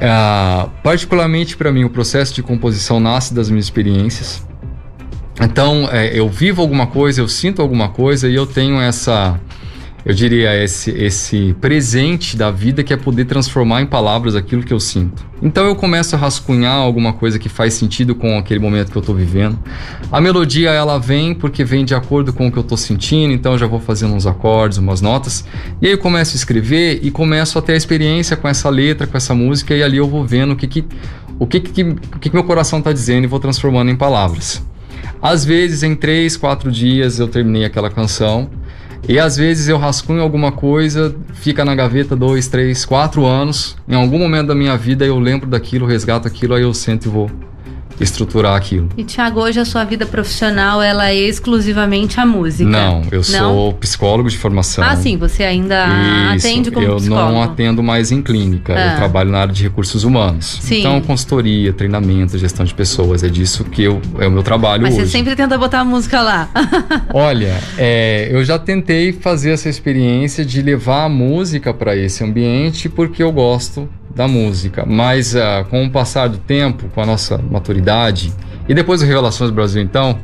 Ah, 0.00 0.68
particularmente 0.82 1.56
para 1.56 1.72
mim, 1.72 1.84
o 1.84 1.90
processo 1.90 2.34
de 2.34 2.42
composição 2.42 3.00
nasce 3.00 3.34
das 3.34 3.50
minhas 3.50 3.66
experiências. 3.66 4.46
Então, 5.40 5.88
é, 5.90 6.18
eu 6.18 6.28
vivo 6.28 6.60
alguma 6.60 6.86
coisa, 6.86 7.20
eu 7.20 7.28
sinto 7.28 7.62
alguma 7.62 7.88
coisa 7.90 8.28
e 8.28 8.34
eu 8.34 8.46
tenho 8.46 8.80
essa, 8.80 9.40
eu 10.08 10.14
diria, 10.14 10.56
esse, 10.64 10.90
esse 10.92 11.54
presente 11.60 12.34
da 12.34 12.50
vida 12.50 12.82
que 12.82 12.94
é 12.94 12.96
poder 12.96 13.26
transformar 13.26 13.82
em 13.82 13.86
palavras 13.86 14.34
aquilo 14.34 14.62
que 14.62 14.72
eu 14.72 14.80
sinto. 14.80 15.22
Então, 15.42 15.66
eu 15.66 15.76
começo 15.76 16.16
a 16.16 16.18
rascunhar 16.18 16.76
alguma 16.76 17.12
coisa 17.12 17.38
que 17.38 17.50
faz 17.50 17.74
sentido 17.74 18.14
com 18.14 18.38
aquele 18.38 18.58
momento 18.58 18.90
que 18.90 18.96
eu 18.96 19.00
estou 19.00 19.14
vivendo. 19.14 19.58
A 20.10 20.18
melodia, 20.18 20.70
ela 20.70 20.96
vem 20.96 21.34
porque 21.34 21.62
vem 21.62 21.84
de 21.84 21.94
acordo 21.94 22.32
com 22.32 22.46
o 22.46 22.50
que 22.50 22.56
eu 22.56 22.62
estou 22.62 22.78
sentindo, 22.78 23.34
então 23.34 23.52
eu 23.52 23.58
já 23.58 23.66
vou 23.66 23.80
fazendo 23.80 24.14
uns 24.14 24.26
acordes, 24.26 24.78
umas 24.78 25.02
notas. 25.02 25.44
E 25.82 25.86
aí 25.86 25.92
eu 25.92 25.98
começo 25.98 26.34
a 26.34 26.36
escrever 26.36 27.00
e 27.02 27.10
começo 27.10 27.58
a 27.58 27.60
ter 27.60 27.74
a 27.74 27.76
experiência 27.76 28.34
com 28.34 28.48
essa 28.48 28.70
letra, 28.70 29.06
com 29.06 29.14
essa 29.14 29.34
música, 29.34 29.76
e 29.76 29.82
ali 29.82 29.98
eu 29.98 30.08
vou 30.08 30.24
vendo 30.24 30.54
o 30.54 30.56
que, 30.56 30.66
que, 30.66 30.86
o 31.38 31.46
que, 31.46 31.60
que, 31.60 31.82
o 31.82 32.18
que, 32.18 32.30
que 32.30 32.34
meu 32.34 32.44
coração 32.44 32.78
está 32.78 32.94
dizendo 32.94 33.24
e 33.24 33.26
vou 33.26 33.38
transformando 33.38 33.90
em 33.90 33.96
palavras. 33.96 34.66
Às 35.20 35.44
vezes, 35.44 35.82
em 35.82 35.94
três, 35.94 36.34
quatro 36.34 36.72
dias, 36.72 37.18
eu 37.18 37.28
terminei 37.28 37.66
aquela 37.66 37.90
canção. 37.90 38.48
E 39.06 39.18
às 39.18 39.36
vezes 39.36 39.68
eu 39.68 39.78
rascunho 39.78 40.22
alguma 40.22 40.50
coisa, 40.50 41.14
fica 41.34 41.64
na 41.64 41.74
gaveta 41.74 42.16
dois, 42.16 42.48
três, 42.48 42.84
quatro 42.84 43.24
anos. 43.24 43.76
Em 43.88 43.94
algum 43.94 44.18
momento 44.18 44.48
da 44.48 44.54
minha 44.54 44.76
vida 44.76 45.04
eu 45.04 45.18
lembro 45.18 45.48
daquilo, 45.48 45.86
resgato 45.86 46.26
aquilo, 46.26 46.54
aí 46.54 46.62
eu 46.62 46.74
sento 46.74 47.06
e 47.06 47.08
vou 47.08 47.30
estruturar 48.00 48.54
aquilo. 48.56 48.88
E 48.96 49.04
Tiago, 49.04 49.40
hoje 49.40 49.58
a 49.60 49.64
sua 49.64 49.84
vida 49.84 50.06
profissional 50.06 50.80
ela 50.82 51.10
é 51.10 51.14
exclusivamente 51.14 52.20
a 52.20 52.26
música? 52.26 52.68
Não, 52.70 53.02
eu 53.10 53.22
sou 53.22 53.72
psicólogo 53.74 54.28
de 54.28 54.36
formação. 54.36 54.84
Ah, 54.84 54.96
sim, 54.96 55.16
você 55.16 55.42
ainda 55.44 55.86
Isso, 56.36 56.46
atende 56.46 56.70
como 56.70 56.86
eu 56.86 56.96
psicólogo. 56.96 57.32
não 57.32 57.42
atendo 57.42 57.82
mais 57.82 58.12
em 58.12 58.22
clínica, 58.22 58.74
Ah. 58.74 58.92
eu 58.92 58.96
trabalho 58.96 59.30
na 59.30 59.38
área 59.40 59.52
de 59.52 59.62
recursos 59.62 60.04
humanos. 60.04 60.58
Sim. 60.60 60.80
Então, 60.80 61.00
consultoria, 61.00 61.72
treinamento, 61.72 62.38
gestão 62.38 62.64
de 62.64 62.74
pessoas, 62.74 63.22
é 63.22 63.28
disso 63.28 63.64
que 63.64 63.82
eu, 63.82 64.00
é 64.18 64.26
o 64.26 64.30
meu 64.30 64.42
trabalho 64.42 64.82
Mas 64.82 64.94
hoje. 64.94 65.06
você 65.06 65.10
sempre 65.18 65.34
tenta 65.36 65.56
botar 65.58 65.80
a 65.80 65.84
música 65.84 66.20
lá. 66.20 66.48
Olha, 67.12 67.58
é, 67.76 68.28
eu 68.30 68.44
já 68.44 68.58
tentei 68.58 69.12
fazer 69.12 69.50
essa 69.50 69.68
experiência 69.68 70.44
de 70.44 70.62
levar 70.62 71.04
a 71.04 71.08
música 71.08 71.72
para 71.72 71.96
esse 71.96 72.22
ambiente 72.22 72.88
porque 72.88 73.22
eu 73.22 73.32
gosto 73.32 73.88
da 74.18 74.26
música, 74.26 74.84
mas 74.84 75.36
ah, 75.36 75.64
com 75.70 75.84
o 75.86 75.90
passar 75.90 76.28
do 76.28 76.38
tempo, 76.38 76.88
com 76.92 77.00
a 77.00 77.06
nossa 77.06 77.38
maturidade 77.38 78.32
e 78.68 78.74
depois 78.74 79.00
do 79.00 79.06
Revelações 79.06 79.48
Brasil, 79.52 79.80
então, 79.80 80.18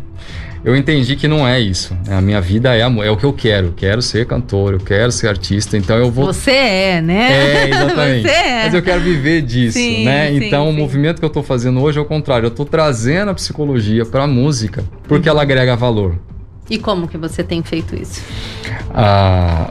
eu 0.65 0.75
entendi 0.75 1.15
que 1.15 1.29
não 1.29 1.47
é 1.47 1.61
isso. 1.61 1.97
A 2.11 2.21
minha 2.21 2.40
vida 2.40 2.75
é, 2.75 2.83
a 2.83 2.87
é 2.88 3.11
o 3.11 3.17
que 3.17 3.25
eu 3.25 3.33
quero. 3.33 3.69
Eu 3.69 3.73
quero 3.73 4.03
ser 4.03 4.27
cantor, 4.27 4.73
eu 4.73 4.81
quero 4.81 5.13
ser 5.13 5.29
artista, 5.29 5.77
então 5.77 5.97
eu 5.97 6.11
vou. 6.11 6.27
Você 6.27 6.51
é, 6.51 7.01
né? 7.01 7.33
É, 7.33 7.69
exatamente. 7.71 8.23
Você 8.29 8.35
é. 8.35 8.65
Mas 8.65 8.75
eu 8.75 8.83
quero 8.83 9.01
viver 9.01 9.42
disso, 9.42 9.79
Sim, 9.79 10.05
né? 10.05 10.29
sim, 10.29 10.45
então 10.45 10.69
o 10.69 10.73
sim. 10.73 10.79
movimento 10.79 11.21
que 11.21 11.25
eu 11.25 11.31
tô 11.31 11.42
fazendo 11.42 11.81
hoje 11.81 11.99
é 11.99 12.03
o 12.03 12.05
contrário. 12.05 12.47
Eu 12.47 12.51
tô 12.51 12.65
trazendo 12.65 13.31
a 13.31 13.35
psicologia 13.35 14.05
pra 14.05 14.27
música, 14.27 14.83
porque 15.07 15.29
Uhum. 15.29 15.35
ela 15.37 15.42
agrega 15.42 15.77
valor. 15.77 16.19
E 16.69 16.79
como 16.79 17.07
que 17.07 17.17
você 17.17 17.45
tem 17.45 17.63
feito 17.63 17.95
isso? 17.95 18.23
Ah, 18.92 19.71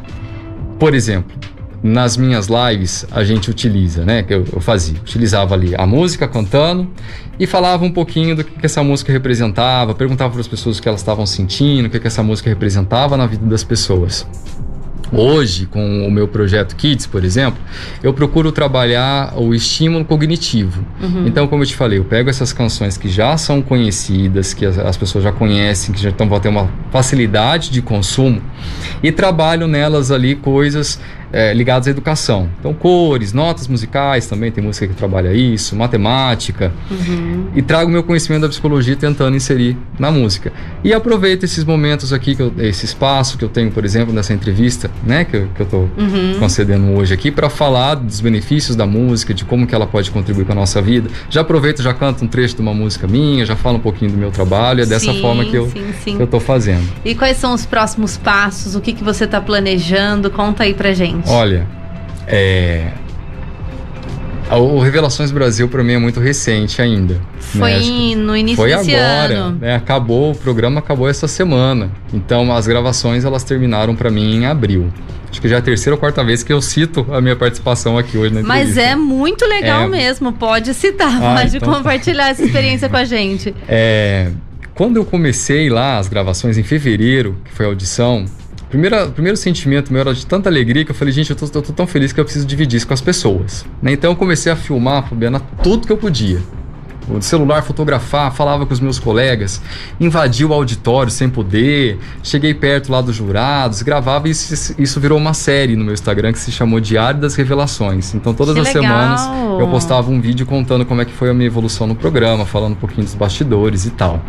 por 0.80 0.94
exemplo, 0.96 1.36
nas 1.84 2.16
minhas 2.16 2.48
lives 2.48 3.06
a 3.12 3.26
gente 3.26 3.52
utiliza, 3.52 4.06
né? 4.06 4.24
Que 4.24 4.34
eu, 4.34 4.46
eu 4.54 4.62
fazia, 4.62 4.96
utilizava 5.00 5.54
ali 5.54 5.76
a 5.76 5.86
música 5.86 6.26
cantando 6.28 6.90
e 7.38 7.46
falava 7.46 7.84
um 7.84 7.92
pouquinho 7.92 8.38
do 8.38 8.44
que, 8.44 8.58
que 8.58 8.66
essa 8.66 8.82
música 8.82 9.12
representava, 9.12 9.94
perguntava 9.94 10.32
para 10.32 10.40
as 10.40 10.48
pessoas 10.48 10.80
o 10.80 10.82
que 10.82 10.88
elas 10.88 11.02
estavam 11.02 11.26
sentindo, 11.26 11.88
o 11.88 11.90
que, 11.90 12.00
que 12.00 12.08
essa 12.08 12.24
música 12.24 12.50
representava 12.50 13.18
na 13.18 13.26
vida 13.26 13.46
das 13.46 13.64
pessoas. 13.64 14.26
Hoje, 15.16 15.68
com 15.68 16.08
o 16.08 16.10
meu 16.10 16.28
projeto 16.28 16.76
Kids, 16.76 17.06
por 17.06 17.24
exemplo, 17.24 17.62
eu 18.02 18.12
procuro 18.14 18.52
trabalhar 18.52 19.34
o 19.38 19.54
estímulo 19.54 20.04
cognitivo. 20.04 20.84
Então, 21.28 21.48
como 21.48 21.62
eu 21.62 21.68
te 21.68 21.76
falei, 21.76 22.00
eu 22.00 22.04
pego 22.04 22.32
essas 22.32 22.52
canções 22.52 22.98
que 22.98 23.08
já 23.08 23.38
são 23.38 23.62
conhecidas, 23.62 24.56
que 24.56 24.66
as, 24.66 24.80
as 24.80 24.98
pessoas 24.98 25.24
já 25.24 25.32
conhecem, 25.32 25.94
que 25.94 26.02
já 26.02 26.10
estão, 26.10 26.28
vão 26.28 26.40
ter 26.40 26.50
uma 26.50 26.68
facilidade 26.92 27.70
de 27.70 27.80
consumo, 27.80 28.42
e 29.04 29.12
trabalho 29.12 29.68
nelas 29.68 30.10
ali 30.10 30.34
coisas 30.34 31.00
eh, 31.34 31.54
ligadas 31.54 31.88
à 31.88 31.92
educação. 31.92 32.48
Então, 32.60 32.74
cores, 32.74 33.34
notas 33.34 33.68
musicais 33.68 34.28
também, 34.28 34.52
tem 34.52 34.64
música 34.64 34.88
que 34.88 34.94
trabalha 34.94 35.34
isso, 35.34 35.76
matemática, 35.76 36.72
e 37.56 37.62
trago 37.62 37.90
meu 37.92 38.04
conhecimento 38.04 38.44
da 38.44 38.50
psicologia 38.50 38.96
tentando 38.96 39.36
inserir 39.36 39.76
na 40.00 40.12
música. 40.12 40.54
E 40.84 40.94
aproveito 40.94 41.44
esses 41.44 41.64
momentos 41.64 42.14
aqui, 42.14 42.36
que 42.36 42.42
eu- 42.42 42.54
esse 42.60 42.86
espaço 42.86 43.38
que 43.38 43.44
eu 43.44 43.50
tenho, 43.50 43.72
por 43.72 43.84
exemplo, 43.84 44.14
nessa 44.14 44.34
entrevista, 44.34 44.90
né, 45.04 45.26
que 45.26 45.36
eu, 45.36 45.48
que 45.56 45.62
eu 45.62 45.66
tô 45.66 45.88
concedendo 46.40 46.92
hoje 46.94 47.14
aqui, 47.14 47.32
para 47.32 47.50
falar 47.50 47.96
dos 47.96 48.22
benefícios 48.22 48.76
da 48.76 48.86
música, 48.86 49.34
de 49.34 49.44
como 49.44 49.66
que 49.66 49.74
ela 49.74 49.88
pode 49.88 50.12
contribuir 50.12 50.46
para 50.46 50.54
a 50.54 50.56
nossa 50.60 50.82
vida. 50.82 51.10
Já 51.30 51.42
aproveito, 51.42 51.82
já 51.82 51.94
canto 51.94 52.24
um 52.24 52.28
trecho 52.28 52.56
de 52.56 52.62
uma 52.62 52.74
música 52.74 53.08
minha, 53.08 53.46
já 53.46 53.56
falo 53.56 53.78
um 53.78 53.82
pouquinho 53.82 54.12
do 54.12 54.18
meu 54.18 54.30
trabalho, 54.32 54.82
é 54.84 54.86
dessa 54.86 55.12
Sim, 55.12 55.22
forma 55.22 55.46
que 55.46 55.56
eu, 55.56 55.70
sim, 55.70 55.84
sim. 56.04 56.18
que 56.18 56.24
eu 56.24 56.28
tô 56.28 56.40
fazendo. 56.40 56.88
E 57.04 57.16
quais 57.16 57.38
são 57.38 57.54
os 57.54 57.66
próximos 57.66 58.18
passos? 58.18 58.76
O 58.76 58.82
que, 58.82 58.94
que 58.94 59.04
você 59.04 59.26
está 59.26 59.42
planejando? 59.42 60.30
Conta 60.30 60.64
aí 60.64 60.74
pra 60.74 60.94
gente. 60.94 61.23
Olha, 61.28 61.66
é. 62.28 62.88
O 64.52 64.78
Revelações 64.80 65.32
Brasil 65.32 65.68
para 65.68 65.84
mim 65.84 65.94
é 65.94 65.98
muito 65.98 66.20
recente 66.20 66.80
ainda. 66.82 67.16
né? 67.16 67.20
Foi 67.40 67.80
que 67.80 68.16
no 68.16 68.36
início 68.38 68.58
Foi 68.58 68.72
agora, 68.74 69.34
ano. 69.36 69.58
né? 69.60 69.76
Acabou, 69.76 70.32
o 70.32 70.36
programa 70.36 70.80
acabou 70.80 71.10
essa 71.10 71.28
semana. 71.28 71.90
Então 72.14 72.54
as 72.54 72.68
gravações 72.68 73.26
elas 73.26 73.44
terminaram 73.44 73.96
para 73.96 74.12
mim 74.12 74.36
em 74.36 74.46
abril. 74.46 74.92
Acho 75.32 75.42
que 75.42 75.50
já 75.50 75.56
é 75.56 75.60
a 75.60 75.62
terceira 75.62 75.96
ou 75.96 76.00
quarta 76.00 76.24
vez 76.24 76.44
que 76.44 76.54
eu 76.54 76.62
cito 76.62 77.08
a 77.12 77.20
minha 77.20 77.36
participação 77.36 77.98
aqui 77.98 78.16
hoje 78.18 78.34
na 78.36 78.44
Mas 78.44 78.70
entrevista. 78.72 78.92
é 78.92 78.96
muito 78.96 79.46
legal 79.48 79.84
É. 79.84 79.88
mesmo. 79.88 80.32
Pode 80.34 80.72
citar, 80.76 81.10
Ah, 81.24 81.36
pode 81.40 81.58
então 81.58 81.72
tá. 81.72 81.78
compartilhar 81.78 82.30
essa 82.30 82.44
experiência 82.44 82.88
com 82.88 82.98
a 82.98 83.06
gente. 83.06 83.56
É, 83.68 84.30
quando 84.76 84.98
eu 84.98 85.06
comecei 85.06 85.70
lá 85.70 85.98
as 85.98 86.08
gravações 86.08 86.58
em 86.60 86.64
fevereiro, 86.64 87.38
que 87.46 87.52
foi 87.52 87.66
a 87.66 87.70
audição, 87.70 88.26
primeira, 88.74 89.06
primeiro 89.08 89.38
sentimento 89.38 89.94
meu 89.94 90.02
era 90.02 90.14
de 90.16 90.26
tanta 90.26 90.50
alegria 90.50 90.84
que 90.84 90.90
eu 90.90 90.96
falei, 90.96 91.14
gente, 91.14 91.30
eu 91.30 91.36
tô, 91.36 91.46
eu 91.46 91.62
tô 91.62 91.72
tão 91.72 91.86
feliz 91.86 92.12
que 92.12 92.20
eu 92.20 92.24
preciso 92.26 92.44
dividir 92.44 92.78
isso 92.78 92.88
com 92.88 92.94
as 92.96 93.02
pessoas. 93.02 93.64
né? 93.80 93.92
Então 93.94 94.10
eu 94.12 94.16
comecei 94.16 94.52
a 94.52 94.56
filmar, 94.56 95.08
Fabiana, 95.08 95.40
tudo 95.62 95.86
que 95.86 95.94
eu 95.94 95.98
podia. 95.98 96.40
O 97.08 97.22
celular, 97.22 97.62
fotografar, 97.62 98.34
falava 98.34 98.66
com 98.66 98.74
os 98.74 98.80
meus 98.80 98.98
colegas, 98.98 99.62
invadi 100.00 100.44
o 100.44 100.54
auditório 100.54 101.12
sem 101.12 101.30
poder, 101.30 102.00
cheguei 102.24 102.54
perto 102.54 102.92
lá 102.92 103.00
dos 103.02 103.16
jurados, 103.16 103.84
gravava 103.84 104.28
e 104.28 104.32
isso, 104.32 104.74
isso 104.80 105.00
virou 105.00 105.20
uma 105.20 105.34
série 105.36 105.76
no 105.76 105.84
meu 105.84 105.94
Instagram 105.94 106.32
que 106.32 106.40
se 106.40 106.52
chamou 106.52 106.80
Diário 106.80 107.20
das 107.20 107.36
Revelações. 107.36 108.16
Então 108.16 108.34
todas 108.34 108.56
Que 108.56 108.62
as 108.62 108.74
legal! 108.74 108.84
semanas 108.84 109.22
eu 109.60 109.68
postava 109.68 110.10
um 110.10 110.20
vídeo 110.20 110.46
contando 110.48 110.84
como 110.86 111.00
é 111.02 111.06
que 111.06 111.12
foi 111.14 111.30
a 111.30 111.34
minha 111.34 111.46
evolução 111.48 111.86
no 111.86 111.94
programa, 111.94 112.44
falando 112.46 112.72
um 112.72 112.78
pouquinho 112.78 113.04
dos 113.04 113.14
bastidores 113.14 113.86
e 113.86 113.92
tal. 113.92 114.20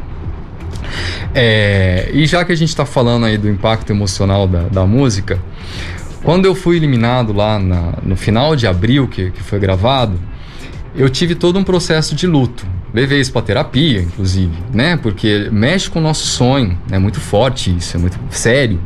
É, 1.35 2.11
e 2.13 2.27
já 2.27 2.45
que 2.45 2.53
a 2.53 2.57
gente 2.57 2.69
está 2.69 2.85
falando 2.87 3.27
aí 3.27 3.37
do 3.39 3.49
impacto 3.49 3.91
emocional 3.91 4.47
da, 4.47 4.63
da 4.63 4.87
música, 4.87 5.41
quando 6.23 6.47
eu 6.47 6.55
fui 6.55 6.77
eliminado 6.77 7.33
lá 7.33 7.59
na- 7.59 7.95
no 8.03 8.17
final 8.17 8.55
de 8.57 8.67
abril, 8.67 9.09
que, 9.09 9.31
que 9.31 9.43
foi 9.43 9.59
gravado, 9.59 10.19
eu 10.97 11.09
tive 11.11 11.35
todo 11.35 11.59
um 11.59 11.65
processo 11.65 12.15
de 12.15 12.27
luto. 12.27 12.67
Levei 12.93 13.21
isso 13.21 13.33
para 13.33 13.43
terapia, 13.43 14.01
inclusive, 14.01 14.53
né? 14.73 14.97
Porque 14.97 15.49
mexe 15.51 15.91
com 15.91 15.99
o 15.99 16.03
nosso 16.03 16.27
sonho, 16.27 16.79
é 16.91 16.99
muito 16.99 17.21
forte 17.21 17.75
isso, 17.77 17.97
é 17.97 18.01
muito 18.01 18.17
sério. 18.31 18.81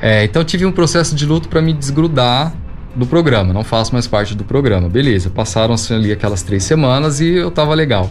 É, 0.00 0.24
então 0.24 0.44
tive 0.44 0.66
um 0.66 0.72
processo 0.72 1.14
de 1.14 1.24
luto 1.24 1.48
para 1.48 1.62
me 1.62 1.72
desgrudar 1.72 2.52
do 2.96 3.06
programa, 3.06 3.52
não 3.52 3.64
faço 3.64 3.92
mais 3.92 4.06
parte 4.06 4.34
do 4.34 4.44
programa. 4.44 4.88
Beleza, 4.88 5.28
passaram-se 5.30 5.92
ali 5.92 6.12
aquelas 6.12 6.42
três 6.42 6.62
semanas 6.64 7.20
e 7.20 7.28
eu 7.28 7.50
tava 7.50 7.74
legal. 7.74 8.10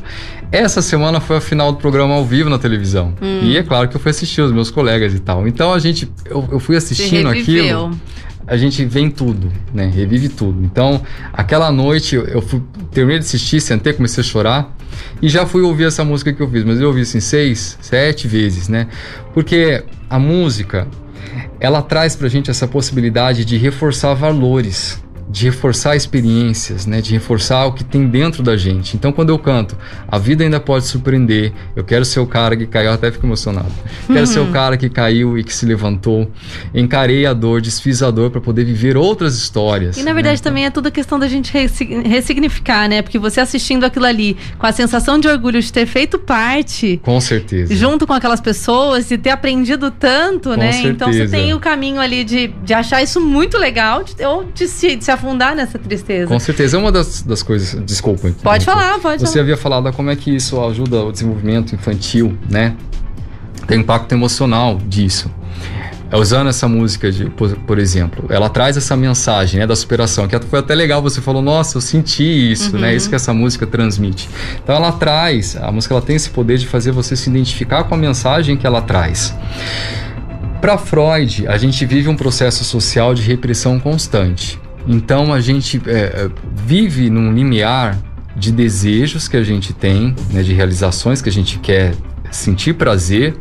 Essa 0.51 0.81
semana 0.81 1.19
foi 1.19 1.37
a 1.37 1.41
final 1.41 1.71
do 1.71 1.77
programa 1.77 2.13
ao 2.15 2.25
vivo 2.25 2.49
na 2.49 2.59
televisão. 2.59 3.13
E 3.43 3.57
é 3.57 3.63
claro 3.63 3.87
que 3.87 3.95
eu 3.95 3.99
fui 3.99 4.11
assistir 4.11 4.41
os 4.41 4.51
meus 4.51 4.69
colegas 4.69 5.13
e 5.13 5.19
tal. 5.19 5.47
Então 5.47 5.73
a 5.73 5.79
gente, 5.79 6.11
eu, 6.25 6.47
eu 6.51 6.59
fui 6.59 6.75
assistindo 6.75 7.27
aquilo 7.41 7.67
a 8.45 8.57
gente 8.57 8.83
vê 8.83 8.99
em 8.99 9.09
tudo, 9.09 9.49
né? 9.73 9.89
Revive 9.93 10.27
tudo. 10.27 10.61
Então, 10.65 11.01
aquela 11.31 11.71
noite 11.71 12.15
eu- 12.15 12.25
eu 12.25 12.41
fui, 12.41 12.61
terminei 12.91 13.19
de 13.19 13.25
assistir, 13.25 13.61
sentei, 13.61 13.93
comecei 13.93 14.21
a 14.21 14.25
chorar 14.27 14.75
e 15.21 15.29
já 15.29 15.45
fui 15.45 15.61
ouvir 15.61 15.85
essa 15.85 16.03
música 16.03 16.33
que 16.33 16.41
eu 16.41 16.49
fiz, 16.49 16.65
mas 16.65 16.77
eu 16.81 16.87
ouvi 16.89 17.01
assim 17.01 17.21
seis, 17.21 17.77
sete 17.81 18.27
vezes, 18.27 18.67
né? 18.67 18.87
Porque 19.33 19.81
a 20.09 20.19
música 20.19 20.85
ela 21.59 21.81
traz 21.81 22.15
pra 22.15 22.27
gente 22.27 22.49
essa 22.49 22.67
possibilidade 22.67 23.45
de 23.45 23.57
reforçar 23.57 24.13
valores, 24.13 25.02
de 25.33 25.45
reforçar 25.45 25.95
experiências, 25.95 26.85
né? 26.85 27.01
De 27.01 27.11
reforçar 27.11 27.65
o 27.65 27.73
que 27.73 27.83
tem 27.83 28.05
dentro 28.07 28.43
da 28.43 28.55
gente. 28.55 28.95
Então, 28.95 29.11
quando 29.11 29.29
eu 29.29 29.39
canto, 29.39 29.75
a 30.07 30.19
vida 30.19 30.43
ainda 30.43 30.59
pode 30.59 30.85
surpreender. 30.85 31.51
Eu 31.75 31.83
quero 31.83 32.05
ser 32.05 32.19
o 32.19 32.27
cara 32.27 32.55
que 32.55 32.67
caiu, 32.67 32.91
até 32.91 33.11
fico 33.11 33.25
emocionado. 33.25 33.71
Quero 34.05 34.27
ser 34.27 34.39
o 34.41 34.51
cara 34.51 34.77
que 34.77 34.87
caiu 34.89 35.35
e 35.35 35.43
que 35.43 35.51
se 35.51 35.65
levantou. 35.65 36.29
Encarei 36.71 37.25
a 37.25 37.33
dor, 37.33 37.61
desfiz 37.61 38.03
a 38.03 38.11
dor 38.11 38.29
para 38.29 38.39
poder 38.39 38.63
viver 38.63 38.95
outras 38.95 39.35
histórias. 39.35 39.97
E 39.97 40.03
na 40.03 40.13
verdade 40.13 40.37
né? 40.39 40.43
também 40.43 40.65
é 40.65 40.69
tudo 40.69 40.91
questão 40.91 41.17
da 41.17 41.27
gente 41.27 41.51
ressi- 41.51 42.03
ressignificar, 42.05 42.87
né? 42.87 43.01
Porque 43.01 43.17
você 43.17 43.41
assistindo 43.41 43.83
aquilo 43.85 44.05
ali, 44.05 44.37
com 44.59 44.67
a 44.67 44.71
sensação 44.71 45.19
de 45.19 45.27
orgulho 45.27 45.59
de 45.59 45.73
ter 45.73 45.87
feito 45.87 46.19
parte, 46.19 46.99
Com 47.03 47.19
certeza. 47.19 47.73
junto 47.75 48.05
com 48.05 48.13
aquelas 48.13 48.39
pessoas 48.39 49.09
e 49.09 49.17
ter 49.17 49.31
aprendido 49.31 49.89
tanto, 49.89 50.49
Com 50.49 50.55
né? 50.57 50.81
Então 50.83 51.07
você 51.11 51.19
certeza. 51.25 51.37
tem 51.37 51.53
o 51.55 51.59
caminho 51.59 51.99
ali 51.99 52.23
de, 52.23 52.49
de 52.63 52.73
achar 52.73 53.01
isso 53.01 53.19
muito 53.19 53.57
legal 53.57 54.03
de- 54.03 54.23
ou 54.23 54.43
de 54.53 54.67
se, 54.67 54.95
de 54.95 55.03
se 55.03 55.11
afundar 55.23 55.55
nessa 55.55 55.79
tristeza. 55.79 56.27
Com 56.27 56.39
certeza. 56.39 56.75
É 56.75 56.79
uma 56.79 56.91
das, 56.91 57.21
das 57.21 57.41
coisas. 57.41 57.81
Desculpa. 57.85 58.29
Pode 58.43 58.65
falar, 58.65 58.99
pode 58.99 59.21
Você 59.21 59.33
falar. 59.33 59.41
havia 59.41 59.57
falado 59.57 59.93
como 59.93 60.09
é 60.09 60.15
que 60.15 60.35
isso 60.35 60.61
ajuda 60.61 61.03
o 61.03 61.11
desenvolvimento 61.11 61.73
infantil, 61.73 62.37
né? 62.49 62.75
Tem 63.65 63.79
impacto 63.79 64.11
emocional 64.11 64.77
disso. 64.77 65.31
É, 66.11 66.17
Usando 66.17 66.49
essa 66.49 66.67
música, 66.67 67.09
de, 67.09 67.29
por, 67.29 67.55
por 67.59 67.79
exemplo, 67.79 68.25
ela 68.29 68.49
traz 68.49 68.75
essa 68.75 68.95
mensagem 68.95 69.61
né, 69.61 69.65
da 69.65 69.75
superação, 69.75 70.27
que 70.27 70.37
foi 70.41 70.59
até 70.59 70.75
legal, 70.75 71.01
você 71.01 71.21
falou, 71.21 71.41
nossa, 71.41 71.77
eu 71.77 71.81
senti 71.81 72.51
isso, 72.51 72.77
né? 72.77 72.93
Isso 72.93 73.07
que 73.07 73.15
essa 73.15 73.33
música 73.33 73.65
transmite. 73.65 74.29
Então 74.61 74.75
ela 74.75 74.91
traz, 74.91 75.55
a 75.55 75.71
música 75.71 75.93
ela 75.93 76.01
tem 76.01 76.17
esse 76.17 76.29
poder 76.29 76.57
de 76.57 76.67
fazer 76.67 76.91
você 76.91 77.15
se 77.15 77.29
identificar 77.29 77.85
com 77.85 77.95
a 77.95 77.97
mensagem 77.97 78.57
que 78.57 78.67
ela 78.67 78.81
traz. 78.81 79.33
Para 80.59 80.77
Freud, 80.77 81.45
a 81.47 81.57
gente 81.57 81.85
vive 81.85 82.07
um 82.07 82.15
processo 82.15 82.63
social 82.63 83.13
de 83.13 83.21
repressão 83.21 83.79
constante. 83.79 84.62
Então 84.87 85.33
a 85.33 85.39
gente 85.39 85.81
é, 85.87 85.91
é, 85.91 86.29
vive 86.65 87.09
num 87.09 87.31
limiar 87.33 87.97
de 88.35 88.51
desejos 88.51 89.27
que 89.27 89.37
a 89.37 89.43
gente 89.43 89.73
tem, 89.73 90.15
né, 90.31 90.41
de 90.41 90.53
realizações 90.53 91.21
que 91.21 91.29
a 91.29 91.31
gente 91.31 91.59
quer 91.59 91.93
sentir 92.31 92.73
prazer 92.73 93.35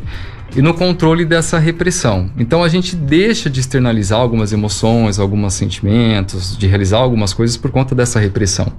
e 0.55 0.61
no 0.61 0.75
controle 0.75 1.25
dessa 1.25 1.59
repressão. 1.59 2.31
Então 2.37 2.63
a 2.63 2.69
gente 2.69 2.95
deixa 2.95 3.49
de 3.49 3.61
externalizar 3.61 4.21
algumas 4.21 4.53
emoções, 4.53 5.19
alguns 5.19 5.55
sentimentos, 5.55 6.57
de 6.57 6.67
realizar 6.67 6.99
algumas 6.99 7.33
coisas 7.33 7.57
por 7.57 7.71
conta 7.71 7.95
dessa 7.95 8.21
repressão. 8.21 8.71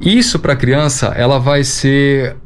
Isso 0.00 0.38
para 0.38 0.52
a 0.52 0.56
criança, 0.56 1.06
ela 1.16 1.38
vai 1.38 1.64
ser 1.64 2.36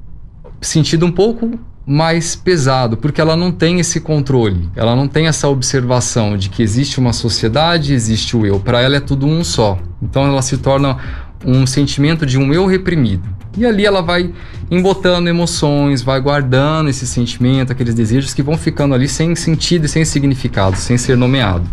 sentido 0.60 1.04
um 1.04 1.12
pouco 1.12 1.58
mais 1.90 2.36
pesado, 2.36 2.98
porque 2.98 3.18
ela 3.18 3.34
não 3.34 3.50
tem 3.50 3.80
esse 3.80 3.98
controle, 3.98 4.68
ela 4.76 4.94
não 4.94 5.08
tem 5.08 5.26
essa 5.26 5.48
observação 5.48 6.36
de 6.36 6.50
que 6.50 6.62
existe 6.62 6.98
uma 6.98 7.14
sociedade, 7.14 7.94
existe 7.94 8.36
o 8.36 8.44
eu. 8.44 8.60
Para 8.60 8.82
ela 8.82 8.96
é 8.96 9.00
tudo 9.00 9.26
um 9.26 9.42
só. 9.42 9.78
Então 10.02 10.26
ela 10.26 10.42
se 10.42 10.58
torna 10.58 10.98
um 11.42 11.66
sentimento 11.66 12.26
de 12.26 12.36
um 12.36 12.52
eu 12.52 12.66
reprimido. 12.66 13.26
E 13.56 13.64
ali 13.64 13.86
ela 13.86 14.02
vai 14.02 14.30
embotando 14.70 15.30
emoções, 15.30 16.02
vai 16.02 16.20
guardando 16.20 16.90
esse 16.90 17.06
sentimento, 17.06 17.72
aqueles 17.72 17.94
desejos 17.94 18.34
que 18.34 18.42
vão 18.42 18.58
ficando 18.58 18.94
ali 18.94 19.08
sem 19.08 19.34
sentido 19.34 19.86
e 19.86 19.88
sem 19.88 20.04
significado, 20.04 20.76
sem 20.76 20.98
ser 20.98 21.16
nomeado. 21.16 21.66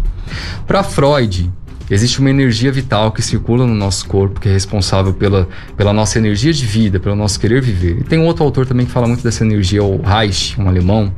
Para 0.66 0.82
Freud, 0.82 1.52
Existe 1.90 2.20
uma 2.20 2.30
energia 2.30 2.72
vital 2.72 3.12
que 3.12 3.22
circula 3.22 3.66
no 3.66 3.76
nosso 3.76 4.08
corpo, 4.08 4.40
que 4.40 4.50
é 4.50 4.52
responsável 4.52 5.14
pela, 5.14 5.48
pela 5.78 5.94
nossa 5.94 6.18
energia 6.18 6.52
de 6.52 6.66
vida, 6.66 7.00
pelo 7.00 7.16
nosso 7.16 7.40
querer 7.40 7.62
viver. 7.62 8.00
E 8.00 8.04
tem 8.04 8.18
um 8.18 8.26
outro 8.26 8.44
autor 8.44 8.66
também 8.66 8.86
que 8.86 8.92
fala 8.92 9.08
muito 9.08 9.24
dessa 9.24 9.44
energia, 9.44 9.84
o 9.84 10.02
Reich, 10.02 10.60
um 10.60 10.68
alemão. 10.68 11.14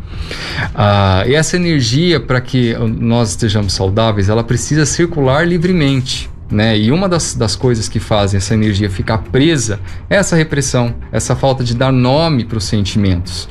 Ah, 0.76 1.24
e 1.26 1.36
essa 1.36 1.56
energia, 1.56 2.20
para 2.20 2.42
que 2.42 2.74
nós 3.00 3.30
estejamos 3.30 3.74
saudáveis, 3.74 4.28
ela 4.28 4.44
precisa 4.44 4.86
circular 4.86 5.48
livremente. 5.48 6.30
Né? 6.50 6.78
E 6.78 6.92
uma 6.92 7.10
das, 7.10 7.34
das 7.34 7.56
coisas 7.56 7.90
que 7.90 8.00
fazem 8.00 8.38
essa 8.38 8.54
energia 8.54 8.90
ficar 8.90 9.18
presa 9.18 9.80
é 10.10 10.16
essa 10.16 10.36
repressão, 10.36 10.96
essa 11.12 11.36
falta 11.36 11.64
de 11.64 11.76
dar 11.76 11.92
nome 11.92 12.46
para 12.46 12.58
os 12.58 12.64
sentimentos. 12.64 13.50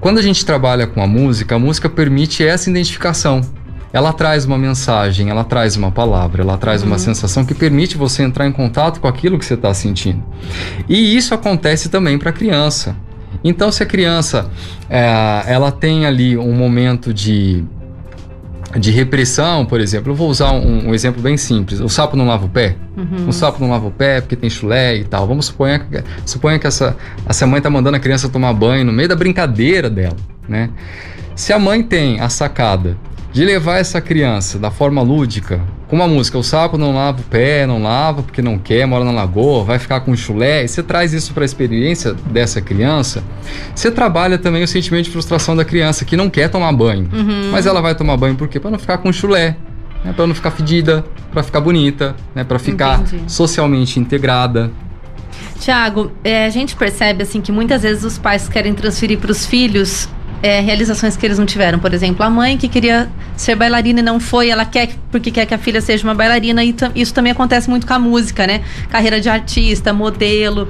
Quando 0.00 0.18
a 0.18 0.22
gente 0.22 0.44
trabalha 0.44 0.86
com 0.86 1.00
a 1.00 1.06
música, 1.06 1.54
a 1.54 1.58
música 1.60 1.88
permite 1.88 2.44
essa 2.44 2.68
identificação. 2.68 3.40
Ela 3.92 4.12
traz 4.12 4.44
uma 4.44 4.56
mensagem, 4.56 5.28
ela 5.28 5.44
traz 5.44 5.76
uma 5.76 5.90
palavra, 5.90 6.42
ela 6.42 6.56
traz 6.56 6.82
uma 6.82 6.98
sensação 6.98 7.44
que 7.44 7.54
permite 7.54 7.96
você 7.96 8.22
entrar 8.22 8.46
em 8.46 8.52
contato 8.52 9.00
com 9.00 9.06
aquilo 9.06 9.38
que 9.38 9.44
você 9.44 9.54
está 9.54 9.72
sentindo. 9.74 10.22
E 10.88 11.16
isso 11.16 11.34
acontece 11.34 11.88
também 11.88 12.18
para 12.18 12.30
a 12.30 12.32
criança. 12.32 12.96
Então, 13.44 13.72
se 13.72 13.82
a 13.82 13.86
criança 13.86 14.50
é, 14.88 15.44
ela 15.46 15.70
tem 15.70 16.06
ali 16.06 16.38
um 16.38 16.54
momento 16.54 17.12
de 17.12 17.64
de 18.78 18.90
repressão, 18.90 19.66
por 19.66 19.80
exemplo, 19.80 20.12
eu 20.12 20.16
vou 20.16 20.28
usar 20.28 20.52
um, 20.52 20.88
um 20.88 20.94
exemplo 20.94 21.20
bem 21.20 21.36
simples. 21.36 21.80
O 21.80 21.88
sapo 21.88 22.16
não 22.16 22.26
lava 22.26 22.46
o 22.46 22.48
pé? 22.48 22.76
Uhum. 22.96 23.28
O 23.28 23.32
sapo 23.32 23.60
não 23.60 23.70
lava 23.70 23.86
o 23.86 23.90
pé 23.90 24.20
porque 24.20 24.36
tem 24.36 24.48
chulé 24.48 24.96
e 24.96 25.04
tal. 25.04 25.26
Vamos 25.26 25.46
supor 25.46 25.78
que, 25.78 26.02
suponha 26.24 26.58
que 26.58 26.66
essa, 26.66 26.96
essa 27.26 27.46
mãe 27.46 27.60
tá 27.60 27.68
mandando 27.68 27.96
a 27.96 28.00
criança 28.00 28.28
tomar 28.28 28.52
banho 28.54 28.84
no 28.84 28.92
meio 28.92 29.08
da 29.08 29.16
brincadeira 29.16 29.90
dela, 29.90 30.16
né? 30.48 30.70
Se 31.34 31.52
a 31.52 31.58
mãe 31.58 31.82
tem 31.82 32.20
a 32.20 32.28
sacada 32.28 32.96
de 33.32 33.44
levar 33.44 33.78
essa 33.78 34.00
criança 34.00 34.58
da 34.58 34.70
forma 34.70 35.00
lúdica, 35.00 35.60
com 35.88 35.96
uma 35.96 36.06
música, 36.06 36.36
o 36.36 36.42
sapo 36.42 36.76
não 36.76 36.94
lava 36.94 37.20
o 37.20 37.24
pé, 37.24 37.66
não 37.66 37.82
lava 37.82 38.22
porque 38.22 38.42
não 38.42 38.58
quer, 38.58 38.86
mora 38.86 39.04
na 39.04 39.10
lagoa, 39.10 39.64
vai 39.64 39.78
ficar 39.78 40.00
com 40.00 40.14
chulé, 40.14 40.64
e 40.64 40.68
você 40.68 40.82
traz 40.82 41.14
isso 41.14 41.32
para 41.32 41.42
a 41.42 41.46
experiência 41.46 42.12
dessa 42.12 42.60
criança, 42.60 43.24
você 43.74 43.90
trabalha 43.90 44.38
também 44.38 44.62
o 44.62 44.68
sentimento 44.68 45.06
de 45.06 45.10
frustração 45.10 45.56
da 45.56 45.64
criança 45.64 46.04
que 46.04 46.16
não 46.16 46.28
quer 46.28 46.48
tomar 46.48 46.72
banho. 46.72 47.08
Mas 47.50 47.64
ela 47.64 47.80
vai 47.80 47.94
tomar 47.94 48.16
banho 48.18 48.34
por 48.36 48.48
quê? 48.48 48.60
Para 48.60 48.70
não 48.70 48.78
ficar 48.78 48.98
com 48.98 49.10
chulé, 49.10 49.56
né? 50.04 50.12
para 50.12 50.26
não 50.26 50.34
ficar 50.34 50.50
fedida, 50.50 51.02
para 51.30 51.42
ficar 51.42 51.60
bonita, 51.60 52.14
né? 52.34 52.44
para 52.44 52.58
ficar 52.58 53.00
Entendi. 53.00 53.32
socialmente 53.32 53.98
integrada. 53.98 54.70
Tiago, 55.58 56.12
é, 56.22 56.44
a 56.44 56.50
gente 56.50 56.76
percebe 56.76 57.22
assim 57.22 57.40
que 57.40 57.52
muitas 57.52 57.82
vezes 57.82 58.04
os 58.04 58.18
pais 58.18 58.48
querem 58.48 58.74
transferir 58.74 59.18
para 59.18 59.30
os 59.30 59.46
filhos 59.46 60.08
é, 60.42 60.60
realizações 60.60 61.16
que 61.16 61.24
eles 61.24 61.38
não 61.38 61.46
tiveram. 61.46 61.78
Por 61.78 61.94
exemplo, 61.94 62.24
a 62.24 62.28
mãe 62.28 62.58
que 62.58 62.68
queria 62.68 63.08
ser 63.36 63.54
bailarina 63.54 64.00
e 64.00 64.02
não 64.02 64.18
foi, 64.18 64.48
ela 64.48 64.64
quer 64.64 64.90
porque 65.10 65.30
quer 65.30 65.46
que 65.46 65.54
a 65.54 65.58
filha 65.58 65.80
seja 65.80 66.04
uma 66.04 66.14
bailarina 66.14 66.64
e 66.64 66.74
isso 66.96 67.14
também 67.14 67.32
acontece 67.32 67.70
muito 67.70 67.86
com 67.86 67.94
a 67.94 67.98
música, 67.98 68.46
né? 68.46 68.62
Carreira 68.90 69.20
de 69.20 69.28
artista, 69.28 69.92
modelo. 69.92 70.68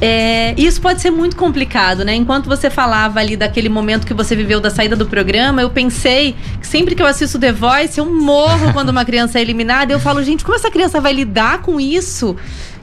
É, 0.00 0.54
isso 0.56 0.80
pode 0.80 1.00
ser 1.00 1.10
muito 1.10 1.36
complicado, 1.36 2.04
né? 2.04 2.14
Enquanto 2.14 2.46
você 2.46 2.68
falava 2.68 3.20
ali 3.20 3.36
daquele 3.36 3.68
momento 3.68 4.06
que 4.06 4.14
você 4.14 4.36
viveu 4.36 4.60
da 4.60 4.70
saída 4.70 4.96
do 4.96 5.06
programa, 5.06 5.62
eu 5.62 5.70
pensei 5.70 6.34
que 6.60 6.66
sempre 6.66 6.94
que 6.94 7.02
eu 7.02 7.06
assisto 7.06 7.38
The 7.38 7.52
Voice, 7.52 7.98
eu 7.98 8.06
morro 8.06 8.72
quando 8.74 8.90
uma 8.90 9.04
criança 9.04 9.38
é 9.38 9.42
eliminada. 9.42 9.92
Eu 9.92 10.00
falo, 10.00 10.22
gente, 10.22 10.44
como 10.44 10.56
essa 10.56 10.70
criança 10.70 11.00
vai 11.00 11.12
lidar 11.12 11.62
com 11.62 11.80
isso? 11.80 12.36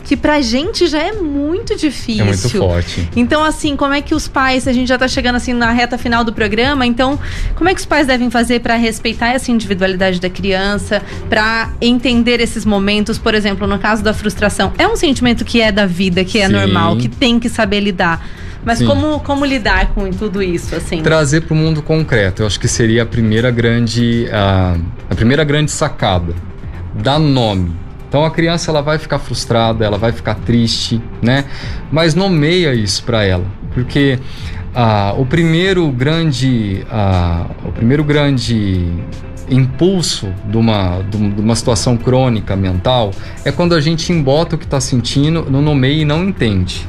Que 0.04 0.16
pra 0.16 0.40
gente 0.40 0.88
já 0.88 1.00
é 1.00 1.12
muito 1.12 1.76
difícil. 1.76 2.24
É 2.24 2.28
muito 2.28 2.50
forte. 2.50 3.10
Então, 3.14 3.44
assim, 3.44 3.76
como 3.76 3.94
é 3.94 4.02
que 4.02 4.16
os 4.16 4.26
pais, 4.26 4.66
a 4.66 4.72
gente 4.72 4.88
já 4.88 4.98
tá 4.98 5.06
chegando 5.06 5.36
assim 5.36 5.52
na 5.52 5.70
reta 5.72 5.98
final 5.98 6.24
do 6.24 6.32
programa, 6.32 6.86
então, 6.86 7.20
como 7.56 7.70
é 7.70 7.74
que 7.74 7.82
os 7.82 7.86
pais 7.86 8.08
devem 8.08 8.30
fazer 8.30 8.62
para 8.62 8.76
respeitar 8.76 9.34
essa 9.34 9.52
individualidade 9.52 10.22
da 10.22 10.30
criança, 10.30 11.02
para 11.30 11.74
entender 11.82 12.40
esses 12.40 12.64
momentos, 12.64 13.18
por 13.18 13.36
exemplo, 13.36 13.68
no 13.68 13.78
caso 13.80 14.02
da 14.02 14.14
frustração, 14.14 14.72
é 14.78 14.88
um 14.88 14.96
sentimento 14.96 15.44
que 15.44 15.60
é 15.60 15.74
da 15.74 15.86
vida, 15.86 16.24
que 16.24 16.40
é 16.40 16.48
Sim. 16.48 16.54
normal, 16.54 16.96
que 16.98 17.08
tem 17.08 17.40
que 17.40 17.50
saber 17.50 17.80
lidar. 17.80 18.28
Mas 18.66 18.80
Sim. 18.80 18.86
como, 18.86 19.20
como 19.22 19.46
lidar 19.46 19.94
com 19.94 20.10
tudo 20.12 20.44
isso, 20.44 20.76
assim? 20.76 21.02
Trazer 21.02 21.42
para 21.42 21.54
o 21.54 21.58
mundo 21.58 21.82
concreto, 21.82 22.42
eu 22.42 22.48
acho 22.48 22.60
que 22.60 22.68
seria 22.68 23.04
a 23.04 23.06
primeira 23.06 23.50
grande, 23.50 24.28
a, 24.32 24.76
a 25.10 25.16
primeira 25.16 25.44
grande 25.44 25.72
sacada. 25.72 26.34
Dar 26.94 27.20
nome. 27.20 27.72
Então 28.10 28.26
a 28.26 28.32
criança 28.32 28.72
ela 28.72 28.82
vai 28.82 28.98
ficar 28.98 29.20
frustrada, 29.20 29.86
ela 29.86 29.98
vai 29.98 30.12
ficar 30.12 30.36
triste, 30.36 31.02
né? 31.22 31.46
Mas 31.92 32.16
nomeia 32.16 32.74
isso 32.74 33.04
para 33.04 33.24
ela, 33.24 33.46
porque 33.74 34.18
ah, 34.74 35.14
o 35.18 35.26
primeiro 35.26 35.90
grande, 35.92 36.86
ah, 36.90 37.48
o 37.66 37.72
primeiro 37.72 38.04
grande 38.04 38.86
impulso 39.50 40.28
de 40.50 40.58
uma, 40.58 41.02
de 41.10 41.18
um- 41.18 41.34
uma 41.40 41.56
situação 41.56 41.96
crônica 41.98 42.56
mental 42.56 43.12
é 43.46 43.52
quando 43.52 43.74
a 43.76 43.82
gente 43.82 44.12
embota 44.12 44.56
o 44.56 44.58
que 44.60 44.66
está 44.66 44.80
sentindo, 44.80 45.46
não 45.50 45.62
nomeia 45.62 46.02
e 46.02 46.06
não 46.06 46.24
entende. 46.24 46.86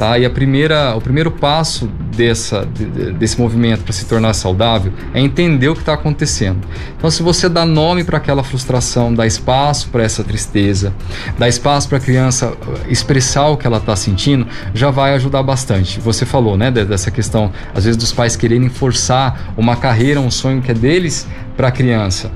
Tá? 0.00 0.18
E 0.18 0.24
a 0.24 0.30
primeira, 0.30 0.96
o 0.96 1.00
primeiro 1.02 1.30
passo 1.30 1.86
dessa, 2.16 2.66
de- 2.66 2.86
de- 2.86 3.12
desse 3.12 3.38
movimento 3.38 3.82
para 3.84 3.92
se 3.92 4.06
tornar 4.06 4.32
saudável 4.32 4.90
é 5.12 5.20
entender 5.20 5.68
o 5.68 5.74
que 5.74 5.80
está 5.80 5.92
acontecendo. 5.92 6.66
Então, 6.96 7.10
se 7.10 7.22
você 7.22 7.50
dá 7.50 7.66
nome 7.66 8.02
para 8.02 8.16
aquela 8.16 8.42
frustração, 8.42 9.12
dá 9.12 9.26
espaço 9.26 9.90
para 9.90 10.02
essa 10.02 10.24
tristeza, 10.24 10.94
dá 11.38 11.46
espaço 11.46 11.86
para 11.86 11.98
a 11.98 12.00
criança 12.00 12.46
uh, 12.48 12.56
expressar 12.90 13.48
o 13.48 13.58
que 13.58 13.66
ela 13.66 13.76
está 13.76 13.94
sentindo, 13.94 14.46
já 14.72 14.90
vai 14.90 15.12
ajudar 15.16 15.42
bastante. 15.42 16.00
Você 16.00 16.24
falou, 16.24 16.56
né, 16.56 16.70
de- 16.70 16.86
dessa 16.86 17.10
questão, 17.10 17.52
às 17.74 17.84
vezes, 17.84 17.98
dos 17.98 18.10
pais 18.10 18.34
quererem 18.36 18.70
forçar 18.70 19.52
uma 19.54 19.76
carreira, 19.76 20.18
um 20.18 20.30
sonho 20.30 20.62
que 20.62 20.70
é 20.70 20.74
deles 20.74 21.28
para 21.58 21.68
a 21.68 21.70
criança. 21.70 22.30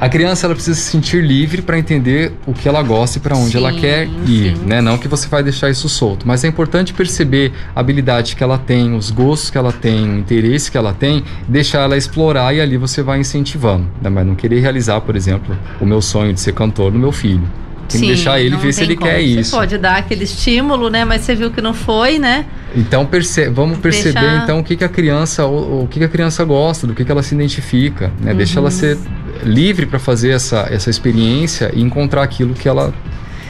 A 0.00 0.08
criança 0.08 0.46
ela 0.46 0.54
precisa 0.54 0.80
se 0.80 0.90
sentir 0.90 1.22
livre 1.22 1.60
para 1.60 1.78
entender 1.78 2.32
o 2.46 2.54
que 2.54 2.66
ela 2.66 2.82
gosta 2.82 3.18
e 3.18 3.20
para 3.20 3.36
onde 3.36 3.50
Sim, 3.52 3.58
ela 3.58 3.70
quer 3.72 4.06
ir, 4.26 4.56
sim. 4.56 4.64
né? 4.66 4.80
Não 4.80 4.96
que 4.96 5.06
você 5.06 5.28
vai 5.28 5.42
deixar 5.42 5.68
isso 5.68 5.90
solto, 5.90 6.26
mas 6.26 6.42
é 6.42 6.48
importante 6.48 6.94
perceber 6.94 7.52
a 7.76 7.80
habilidade 7.80 8.34
que 8.34 8.42
ela 8.42 8.56
tem, 8.56 8.94
os 8.96 9.10
gostos 9.10 9.50
que 9.50 9.58
ela 9.58 9.72
tem, 9.72 10.08
o 10.08 10.18
interesse 10.18 10.70
que 10.70 10.78
ela 10.78 10.94
tem, 10.94 11.22
deixar 11.46 11.80
ela 11.82 11.98
explorar 11.98 12.54
e 12.54 12.60
ali 12.62 12.78
você 12.78 13.02
vai 13.02 13.20
incentivando, 13.20 13.86
né? 14.00 14.08
Mas 14.08 14.26
não 14.26 14.34
querer 14.34 14.60
realizar, 14.60 15.02
por 15.02 15.14
exemplo, 15.16 15.54
o 15.78 15.84
meu 15.84 16.00
sonho 16.00 16.32
de 16.32 16.40
ser 16.40 16.54
cantor 16.54 16.90
no 16.92 16.98
meu 16.98 17.12
filho. 17.12 17.42
Tem 17.90 18.00
que 18.00 18.06
Sim, 18.06 18.14
deixar 18.14 18.40
ele 18.40 18.56
ver 18.56 18.72
se 18.72 18.84
ele 18.84 18.94
como. 18.94 19.10
quer 19.10 19.18
Você 19.18 19.40
isso. 19.40 19.56
pode 19.56 19.76
dar 19.76 19.96
aquele 19.96 20.22
estímulo, 20.22 20.88
né? 20.88 21.04
Mas 21.04 21.22
você 21.22 21.34
viu 21.34 21.50
que 21.50 21.60
não 21.60 21.74
foi, 21.74 22.20
né? 22.20 22.46
Então 22.74 23.04
perce- 23.04 23.50
vamos 23.50 23.78
perceber 23.78 24.20
Deixar- 24.20 24.42
então 24.44 24.60
o 24.60 24.64
que, 24.64 24.76
que 24.76 24.84
a 24.84 24.88
criança 24.88 25.44
o, 25.44 25.82
o 25.82 25.88
que, 25.88 25.98
que 25.98 26.04
a 26.04 26.08
criança 26.08 26.44
gosta, 26.44 26.86
do 26.86 26.94
que, 26.94 27.04
que 27.04 27.10
ela 27.10 27.20
se 27.22 27.34
identifica, 27.34 28.12
né? 28.20 28.32
Deixa 28.32 28.60
Uhum. 28.60 28.66
ela 28.66 28.70
ser 28.70 28.96
livre 29.44 29.86
para 29.86 29.98
fazer 29.98 30.30
essa, 30.30 30.68
essa 30.70 30.90
experiência 30.90 31.70
e 31.74 31.82
encontrar 31.82 32.22
aquilo 32.22 32.54
que 32.54 32.68
ela 32.68 32.92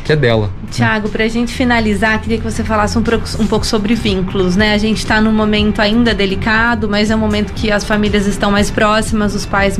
que 0.05 0.13
é 0.13 0.17
dela. 0.17 0.51
Tiago, 0.71 1.09
pra 1.09 1.29
gente 1.29 1.53
finalizar, 1.53 2.21
queria 2.21 2.39
que 2.39 2.45
você 2.45 2.65
falasse 2.65 2.99
um 2.99 3.03
pouco, 3.03 3.25
um 3.39 3.47
pouco 3.47 3.67
sobre 3.67 3.95
vínculos, 3.95 4.57
né? 4.57 4.75
A 4.75 4.79
gente 4.79 5.07
tá 5.07 5.21
num 5.21 5.33
momento 5.33 5.81
ainda 5.81 6.13
delicado, 6.13 6.89
mas 6.89 7.11
é 7.11 7.17
um 7.17 7.19
momento 7.19 7.53
que 7.53 7.71
as 7.71 7.85
famílias 7.85 8.27
estão 8.27 8.51
mais 8.51 8.71
próximas, 8.71 9.35
os 9.35 9.47
pais 9.47 9.79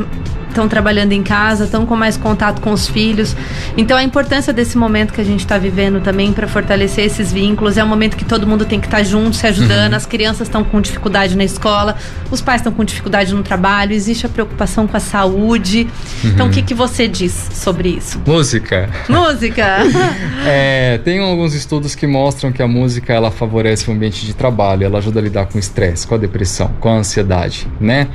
estão 0.51 0.69
trabalhando 0.69 1.13
em 1.13 1.23
casa, 1.23 1.65
estão 1.65 1.87
com 1.87 1.97
mais 1.97 2.17
contato 2.17 2.61
com 2.61 2.73
os 2.73 2.89
filhos. 2.89 3.37
Então 3.77 3.97
a 3.97 4.03
importância 4.03 4.53
desse 4.53 4.77
momento 4.77 5.13
que 5.13 5.21
a 5.21 5.25
gente 5.25 5.41
está 5.41 5.59
vivendo 5.59 6.01
também 6.01 6.33
para 6.33 6.47
fortalecer 6.47 7.05
esses 7.05 7.33
vínculos 7.33 7.77
é 7.77 7.85
um 7.85 7.89
momento 7.89 8.17
que 8.17 8.25
todo 8.25 8.47
mundo 8.47 8.65
tem 8.65 8.81
que 8.81 8.87
estar 8.87 9.03
junto, 9.03 9.37
se 9.37 9.47
ajudando. 9.47 9.95
As 9.95 10.07
crianças 10.07 10.49
estão 10.49 10.63
com 10.63 10.81
dificuldade 10.81 11.37
na 11.37 11.45
escola, 11.45 11.97
os 12.31 12.41
pais 12.41 12.61
estão 12.61 12.73
com 12.73 12.85
dificuldade 12.85 13.35
no 13.35 13.43
trabalho, 13.43 13.93
existe 13.93 14.27
a 14.27 14.29
preocupação 14.29 14.87
com 14.87 14.97
a 14.97 15.01
saúde. 15.01 15.89
Então 16.25 16.49
o 16.49 16.51
que, 16.51 16.63
que 16.63 16.75
você 16.75 17.09
diz 17.09 17.49
sobre 17.53 17.89
isso? 17.89 18.21
Música. 18.27 18.89
Música! 19.09 19.79
É, 20.47 20.99
tem 21.05 21.19
alguns 21.19 21.55
estudos 21.55 21.95
que 21.95 22.07
mostram 22.07 22.51
que 22.51 22.63
a 22.63 22.67
música 22.67 23.13
ela 23.13 23.31
favorece 23.31 23.91
o 23.91 23.93
ambiente 23.93 24.25
de 24.25 24.35
trabalho, 24.35 24.85
ela 24.85 24.99
ajuda 24.99 25.21
a 25.21 25.23
lidar 25.23 25.47
com 25.47 25.57
o 25.57 25.61
estresse, 25.61 26.07
com 26.07 26.15
a 26.15 26.19
depressão, 26.19 26.69
com 26.81 26.89
a 26.89 26.97
ansiedade, 26.97 27.69
né? 27.79 28.09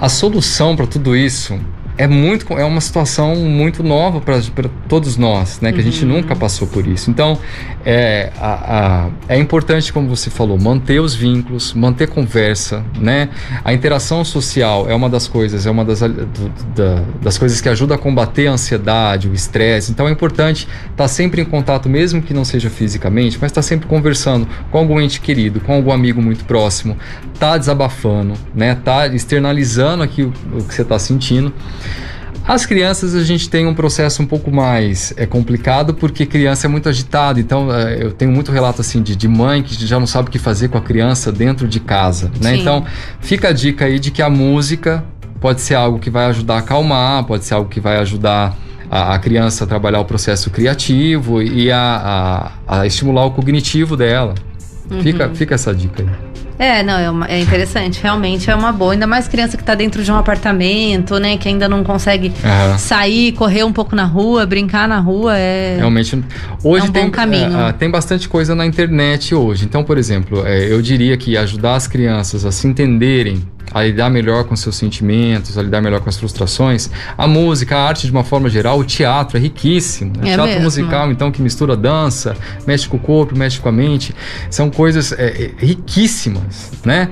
A 0.00 0.08
solução 0.08 0.74
para 0.74 0.86
tudo 0.86 1.14
isso 1.14 1.59
é 2.04 2.06
muito 2.06 2.52
é 2.58 2.64
uma 2.64 2.80
situação 2.80 3.36
muito 3.36 3.82
nova 3.82 4.20
para 4.20 4.40
todos 4.88 5.16
nós, 5.16 5.60
né? 5.60 5.70
Que 5.72 5.80
a 5.80 5.84
gente 5.84 6.04
nunca 6.04 6.34
passou 6.34 6.66
por 6.66 6.86
isso. 6.86 7.10
Então 7.10 7.38
é, 7.84 8.30
a- 8.40 9.06
a- 9.28 9.34
é 9.34 9.38
importante, 9.38 9.92
como 9.92 10.08
você 10.08 10.30
falou, 10.30 10.58
manter 10.58 11.00
os 11.00 11.14
vínculos, 11.14 11.74
manter 11.74 12.08
conversa, 12.08 12.82
né? 12.98 13.28
A 13.64 13.72
interação 13.72 14.24
social 14.24 14.88
é 14.88 14.94
uma 14.94 15.08
das 15.10 15.28
coisas, 15.28 15.66
é 15.66 15.70
uma 15.70 15.84
das, 15.84 16.00
do- 16.00 16.26
da- 16.74 17.02
das 17.22 17.36
coisas 17.38 17.60
que 17.60 17.68
ajuda 17.68 17.94
a 17.94 17.98
combater 17.98 18.46
a 18.46 18.52
ansiedade, 18.52 19.28
o 19.28 19.34
estresse. 19.34 19.92
Então 19.92 20.08
é 20.08 20.10
importante 20.10 20.66
estar 20.90 21.08
sempre 21.08 21.42
em 21.42 21.44
contato, 21.44 21.88
mesmo 21.88 22.22
que 22.22 22.32
não 22.32 22.44
seja 22.44 22.70
fisicamente, 22.70 23.38
mas 23.40 23.50
estar 23.50 23.62
sempre 23.62 23.86
conversando 23.86 24.48
com 24.70 24.78
algum 24.78 25.00
ente 25.00 25.20
querido, 25.20 25.60
com 25.60 25.72
algum 25.74 25.92
amigo 25.92 26.20
muito 26.22 26.44
próximo, 26.44 26.96
tá 27.38 27.56
desabafando, 27.58 28.34
né? 28.54 28.74
Tá 28.84 29.06
externalizando 29.06 30.02
aqui 30.02 30.22
o, 30.22 30.32
o 30.58 30.64
que 30.64 30.74
você 30.74 30.82
está 30.82 30.98
sentindo. 30.98 31.52
As 32.48 32.64
crianças 32.66 33.14
a 33.14 33.22
gente 33.22 33.48
tem 33.50 33.66
um 33.66 33.74
processo 33.74 34.22
um 34.22 34.26
pouco 34.26 34.50
mais 34.50 35.12
é 35.16 35.26
complicado 35.26 35.94
porque 35.94 36.24
criança 36.26 36.66
é 36.66 36.70
muito 36.70 36.88
agitada, 36.88 37.38
então 37.38 37.72
é, 37.72 38.02
eu 38.02 38.12
tenho 38.12 38.32
muito 38.32 38.50
relato 38.50 38.80
assim 38.80 39.02
de, 39.02 39.14
de 39.14 39.28
mãe 39.28 39.62
que 39.62 39.74
já 39.86 40.00
não 40.00 40.06
sabe 40.06 40.28
o 40.28 40.32
que 40.32 40.38
fazer 40.38 40.68
com 40.68 40.78
a 40.78 40.80
criança 40.80 41.30
dentro 41.30 41.68
de 41.68 41.78
casa, 41.78 42.30
né? 42.40 42.54
Sim. 42.54 42.60
Então 42.60 42.84
fica 43.20 43.48
a 43.48 43.52
dica 43.52 43.84
aí 43.84 43.98
de 44.00 44.10
que 44.10 44.22
a 44.22 44.30
música 44.30 45.04
pode 45.40 45.60
ser 45.60 45.74
algo 45.74 45.98
que 45.98 46.10
vai 46.10 46.26
ajudar 46.26 46.54
a 46.56 46.58
acalmar, 46.58 47.24
pode 47.24 47.44
ser 47.44 47.54
algo 47.54 47.68
que 47.68 47.78
vai 47.78 47.98
ajudar 47.98 48.56
a, 48.90 49.14
a 49.14 49.18
criança 49.18 49.66
trabalhar 49.66 50.00
o 50.00 50.04
processo 50.04 50.50
criativo 50.50 51.40
e 51.42 51.70
a, 51.70 52.50
a- 52.66 52.80
a 52.80 52.86
estimular 52.86 53.26
o 53.26 53.30
cognitivo 53.30 53.96
dela. 53.96 54.34
Fica, 55.02 55.28
fica 55.34 55.54
essa 55.54 55.72
dica 55.72 56.02
aí. 56.02 56.08
É, 56.62 56.82
não, 56.82 56.98
é, 56.98 57.10
uma- 57.10 57.26
é 57.26 57.40
interessante. 57.40 58.00
Realmente 58.02 58.50
é 58.50 58.54
uma 58.54 58.70
boa. 58.70 58.92
Ainda 58.92 59.06
mais 59.06 59.26
criança 59.26 59.56
que 59.56 59.64
tá 59.64 59.74
dentro 59.74 60.04
de 60.04 60.12
um 60.12 60.14
apartamento, 60.16 61.18
né? 61.18 61.38
Que 61.38 61.48
ainda 61.48 61.66
não 61.66 61.82
consegue 61.82 62.30
sair, 62.78 63.32
correr 63.32 63.64
um 63.64 63.72
pouco 63.72 63.96
na 63.96 64.04
rua, 64.04 64.44
brincar 64.44 64.86
na 64.86 64.98
rua. 64.98 65.38
É. 65.38 65.76
Realmente, 65.78 66.22
hoje 66.62 66.84
É 66.86 66.88
um 66.90 66.92
tem, 66.92 67.04
bom 67.06 67.10
caminho. 67.10 67.56
ah, 67.58 67.72
tem 67.72 67.90
bastante 67.90 68.28
coisa 68.28 68.54
na 68.54 68.66
internet 68.66 69.34
hoje. 69.34 69.64
Então, 69.64 69.82
por 69.82 69.96
exemplo, 69.96 70.46
eh, 70.46 70.70
eu 70.70 70.82
diria 70.82 71.16
que 71.16 71.34
ajudar 71.34 71.76
as 71.76 71.86
crianças 71.86 72.44
a 72.44 72.52
se 72.52 72.66
entenderem, 72.66 73.42
a 73.72 73.82
lidar 73.82 74.10
melhor 74.10 74.44
com 74.44 74.56
seus 74.56 74.76
sentimentos, 74.76 75.56
a 75.56 75.62
lidar 75.62 75.80
melhor 75.80 76.00
com 76.00 76.08
as 76.08 76.18
frustrações, 76.18 76.90
a 77.16 77.26
música, 77.26 77.76
a 77.76 77.86
arte 77.86 78.06
de 78.06 78.12
uma 78.12 78.24
forma 78.24 78.48
geral, 78.48 78.78
o 78.78 78.84
teatro 78.84 79.36
é 79.36 79.40
riquíssimo. 79.40 80.12
né? 80.16 80.30
É 80.30 80.34
teatro 80.34 80.46
mesmo. 80.46 80.62
musical, 80.64 81.10
então, 81.10 81.30
que 81.30 81.40
mistura 81.40 81.76
dança, 81.76 82.36
mexe 82.66 82.88
com 82.88 82.96
o 82.96 83.00
corpo, 83.00 83.36
mexe 83.36 83.60
com 83.60 83.68
a 83.68 83.72
mente, 83.72 84.14
são 84.50 84.70
coisas 84.70 85.12
eh, 85.12 85.16
eh, 85.18 85.64
riquíssimas, 85.64 86.72
né? 86.84 87.10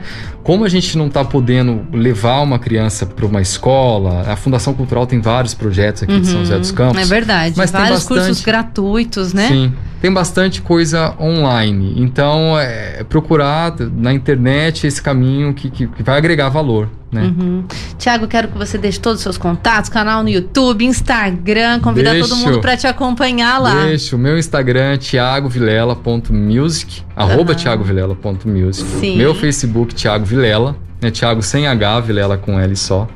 Como 0.48 0.64
a 0.64 0.68
gente 0.70 0.96
não 0.96 1.08
está 1.08 1.22
podendo 1.22 1.84
levar 1.92 2.40
uma 2.40 2.58
criança 2.58 3.04
para 3.04 3.26
uma 3.26 3.42
escola, 3.42 4.22
a 4.26 4.34
Fundação 4.34 4.72
Cultural 4.72 5.06
tem 5.06 5.20
vários 5.20 5.52
projetos 5.52 6.04
aqui 6.04 6.18
de 6.20 6.26
São 6.26 6.40
José 6.40 6.58
dos 6.58 6.70
Campos. 6.72 7.02
É 7.02 7.04
verdade. 7.04 7.52
Mas 7.54 7.70
tem 7.70 7.78
Vários 7.78 8.04
cursos 8.04 8.28
bastante- 8.28 8.46
gratuitos, 8.46 9.34
né? 9.34 9.46
Sim, 9.48 9.74
tem 10.00 10.10
bastante 10.10 10.62
coisa 10.62 11.14
online. 11.20 11.92
Então, 11.98 12.58
é 12.58 13.04
procurar 13.04 13.74
na 13.78 14.10
internet 14.14 14.86
esse 14.86 15.02
caminho 15.02 15.52
que, 15.52 15.68
que, 15.68 15.86
que 15.86 16.02
vai 16.02 16.16
agregar 16.16 16.48
valor, 16.48 16.88
né? 17.10 17.22
Uhum. 17.22 17.64
Tiago, 17.98 18.28
quero 18.28 18.48
que 18.48 18.58
você 18.58 18.76
deixe 18.76 19.00
todos 19.00 19.18
os 19.18 19.22
seus 19.22 19.38
contatos, 19.38 19.88
canal 19.88 20.22
no 20.22 20.28
YouTube, 20.28 20.84
Instagram, 20.84 21.80
convidar 21.80 22.10
todo 22.18 22.28
Deixo. 22.28 22.36
mundo 22.36 22.60
para 22.60 22.76
te 22.76 22.86
acompanhar 22.86 23.58
lá. 23.58 23.86
Deixa 23.86 24.14
o 24.14 24.18
meu 24.18 24.38
Instagram, 24.38 24.98
thiagovilela.music, 24.98 27.02
arroba 27.16 27.54
thiagovilela.music. 27.54 28.88
Sim. 29.00 29.16
Meu 29.16 29.34
Facebook, 29.34 29.94
Thiago 29.94 30.24
Vilela, 30.24 30.76
né? 31.00 31.10
Thiago 31.10 31.42
sem 31.42 31.66
H, 31.66 32.00
Vilela 32.00 32.36
com 32.36 32.60
L 32.60 32.76
só. 32.76 33.08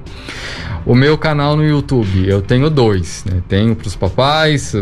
O 0.84 0.94
meu 0.94 1.16
canal 1.16 1.56
no 1.56 1.64
YouTube, 1.64 2.28
eu 2.28 2.42
tenho 2.42 2.68
dois, 2.68 3.24
né? 3.24 3.40
Tenho 3.48 3.74
para 3.76 3.86
os 3.86 3.94
papais 3.94 4.74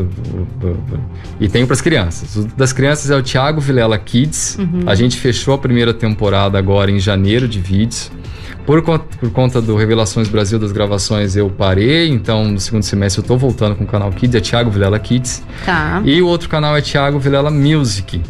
e 1.38 1.48
tenho 1.48 1.66
para 1.66 1.74
as 1.74 1.80
crianças. 1.80 2.36
O 2.36 2.48
das 2.57 2.72
crianças 2.72 3.11
é 3.11 3.16
o 3.16 3.22
Thiago 3.22 3.61
Vilela 3.61 3.98
Kids. 3.98 4.57
Uhum. 4.59 4.82
A 4.86 4.94
gente 4.94 5.18
fechou 5.18 5.55
a 5.55 5.59
primeira 5.59 5.92
temporada 5.92 6.59
agora 6.59 6.90
em 6.90 6.98
janeiro 6.98 7.46
de 7.46 7.61
vídeos. 7.61 8.11
Por 8.64 8.82
conta, 8.82 9.05
por 9.18 9.30
conta 9.30 9.61
do 9.61 9.76
Revelações 9.76 10.28
Brasil 10.28 10.59
das 10.59 10.70
gravações 10.70 11.34
eu 11.34 11.51
parei, 11.51 12.09
então 12.09 12.44
no 12.44 12.61
segundo 12.61 12.82
semestre 12.82 13.22
eu 13.22 13.26
tô 13.26 13.36
voltando 13.36 13.74
com 13.74 13.84
o 13.84 13.86
canal 13.86 14.11
Kids, 14.12 14.34
é 14.34 14.40
Thiago 14.40 14.70
Vilela 14.70 14.98
Kids. 14.98 15.42
Tá. 15.64 16.01
E 16.05 16.22
o 16.22 16.26
outro 16.26 16.48
canal 16.48 16.76
é 16.76 16.80
Thiago 16.80 17.18
Vilela 17.18 17.51
Music. 17.51 18.22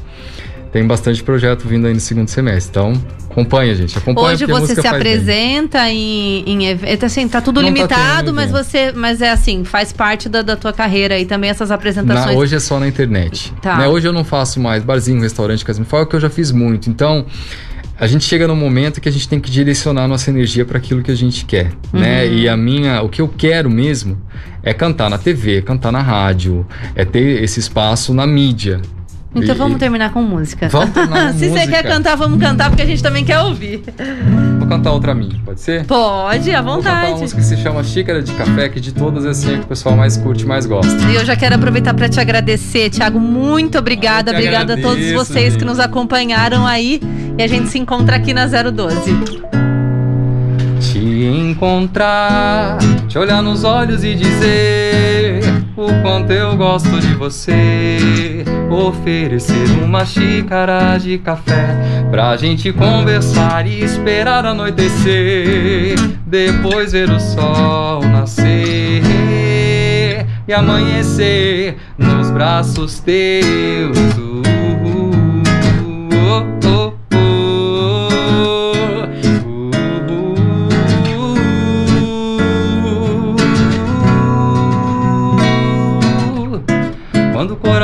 Tem 0.73 0.87
bastante 0.87 1.23
projeto 1.23 1.67
vindo 1.67 1.87
aí 1.89 1.95
no 1.95 1.99
segundo 1.99 2.29
semestre, 2.29 2.71
então 2.71 2.93
acompanha, 3.29 3.75
gente. 3.75 3.99
Acompanha 3.99 4.29
Hoje 4.35 4.47
você 4.47 4.75
se 4.77 4.83
faz 4.83 4.83
bem. 4.83 5.01
apresenta 5.15 5.91
em, 5.91 6.45
em 6.47 6.67
evento, 6.69 7.07
assim, 7.07 7.27
tá 7.27 7.41
tudo 7.41 7.61
Não 7.61 7.69
tá 7.69 7.75
limitado, 7.75 8.25
tendo 8.27 8.35
mas 8.35 8.51
evento. 8.51 8.65
você, 8.65 8.93
mas 8.93 9.21
é 9.21 9.31
assim, 9.31 9.65
faz 9.65 9.93
parte 9.93 10.29
da, 10.29 10.43
da 10.43 10.57
tua 10.57 10.73
carreira 10.73 11.19
e 11.19 11.25
também 11.25 11.51
essas 11.51 11.71
Na- 11.71 11.75
apresentações. 11.75 12.37
hoje 12.37 12.55
é 12.55 12.61
só 12.61 12.79
na 12.79 12.87
internet. 12.87 13.53
Tá. 13.61 13.79
Né, 13.79 13.89
Hoje 13.89 14.07
eu 14.07 14.13
não 14.13 14.23
faço 14.25 14.61
mais 14.61 14.85
barzinho, 14.85 15.21
restaurante, 15.21 15.65
foi 15.85 16.03
o 16.03 16.07
que 16.07 16.15
eu 16.15 16.21
já 16.21 16.31
fiz 16.31 16.53
muito. 16.53 16.89
Então, 16.89 17.27
a 17.99 18.07
gente 18.07 18.25
chega 18.25 18.47
num 18.47 18.55
momento 18.57 19.01
que 19.01 19.09
a 19.09 19.13
gente 19.13 19.29
tem 19.29 19.41
que 19.41 19.51
direcionar 19.51 20.07
nossa 20.07 20.31
energia 20.31 20.65
para 20.65 20.79
aquilo 20.79 21.03
que 21.03 21.11
a 21.11 21.17
gente 21.17 21.45
quer, 21.45 21.73
né? 21.93 22.25
Uhum. 22.27 22.33
E 22.33 22.49
a 22.49 22.57
minha, 22.57 23.03
o 23.03 23.09
que 23.09 23.21
eu 23.21 23.27
quero 23.29 23.69
mesmo 23.69 24.17
é 24.63 24.73
cantar 24.73 25.11
na 25.11 25.19
TV, 25.19 25.63
cantar 25.63 25.91
na 25.91 26.01
rádio, 26.01 26.65
é 26.95 27.05
ter 27.05 27.43
esse 27.43 27.59
espaço 27.59 28.15
na 28.15 28.25
mídia. 28.27 28.81
Então 29.35 29.55
E- 29.55 29.59
vamos 29.59 29.79
terminar 29.79 30.13
com 30.13 30.23
música. 30.23 30.69
Vamos 30.69 30.91
terminar 30.91 31.29
com 31.33 31.39
Se 31.39 31.49
você 31.49 31.51
música. 31.51 31.69
quer 31.69 31.83
cantar, 31.89 32.17
vamos 32.17 32.41
cantar, 32.41 32.69
porque 32.69 32.83
a 32.83 32.87
gente 32.87 33.03
também 33.03 33.25
quer 33.25 33.39
ouvir. 33.41 33.83
Vou 34.59 34.67
cantar 34.67 34.91
outra 34.93 35.15
minha, 35.15 35.39
pode 35.45 35.61
ser? 35.61 35.85
Pode, 35.85 36.53
à 36.53 36.61
Vou 36.61 36.77
cantar 36.77 36.91
uma 36.91 37.01
vontade. 37.01 37.21
música 37.21 37.41
que 37.41 37.47
se 37.47 37.57
chama 37.57 37.83
Xícara 37.85 38.23
de 38.23 38.33
Café, 38.33 38.69
que 38.69 38.81
de 38.81 38.93
todas 38.93 39.25
assim 39.25 39.55
é 39.55 39.59
que 39.59 39.65
o 39.65 39.67
pessoal 39.69 39.97
mais 39.97 40.17
curte, 40.17 40.45
mais 40.45 40.67
gosta. 40.67 40.93
E 41.11 41.15
eu 41.15 41.25
já 41.25 41.37
quero 41.37 41.55
aproveitar 41.55 41.95
para 41.95 42.09
te 42.09 42.19
agradecer, 42.19 42.91
Thiago. 42.91 43.21
Muito 43.21 43.79
obrigada. 43.79 44.33
Que 44.33 44.39
Obrigada 44.39 44.75
a 44.75 44.77
todos 44.77 45.13
vocês 45.13 45.55
que 45.55 45.61
gente. 45.61 45.65
nos 45.65 45.79
acompanharam 45.79 46.67
aí. 46.67 47.01
E 47.39 47.43
a 47.43 47.47
gente 47.47 47.69
se 47.69 47.79
encontra 47.79 48.17
aqui 48.17 48.35
na 48.35 48.47
012. 48.47 49.17
Te 50.81 50.99
encontrar, 51.27 52.79
te 53.07 53.19
olhar 53.19 53.43
nos 53.43 53.65
olhos 53.65 54.03
e 54.03 54.15
dizer 54.15 55.41
o 55.81 56.03
quanto 56.03 56.33
eu 56.33 56.57
gosto 56.57 57.01
de 57.01 57.15
você. 57.15 58.45
Oferecer 58.71 59.83
uma 59.83 60.05
xícara 60.05 60.99
de 60.99 61.19
café 61.19 62.07
pra 62.11 62.37
gente 62.37 62.73
conversar 62.73 63.67
e 63.67 63.83
esperar 63.83 64.45
anoitecer. 64.45 65.97
Depois 66.27 66.93
ver 66.93 67.11
o 67.11 67.19
sol 67.19 68.03
nascer 68.03 69.03
e 70.47 70.53
amanhecer 70.53 71.77
nos 71.99 72.31
braços 72.31 73.01
teus. 73.01 74.30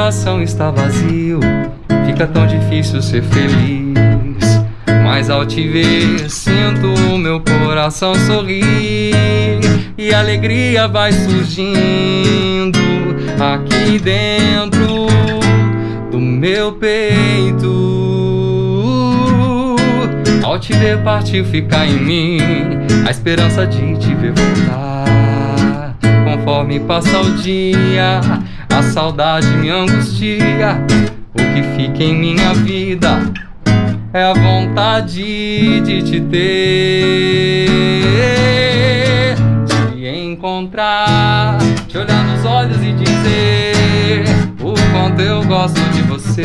Coração 0.06 0.40
está 0.40 0.70
vazio, 0.70 1.40
fica 2.06 2.28
tão 2.28 2.46
difícil 2.46 3.02
ser 3.02 3.24
feliz. 3.24 4.62
Mas 5.02 5.28
ao 5.28 5.44
te 5.44 5.66
ver, 5.66 6.30
sinto 6.30 6.94
o 7.12 7.18
meu 7.18 7.40
coração 7.40 8.14
sorrir 8.14 9.60
e 9.98 10.14
a 10.14 10.20
alegria 10.20 10.86
vai 10.86 11.10
surgindo 11.10 12.78
aqui 13.40 13.98
dentro 13.98 15.08
do 16.12 16.20
meu 16.20 16.74
peito. 16.74 17.66
Ao 20.44 20.56
te 20.56 20.72
ver 20.74 21.02
partir, 21.02 21.44
ficar 21.44 21.84
em 21.84 21.98
mim 21.98 22.38
a 23.04 23.10
esperança 23.10 23.66
de 23.66 23.96
te 23.96 24.14
ver 24.14 24.32
voltar. 24.32 25.96
Conforme 26.24 26.78
passa 26.78 27.20
o 27.20 27.34
dia, 27.38 28.20
a 28.76 28.82
saudade 28.82 29.48
me 29.56 29.70
angustia. 29.70 30.78
O 31.32 31.38
que 31.38 31.62
fica 31.76 32.04
em 32.04 32.14
minha 32.14 32.52
vida 32.52 33.20
é 34.12 34.22
a 34.22 34.34
vontade 34.34 35.80
de 35.80 36.02
te 36.02 36.20
ter, 36.20 37.66
te 39.66 40.06
encontrar, 40.06 41.56
te 41.88 41.96
olhar 41.96 42.22
nos 42.24 42.44
olhos 42.44 42.76
e 42.82 42.92
dizer 42.92 44.24
o 44.60 44.74
quanto 44.92 45.22
eu 45.22 45.42
gosto 45.44 45.80
de 45.92 46.02
você. 46.02 46.42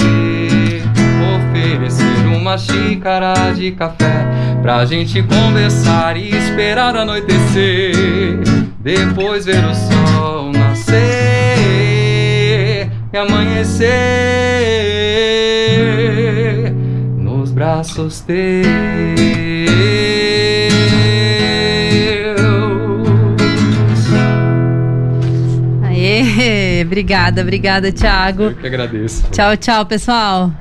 Oferecer 1.35 2.27
uma 2.33 2.57
xícara 2.57 3.33
de 3.53 3.71
café 3.71 4.25
pra 4.61 4.85
gente 4.85 5.21
conversar 5.23 6.15
e 6.15 6.29
esperar 6.29 6.95
anoitecer. 6.95 8.39
Depois 8.79 9.45
ver 9.45 9.63
o 9.65 9.75
sol 9.75 10.51
nascer 10.53 11.40
e 13.13 13.17
amanhecer 13.17 13.91
nos 17.17 17.51
braços 17.51 18.21
teus. 18.21 18.67
Aê, 25.83 26.83
obrigada, 26.85 27.41
obrigada, 27.41 27.91
Thiago. 27.91 28.43
Eu 28.43 28.55
que 28.55 28.67
agradeço. 28.67 29.23
Tchau, 29.31 29.57
tchau, 29.57 29.85
pessoal. 29.85 30.51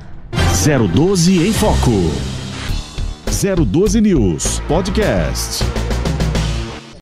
012 0.93 1.49
em 1.49 1.53
Foco. 1.53 2.11
012 3.27 4.01
News 4.01 4.61
Podcast. 4.69 5.65